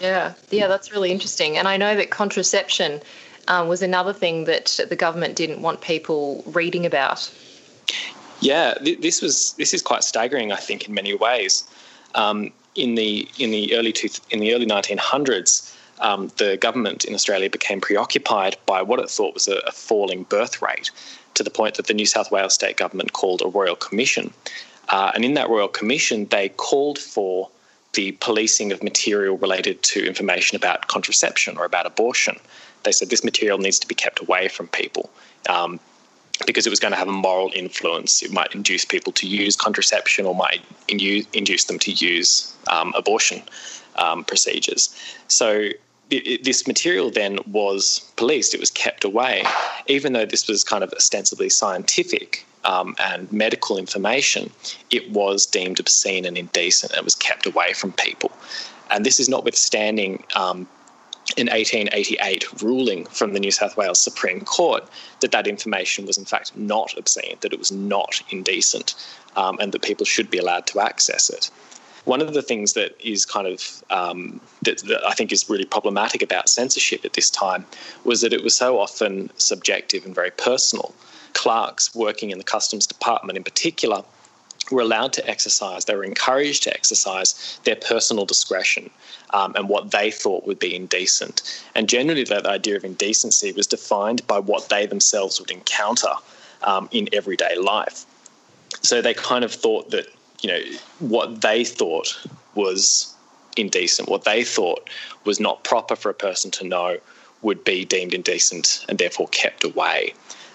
[0.00, 1.56] Yeah, yeah, that's really interesting.
[1.58, 3.00] And I know that contraception
[3.48, 7.32] um, was another thing that the government didn't want people reading about.
[8.40, 10.50] Yeah, this was this is quite staggering.
[10.50, 11.64] I think in many ways.
[12.14, 17.14] Um, in the in the early two, in the early 1900s, um, the government in
[17.14, 20.90] Australia became preoccupied by what it thought was a, a, falling birth rate
[21.34, 24.32] to the point that the New South Wales state government called a royal commission.
[24.88, 27.48] Uh, and in that royal commission, they called for
[27.94, 32.38] the policing of material related to information about contraception or about abortion.
[32.84, 35.10] They said this material needs to be kept away from people.
[35.48, 35.78] Um,
[36.46, 38.22] because it was going to have a moral influence.
[38.22, 43.42] It might induce people to use contraception or might induce, them to use um, abortion
[43.96, 44.94] um, procedures.
[45.28, 45.70] So
[46.10, 49.44] this material then was policed, it was kept away,
[49.86, 54.50] even though this was kind of ostensibly scientific um, and medical information,
[54.90, 58.30] it was deemed obscene and indecent and it was kept away from people.
[58.90, 60.68] And this is notwithstanding um,
[61.38, 64.86] an 1888 ruling from the New South Wales Supreme Court
[65.20, 68.94] that that information was in fact not obscene, that it was not indecent,
[69.36, 71.50] um, and that people should be allowed to access it.
[72.04, 75.64] One of the things that is kind of um, that, that, I think is really
[75.64, 77.64] problematic about censorship at this time
[78.04, 80.94] was that it was so often subjective and very personal.
[81.34, 84.02] Clerks working in the customs department, in particular,
[84.70, 88.90] were allowed to exercise, they were encouraged to exercise their personal discretion
[89.30, 91.42] um, and what they thought would be indecent.
[91.74, 96.12] And generally, that idea of indecency was defined by what they themselves would encounter
[96.62, 98.06] um, in everyday life.
[98.82, 100.06] So they kind of thought that
[100.42, 100.60] you know,
[100.98, 102.18] what they thought
[102.54, 103.14] was
[103.56, 104.88] indecent, what they thought
[105.24, 106.98] was not proper for a person to know,
[107.42, 110.14] would be deemed indecent and therefore kept away.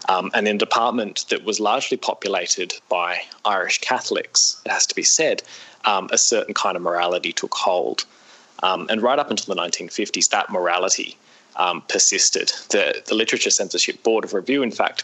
[0.10, 4.96] Um, and in a department that was largely populated by Irish Catholics, it has to
[4.96, 5.44] be said,
[5.86, 8.06] um, a certain kind of morality took hold.
[8.64, 11.18] Um, and right up until the 1950s, that morality
[11.58, 12.52] um, persisted.
[12.70, 15.04] The, the Literature Censorship Board of Review, in fact,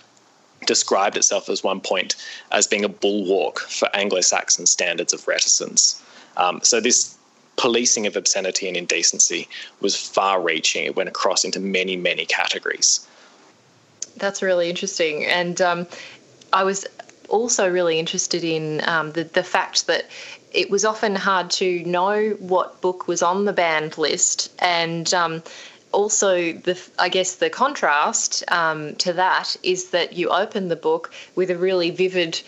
[0.65, 2.15] described itself as one point
[2.51, 6.01] as being a bulwark for Anglo Saxon standards of reticence.
[6.37, 7.17] Um, so this
[7.55, 9.47] policing of obscenity and indecency
[9.79, 10.85] was far reaching.
[10.85, 13.07] It went across into many, many categories.
[14.17, 15.25] That's really interesting.
[15.25, 15.87] And um,
[16.51, 16.85] I was
[17.29, 20.09] also really interested in um, the, the fact that
[20.51, 25.43] it was often hard to know what book was on the banned list and um,
[25.93, 31.13] also the I guess the contrast um, to that is that you open the book
[31.35, 32.41] with a really vivid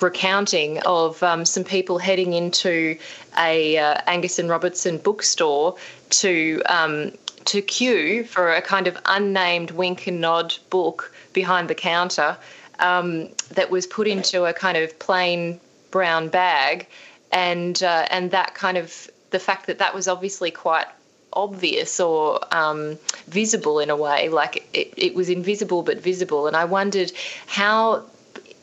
[0.00, 2.96] recounting of um, some people heading into
[3.38, 5.76] a uh, Angus and Robertson bookstore
[6.10, 7.12] to um,
[7.44, 12.36] to queue for a kind of unnamed wink and nod book behind the counter
[12.78, 15.60] um, that was put into a kind of plain
[15.90, 16.86] brown bag,
[17.30, 20.86] and uh, and that kind of the fact that that was obviously quite
[21.32, 22.98] obvious or um,
[23.28, 24.28] visible in a way.
[24.28, 26.46] Like it, it was invisible but visible.
[26.46, 27.12] And I wondered
[27.46, 28.04] how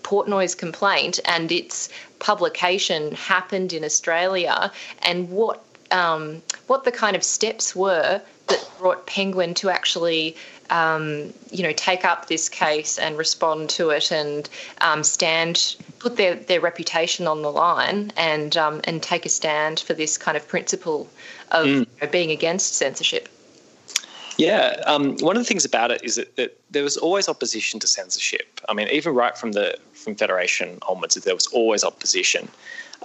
[0.03, 1.89] Portnoy's complaint and its
[2.19, 4.71] publication happened in Australia
[5.03, 10.35] and what um, what the kind of steps were that brought Penguin to actually
[10.69, 14.49] um, you know take up this case and respond to it and
[14.81, 19.79] um, stand put their, their reputation on the line and um, and take a stand
[19.79, 21.09] for this kind of principle
[21.51, 21.79] of mm.
[21.79, 23.29] you know, being against censorship.
[24.37, 27.77] Yeah, um, one of the things about it is that, that, there was always opposition
[27.81, 28.61] to censorship.
[28.69, 32.47] I mean, even right from the from Federation onwards, there was always opposition.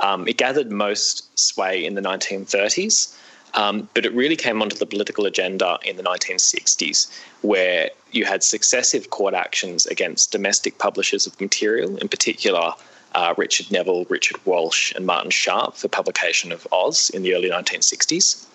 [0.00, 3.16] Um, it gathered most sway in the 1930s,
[3.54, 7.10] um, but it really came onto the political agenda in the 1960s,
[7.42, 12.72] where you had successive court actions against domestic publishers of material, in particular
[13.14, 17.48] uh, Richard Neville, Richard Walsh, and Martin Sharp for publication of Oz in the early
[17.48, 18.46] 1960s.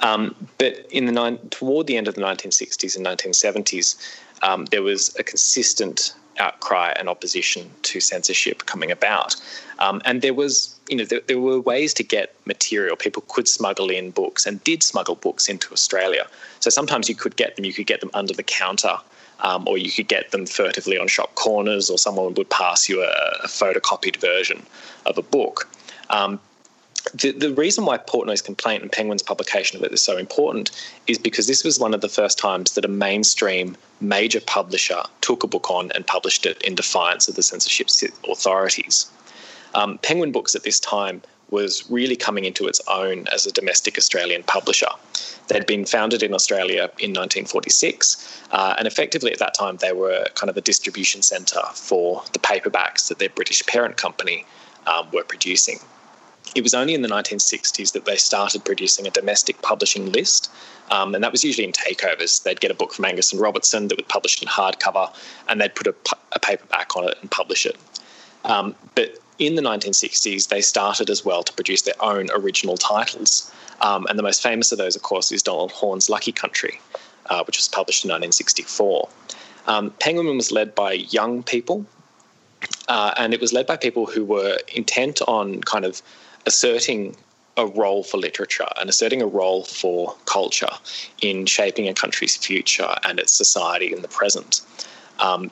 [0.00, 3.96] Um, but in the toward the end of the 1960s and 1970s,
[4.42, 9.36] um, there was a consistent outcry and opposition to censorship coming about,
[9.78, 12.96] um, and there was, you know, there, there, were ways to get material.
[12.96, 16.26] People could smuggle in books and did smuggle books into Australia.
[16.58, 17.64] So sometimes you could get them.
[17.64, 18.98] You could get them under the counter
[19.42, 23.02] um, or you could get them furtively on shop corners, or someone would pass you
[23.02, 23.12] a,
[23.44, 24.64] a photocopied version
[25.06, 25.68] of a book.
[26.10, 26.40] Um,
[27.14, 30.70] the, the, reason why Portnoy's complaint and Penguin's publication of it is so important
[31.06, 35.42] is because this was one of the first times that a mainstream major publisher took
[35.42, 37.88] a book on and published it in defiance of the censorship
[38.28, 39.10] authorities.
[39.74, 43.98] Um, Penguin Books at this time was really coming into its own as a domestic
[43.98, 44.88] Australian publisher.
[45.48, 50.26] They'd been founded in Australia in 1946, uh, and effectively at that time they were
[50.34, 54.46] kind of a distribution centre for the paperbacks that their British parent company
[54.86, 55.80] um, were producing.
[56.54, 60.50] It was only in the 1960s that they started producing a domestic publishing list,
[60.90, 62.42] um, and that was usually in takeovers.
[62.42, 65.14] They'd get a book from Angus and Robertson that was published in hardcover,
[65.48, 65.94] and they'd put a,
[66.32, 67.76] a paperback on it and publish it.
[68.44, 73.50] Um, but in the 1960s, they started as well to produce their own original titles.
[73.80, 76.80] Um, and the most famous of those, of course, is Donald Horne's Lucky Country,
[77.30, 79.08] uh, which was published in 1964.
[79.66, 81.86] Um, Penguin was led by young people,
[82.88, 86.02] uh, and it was led by people who were intent on kind of
[86.46, 87.16] asserting
[87.56, 90.70] a role for literature and asserting a role for culture
[91.20, 94.62] in shaping a country's future and its society in the present.
[95.18, 95.50] Um,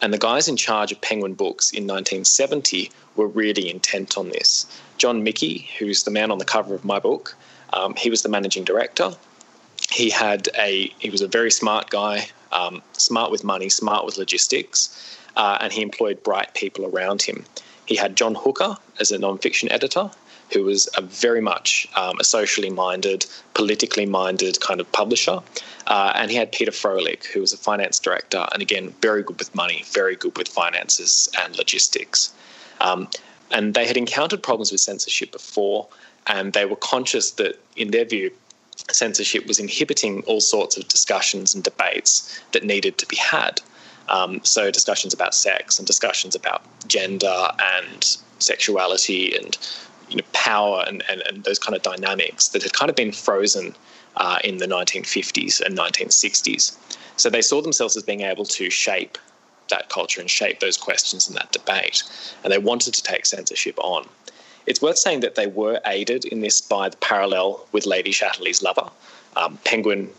[0.00, 4.66] and the guys in charge of Penguin Books in 1970 were really intent on this.
[4.96, 7.36] John Michie, who's the man on the cover of my book,
[7.72, 9.12] um, he was the managing director.
[9.90, 14.18] he had a he was a very smart guy, um, smart with money, smart with
[14.18, 17.44] logistics, uh, and he employed bright people around him.
[17.86, 20.10] He had John Hooker as a non-fiction editor,
[20.52, 25.40] who was a very much um, a socially minded, politically minded kind of publisher.
[25.86, 29.38] Uh, and he had Peter Froelich, who was a finance director, and again, very good
[29.38, 32.32] with money, very good with finances and logistics.
[32.80, 33.08] Um,
[33.50, 35.88] and they had encountered problems with censorship before,
[36.26, 38.30] and they were conscious that, in their view,
[38.90, 43.60] censorship was inhibiting all sorts of discussions and debates that needed to be had.
[44.08, 47.48] Um, so, discussions about sex and discussions about gender
[47.78, 49.56] and sexuality and
[50.08, 53.12] you know, power and, and, and those kind of dynamics that had kind of been
[53.12, 53.74] frozen
[54.16, 56.76] uh, in the 1950s and 1960s.
[57.16, 59.18] So they saw themselves as being able to shape
[59.68, 62.02] that culture and shape those questions and that debate.
[62.42, 64.08] And they wanted to take censorship on.
[64.66, 68.62] It's worth saying that they were aided in this by the parallel with Lady Chatterley's
[68.62, 68.90] Lover.
[69.36, 70.10] Um, Penguin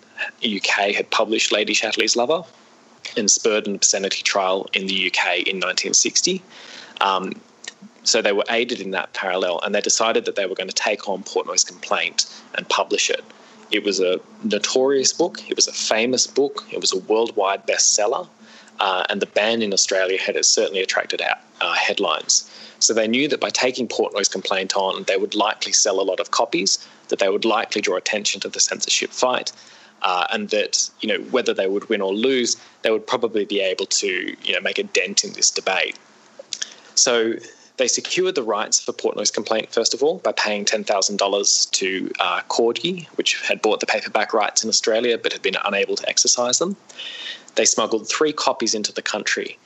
[0.44, 2.44] UK had published Lady Chatterley's Lover
[3.18, 6.41] and spurred an obscenity trial in the UK in 1960.
[7.02, 7.40] Um,
[8.03, 10.76] so they were aided in that parallel, and they decided that they were going to
[10.76, 13.23] take on Portnoy's complaint and publish it.
[13.71, 15.41] It was a notorious book.
[15.47, 16.65] It was a famous book.
[16.71, 18.27] It was a worldwide bestseller,
[18.80, 22.49] uh, and the ban in Australia had certainly attracted out, uh, headlines.
[22.80, 26.19] So they knew that by taking Portnoy's complaint on, they would likely sell a lot
[26.19, 29.51] of copies, that they would likely draw attention to the censorship fight,
[30.01, 33.59] uh, and that you know whether they would win or lose, they would probably be
[33.59, 35.97] able to you know make a dent in this debate.
[36.95, 37.35] So
[37.80, 42.41] they secured the rights for Portnoy's complaint, first of all, by paying $10,000 to uh,
[42.47, 46.60] Corgi, which had bought the paperback rights in Australia but had been unable to exercise
[46.60, 46.76] them.
[47.56, 49.57] They smuggled three copies into the country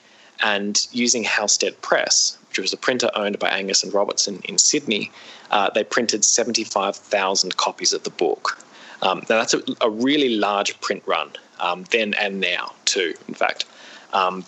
[0.41, 5.11] and using Halstead Press, which was a printer owned by Angus and Robertson in Sydney,
[5.51, 8.59] uh, they printed 75,000 copies of the book.
[9.01, 13.33] Um, now, that's a, a, really large print run, um, then and now, too, in
[13.33, 13.65] fact.
[14.13, 14.45] Um,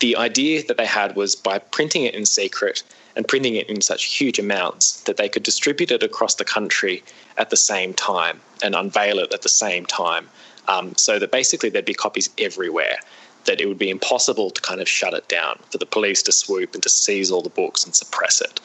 [0.00, 2.82] the idea that they had was by printing it in secret
[3.16, 7.02] and printing it in such huge amounts that they could distribute it across the country
[7.38, 10.28] at the same time and unveil it at the same time.
[10.66, 12.96] Um, so that basically there'd be copies everywhere,
[13.44, 16.32] that it would be impossible to kind of shut it down, for the police to
[16.32, 18.60] swoop and to seize all the books and suppress it.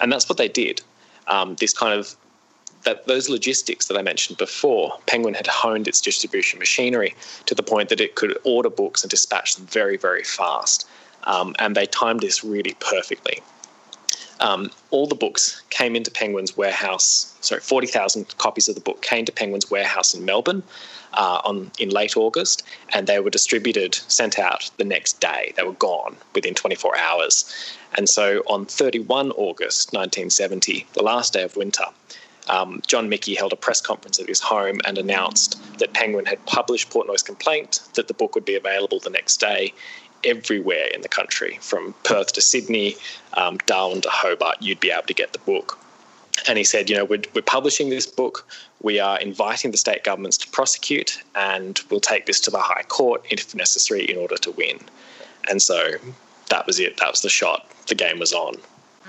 [0.00, 0.80] And that's what they did.
[1.26, 2.14] Um, this kind of
[2.84, 7.14] that those logistics that I mentioned before, Penguin had honed its distribution machinery
[7.46, 10.88] to the point that it could order books and dispatch them very, very fast.
[11.24, 13.40] Um, and they timed this really perfectly.
[14.40, 17.34] Um, all the books came into Penguin's warehouse.
[17.42, 20.62] Sorry, forty thousand copies of the book came to Penguin's warehouse in Melbourne
[21.12, 22.62] uh, on in late August,
[22.94, 25.52] and they were distributed, sent out the next day.
[25.56, 27.52] They were gone within 24 hours.
[27.98, 31.84] And so on 31 August 1970, the last day of winter,
[32.50, 36.44] um, John Michie held a press conference at his home and announced that Penguin had
[36.46, 39.72] published Portnoy's complaint, that the book would be available the next day
[40.24, 42.96] everywhere in the country, from Perth to Sydney,
[43.34, 45.78] um, Darwin to Hobart, you'd be able to get the book.
[46.48, 48.46] And he said, you know, we're, we're publishing this book,
[48.82, 52.82] we are inviting the state governments to prosecute, and we'll take this to the High
[52.82, 54.78] Court if necessary in order to win.
[55.48, 55.92] And so
[56.48, 58.56] that was it, that was the shot, the game was on.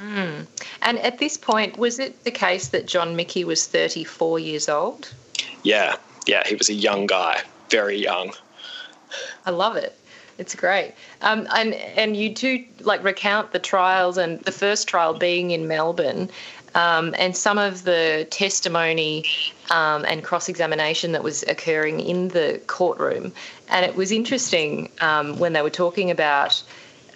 [0.01, 0.47] Mm.
[0.81, 5.13] And at this point, was it the case that John Michie was 34 years old?
[5.63, 5.95] Yeah,
[6.25, 8.33] yeah, he was a young guy, very young.
[9.45, 9.97] I love it.
[10.37, 10.93] It's great.
[11.21, 15.67] Um, and and you do like recount the trials and the first trial being in
[15.67, 16.29] Melbourne,
[16.73, 19.25] um, and some of the testimony
[19.69, 23.33] um, and cross examination that was occurring in the courtroom.
[23.69, 26.63] And it was interesting um, when they were talking about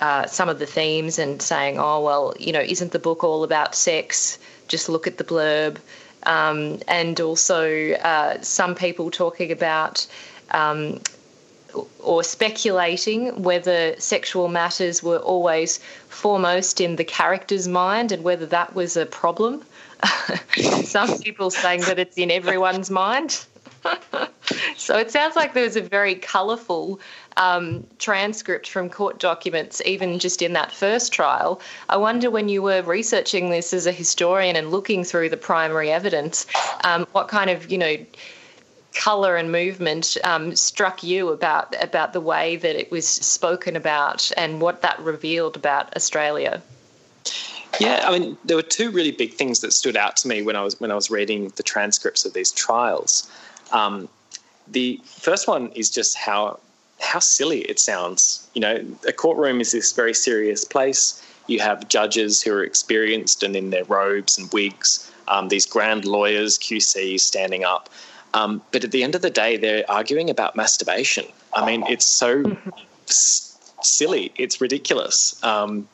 [0.02, 3.44] uh, some of the themes and saying, oh, well, you know, isn't the book all
[3.44, 4.38] about sex?
[4.68, 5.78] Just look at the blurb.
[6.24, 10.08] Um, and also uh, some people talking about
[10.52, 11.00] um,
[12.00, 18.74] or speculating whether sexual matters were always foremost in the character's mind and whether that
[18.76, 19.64] was a problem.
[20.84, 23.46] some people saying that it's in everyone's mind.
[24.78, 27.00] so it sounds like there was a very colourful
[27.38, 31.62] um, transcript from court documents, even just in that first trial.
[31.90, 35.92] I wonder when you were researching this as a historian and looking through the primary
[35.92, 36.46] evidence,
[36.84, 37.98] um, what kind of, you know,
[38.94, 44.32] colour and movement um, struck you about about the way that it was spoken about
[44.38, 46.62] and what that revealed about Australia?
[47.80, 50.56] Yeah, I mean, there were two really big things that stood out to me when
[50.56, 53.30] I was when I was reading the transcripts of these trials.
[53.72, 54.08] Um,
[54.68, 56.60] the first one is just how
[57.00, 58.48] how silly it sounds.
[58.54, 61.22] You know, a courtroom is this very serious place.
[61.48, 66.06] You have judges who are experienced and in their robes and wigs, um, these grand
[66.06, 67.90] lawyers, QCs standing up.
[68.34, 71.26] Um, but at the end of the day, they're arguing about masturbation.
[71.54, 72.58] I mean, it's so
[73.08, 74.32] s- silly.
[74.38, 75.42] It's ridiculous.
[75.44, 75.88] Um,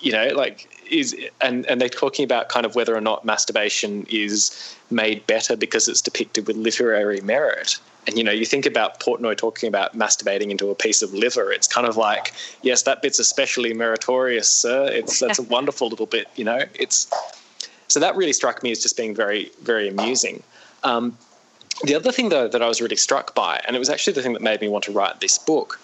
[0.00, 4.06] you know, like is and and they're talking about kind of whether or not masturbation
[4.10, 7.78] is made better because it's depicted with literary merit.
[8.06, 11.52] And you know, you think about Portnoy talking about masturbating into a piece of liver.
[11.52, 12.32] It's kind of like,
[12.62, 14.86] yes, that bit's especially meritorious, sir.
[14.86, 16.26] It's that's a wonderful little bit.
[16.36, 17.08] You know, it's
[17.88, 20.42] so that really struck me as just being very, very amusing.
[20.84, 21.18] Um,
[21.82, 24.22] the other thing, though, that I was really struck by, and it was actually the
[24.22, 25.80] thing that made me want to write this book,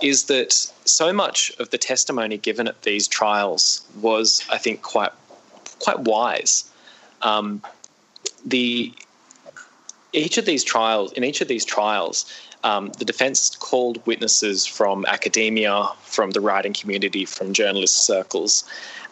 [0.00, 0.52] is that
[0.84, 5.12] so much of the testimony given at these trials was, I think, quite
[5.80, 6.70] quite wise.
[7.22, 7.62] Um,
[8.44, 8.92] the
[10.12, 12.30] each of these trials, in each of these trials,
[12.64, 18.64] um, the defence called witnesses from academia, from the writing community, from journalist circles,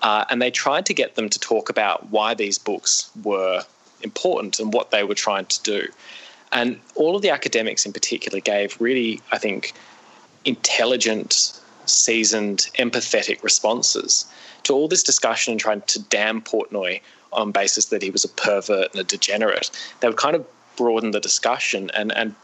[0.02, 3.64] uh, and they tried to get them to talk about why these books were
[4.02, 5.86] important and what they were trying to do.
[6.52, 9.74] And all of the academics in particular gave really, I think,
[10.44, 14.26] intelligent, seasoned, empathetic responses
[14.64, 17.00] to all this discussion and trying to damn Portnoy
[17.32, 19.70] on basis that he was a pervert and a degenerate.
[20.00, 20.46] They would kind of
[20.78, 22.34] broaden the discussion and, and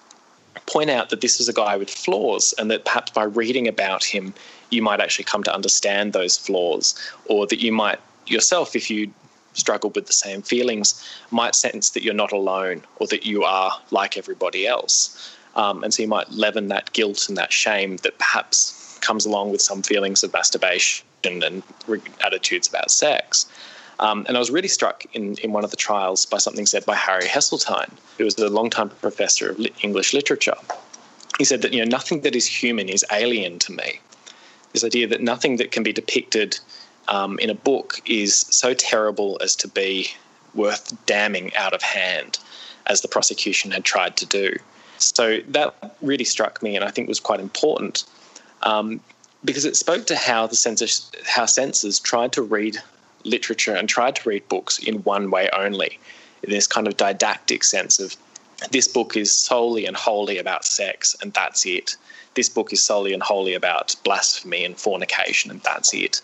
[0.66, 4.04] point out that this is a guy with flaws and that perhaps by reading about
[4.04, 4.34] him,
[4.70, 6.94] you might actually come to understand those flaws,
[7.26, 9.12] or that you might yourself, if you
[9.52, 10.88] struggled with the same feelings,
[11.30, 15.36] might sense that you're not alone or that you are like everybody else.
[15.54, 19.52] Um, and so you might leaven that guilt and that shame that perhaps comes along
[19.52, 21.62] with some feelings of masturbation and
[22.24, 23.46] attitudes about sex.
[24.00, 26.84] Um, and I was really struck in, in one of the trials by something said
[26.84, 30.56] by Harry Heseltine, who was a long-time professor of English literature.
[31.38, 34.00] He said that you know nothing that is human is alien to me.
[34.72, 36.58] This idea that nothing that can be depicted
[37.08, 40.08] um, in a book is so terrible as to be
[40.54, 42.38] worth damning out of hand,
[42.86, 44.56] as the prosecution had tried to do.
[44.98, 48.04] So that really struck me, and I think was quite important
[48.62, 49.00] um,
[49.44, 52.78] because it spoke to how the censors, how censors tried to read
[53.24, 55.98] literature and tried to read books in one way only,
[56.42, 58.16] in this kind of didactic sense of
[58.70, 61.96] this book is solely and wholly about sex, and that's it.
[62.34, 66.20] This book is solely and wholly about blasphemy and fornication, and that's it.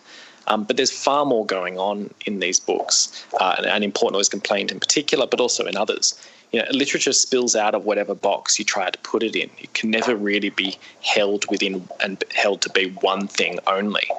[0.47, 4.29] Um, but there's far more going on in these books, uh, and, and in Portnoy's
[4.29, 6.19] complaint in particular, but also in others.
[6.51, 9.49] You know, literature spills out of whatever box you try to put it in.
[9.59, 14.09] It can never really be held within and held to be one thing only.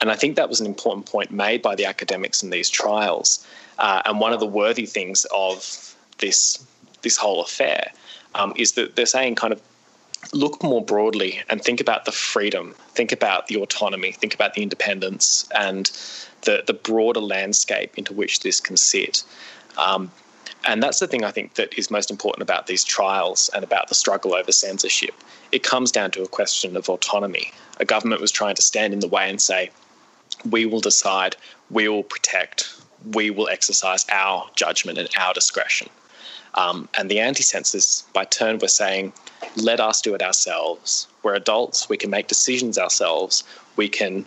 [0.00, 3.46] And I think that was an important point made by the academics in these trials.
[3.78, 6.64] Uh, and one of the worthy things of this
[7.02, 7.92] this whole affair
[8.34, 9.62] um, is that they're saying kind of
[10.32, 14.62] look more broadly and think about the freedom, think about the autonomy, think about the
[14.62, 15.90] independence and
[16.42, 19.24] the, the broader landscape into which this can sit.
[19.78, 20.10] Um,
[20.66, 23.88] and that's the thing I think that is most important about these trials and about
[23.88, 25.14] the struggle over censorship.
[25.52, 27.50] It comes down to a question of autonomy.
[27.78, 29.70] A government was trying to stand in the way and say,
[30.48, 31.36] we will decide,
[31.70, 32.74] we will protect,
[33.12, 35.88] we will exercise our judgment and our discretion.
[36.54, 39.12] Um, and the anti censors, by turn, were saying,
[39.56, 41.06] let us do it ourselves.
[41.22, 43.44] We're adults, we can make decisions ourselves,
[43.76, 44.26] we can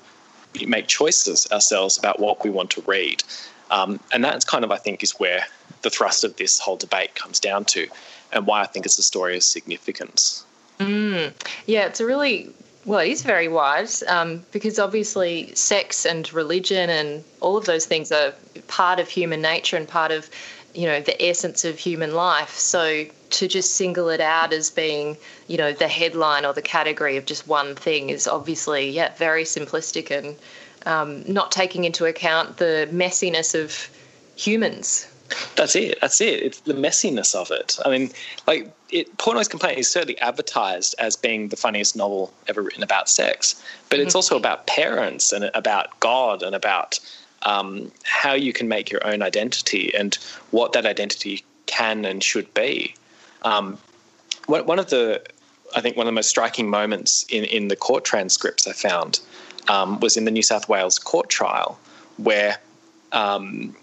[0.67, 3.23] make choices ourselves about what we want to read.
[3.71, 5.43] Um, and that's kind of, I think, is where
[5.81, 7.87] the thrust of this whole debate comes down to,
[8.31, 10.45] and why I think it's a story of significance.
[10.79, 11.33] Mm.
[11.65, 12.53] Yeah, it's a really
[12.85, 17.85] well, it is very wise um, because obviously sex and religion and all of those
[17.85, 18.33] things are
[18.67, 20.29] part of human nature and part of
[20.73, 22.55] you know the essence of human life.
[22.57, 27.17] So to just single it out as being you know the headline or the category
[27.17, 30.35] of just one thing is obviously yeah very simplistic and
[30.85, 33.89] um, not taking into account the messiness of
[34.35, 35.07] humans
[35.55, 38.09] that's it that's it it's the messiness of it i mean
[38.47, 43.09] like it portnoy's complaint is certainly advertised as being the funniest novel ever written about
[43.09, 44.05] sex but mm-hmm.
[44.05, 46.99] it's also about parents and about god and about
[47.43, 50.15] um, how you can make your own identity and
[50.51, 52.95] what that identity can and should be.
[53.43, 53.77] Um,
[54.47, 55.21] one of the,
[55.75, 59.19] I think, one of the most striking moments in, in the court transcripts I found
[59.69, 61.79] um, was in the New South Wales court trial,
[62.17, 62.57] where
[63.11, 63.75] um,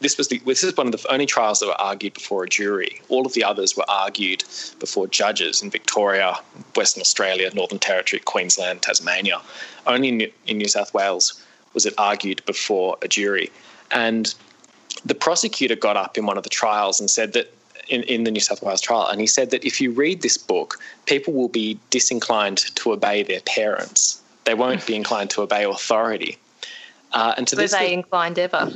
[0.00, 2.48] this was the, this is one of the only trials that were argued before a
[2.48, 3.00] jury.
[3.08, 4.44] All of the others were argued
[4.78, 6.36] before judges in Victoria,
[6.74, 9.40] Western Australia, Northern Territory, Queensland, Tasmania.
[9.86, 11.42] Only in, in New South Wales
[11.74, 13.50] was it argued before a jury.
[13.90, 14.34] And
[15.04, 17.52] the prosecutor got up in one of the trials and said that
[17.88, 20.36] in, in the New South Wales trial, and he said that if you read this
[20.38, 24.22] book, people will be disinclined to obey their parents.
[24.44, 26.38] They won't be inclined to obey authority.
[27.12, 28.72] Uh, and to Were this, they inclined ever?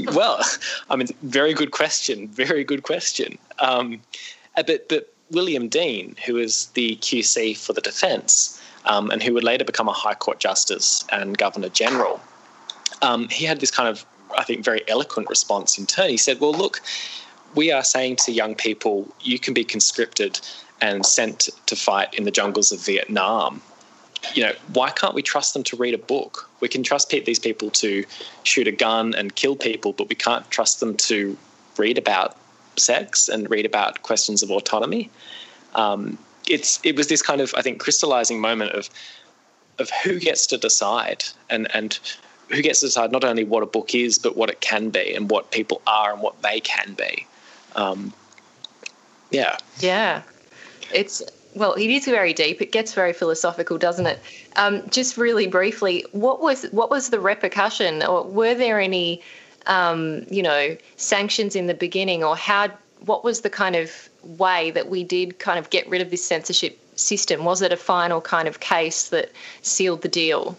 [0.00, 0.40] Well,
[0.90, 2.28] I mean, very good question.
[2.28, 3.38] Very good question.
[3.58, 4.00] Um,
[4.56, 9.34] Uh, but but William Deane, who was the QC for the defence, um, and who
[9.34, 12.20] would later become a High Court Justice and Governor General,
[13.02, 14.04] um, he had this kind of,
[14.38, 16.08] I think, very eloquent response in turn.
[16.08, 16.80] He said, Well, look,
[17.54, 20.40] we are saying to young people, you can be conscripted
[20.80, 23.62] and sent to fight in the jungles of Vietnam.
[24.34, 26.48] You know, why can't we trust them to read a book?
[26.60, 28.04] We can trust these people to
[28.42, 31.36] shoot a gun and kill people, but we can't trust them to
[31.76, 32.36] read about
[32.76, 35.10] sex and read about questions of autonomy.
[35.74, 36.18] Um,
[36.48, 38.90] it's it was this kind of I think crystallizing moment of
[39.78, 41.98] of who gets to decide and and
[42.50, 45.14] who gets to decide not only what a book is but what it can be
[45.14, 47.26] and what people are and what they can be.
[47.76, 48.12] Um,
[49.30, 49.56] yeah.
[49.80, 50.22] Yeah.
[50.92, 51.22] It's
[51.54, 52.60] well, it is very deep.
[52.60, 54.18] It gets very philosophical, doesn't it?
[54.56, 59.22] Um, just really briefly, what was what was the repercussion, or were there any,
[59.66, 62.68] um, you know, sanctions in the beginning, or how?
[63.04, 66.24] What was the kind of way that we did kind of get rid of this
[66.24, 67.44] censorship system?
[67.44, 69.30] Was it a final kind of case that
[69.62, 70.56] sealed the deal?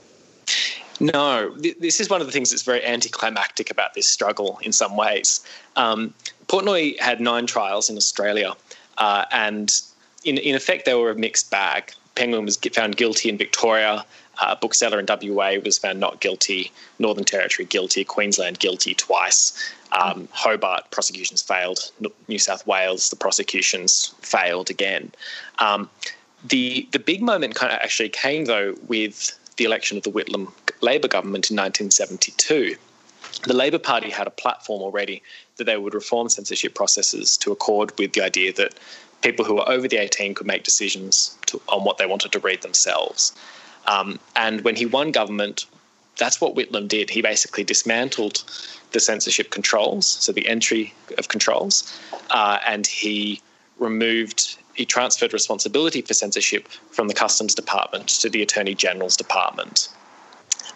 [1.00, 4.96] No, this is one of the things that's very anticlimactic about this struggle in some
[4.96, 5.46] ways.
[5.76, 6.14] Um,
[6.48, 8.54] Portnoy had nine trials in Australia,
[8.98, 9.82] uh, and
[10.26, 11.94] in, in effect, they were a mixed bag.
[12.16, 14.06] Penguin was found guilty in Victoria.
[14.40, 16.72] Uh, bookseller in WA was found not guilty.
[17.00, 18.04] Northern Territory guilty.
[18.04, 19.74] Queensland guilty twice.
[19.92, 21.92] Um, Hobart prosecutions failed.
[22.28, 25.12] New South Wales the prosecutions failed again.
[25.60, 25.90] Um,
[26.44, 30.52] the the big moment kind of actually came though with the election of the Whitlam
[30.82, 32.76] Labor government in 1972.
[33.44, 35.22] The Labor Party had a platform already
[35.58, 38.76] that they would reform censorship processes to accord with the idea that
[39.26, 42.40] people who were over the 18 could make decisions to, on what they wanted to
[42.40, 43.34] read themselves.
[43.88, 45.66] Um, and when he won government,
[46.18, 47.10] that's what Whitlam did.
[47.10, 48.44] He basically dismantled
[48.92, 52.00] the censorship controls, so the entry of controls,
[52.30, 53.42] uh, and he
[53.80, 59.90] removed, he transferred responsibility for censorship from the Customs Department to the Attorney General's Department.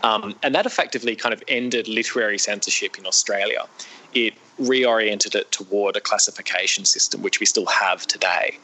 [0.04, 3.66] Um, and that effectively kind of ended literary censorship in Australia.
[4.14, 8.58] It reoriented it toward a classification system, which we still have today.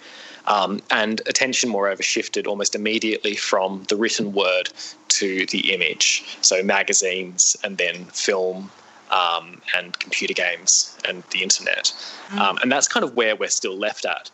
[0.48, 4.70] Um, and attention, moreover, shifted almost immediately from the written word
[5.10, 6.24] to the image.
[6.42, 8.70] So, magazines and then film
[9.12, 11.94] um, and computer games and the internet.
[12.30, 12.40] Mm.
[12.40, 14.30] Um, and that's kind of where we're still left at.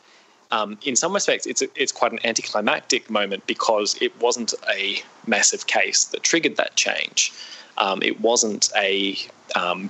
[0.52, 5.02] Um, in some respects, it's, a, it's quite an anticlimactic moment because it wasn't a
[5.26, 7.32] massive case that triggered that change.
[7.78, 9.18] Um, it wasn't a
[9.56, 9.90] um,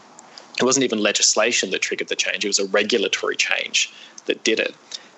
[0.58, 3.92] it wasn't even legislation that triggered the change; it was a regulatory change
[4.26, 4.76] that did it.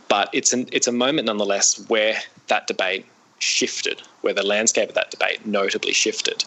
[0.08, 3.06] But it's an it's a moment nonetheless where that debate
[3.40, 6.46] shifted, where the landscape of that debate notably shifted.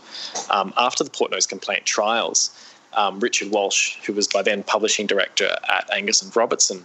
[0.50, 2.50] Um, after the Portnoy's complaint trials,
[2.94, 6.84] um, Richard Walsh, who was by then publishing director at Angus and Robertson,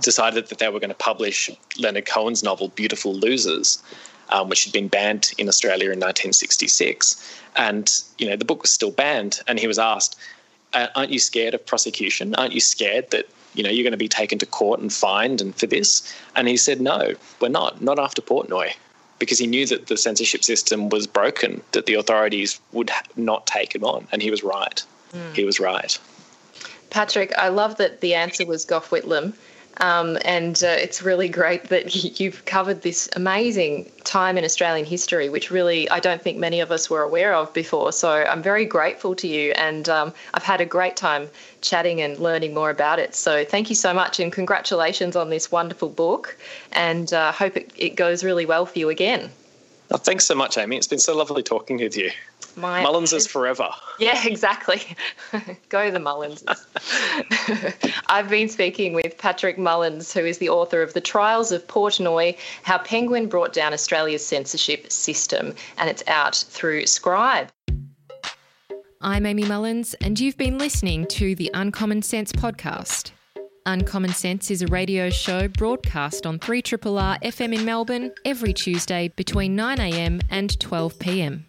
[0.00, 3.82] decided that they were going to publish Leonard Cohen's novel Beautiful Losers,
[4.28, 7.40] um, which had been banned in Australia in 1966.
[7.56, 10.18] And you know the book was still banned, and he was asked,
[10.74, 12.34] "Aren't you scared of prosecution?
[12.34, 15.40] Aren't you scared that you know you're going to be taken to court and fined
[15.40, 16.02] and for this?"
[16.36, 17.80] And he said, "No, we're not.
[17.82, 18.72] Not after Portnoy."
[19.18, 23.74] Because he knew that the censorship system was broken, that the authorities would not take
[23.74, 24.82] him on, and he was right.
[25.12, 25.34] Mm.
[25.34, 25.98] He was right.
[26.90, 29.34] Patrick, I love that the answer was Gough Whitlam.
[29.78, 35.28] Um, and uh, it's really great that you've covered this amazing time in Australian history,
[35.28, 37.92] which really I don't think many of us were aware of before.
[37.92, 41.28] So I'm very grateful to you, and um, I've had a great time
[41.60, 43.14] chatting and learning more about it.
[43.14, 46.36] So thank you so much, and congratulations on this wonderful book,
[46.72, 49.30] and uh, hope it, it goes really well for you again.
[49.90, 50.76] Oh, thanks so much, Amy.
[50.76, 52.10] It's been so lovely talking with you.
[52.56, 53.68] My Mullins is forever.
[53.98, 54.82] Yeah, exactly.
[55.68, 56.44] Go the Mullins.
[58.08, 62.36] I've been speaking with Patrick Mullins, who is the author of The Trials of Portnoy
[62.62, 67.50] How Penguin Brought Down Australia's Censorship System, and it's out through Scribe.
[69.00, 73.10] I'm Amy Mullins, and you've been listening to the Uncommon Sense podcast.
[73.66, 79.56] Uncommon Sense is a radio show broadcast on 3RRR FM in Melbourne every Tuesday between
[79.56, 81.44] 9am and 12pm.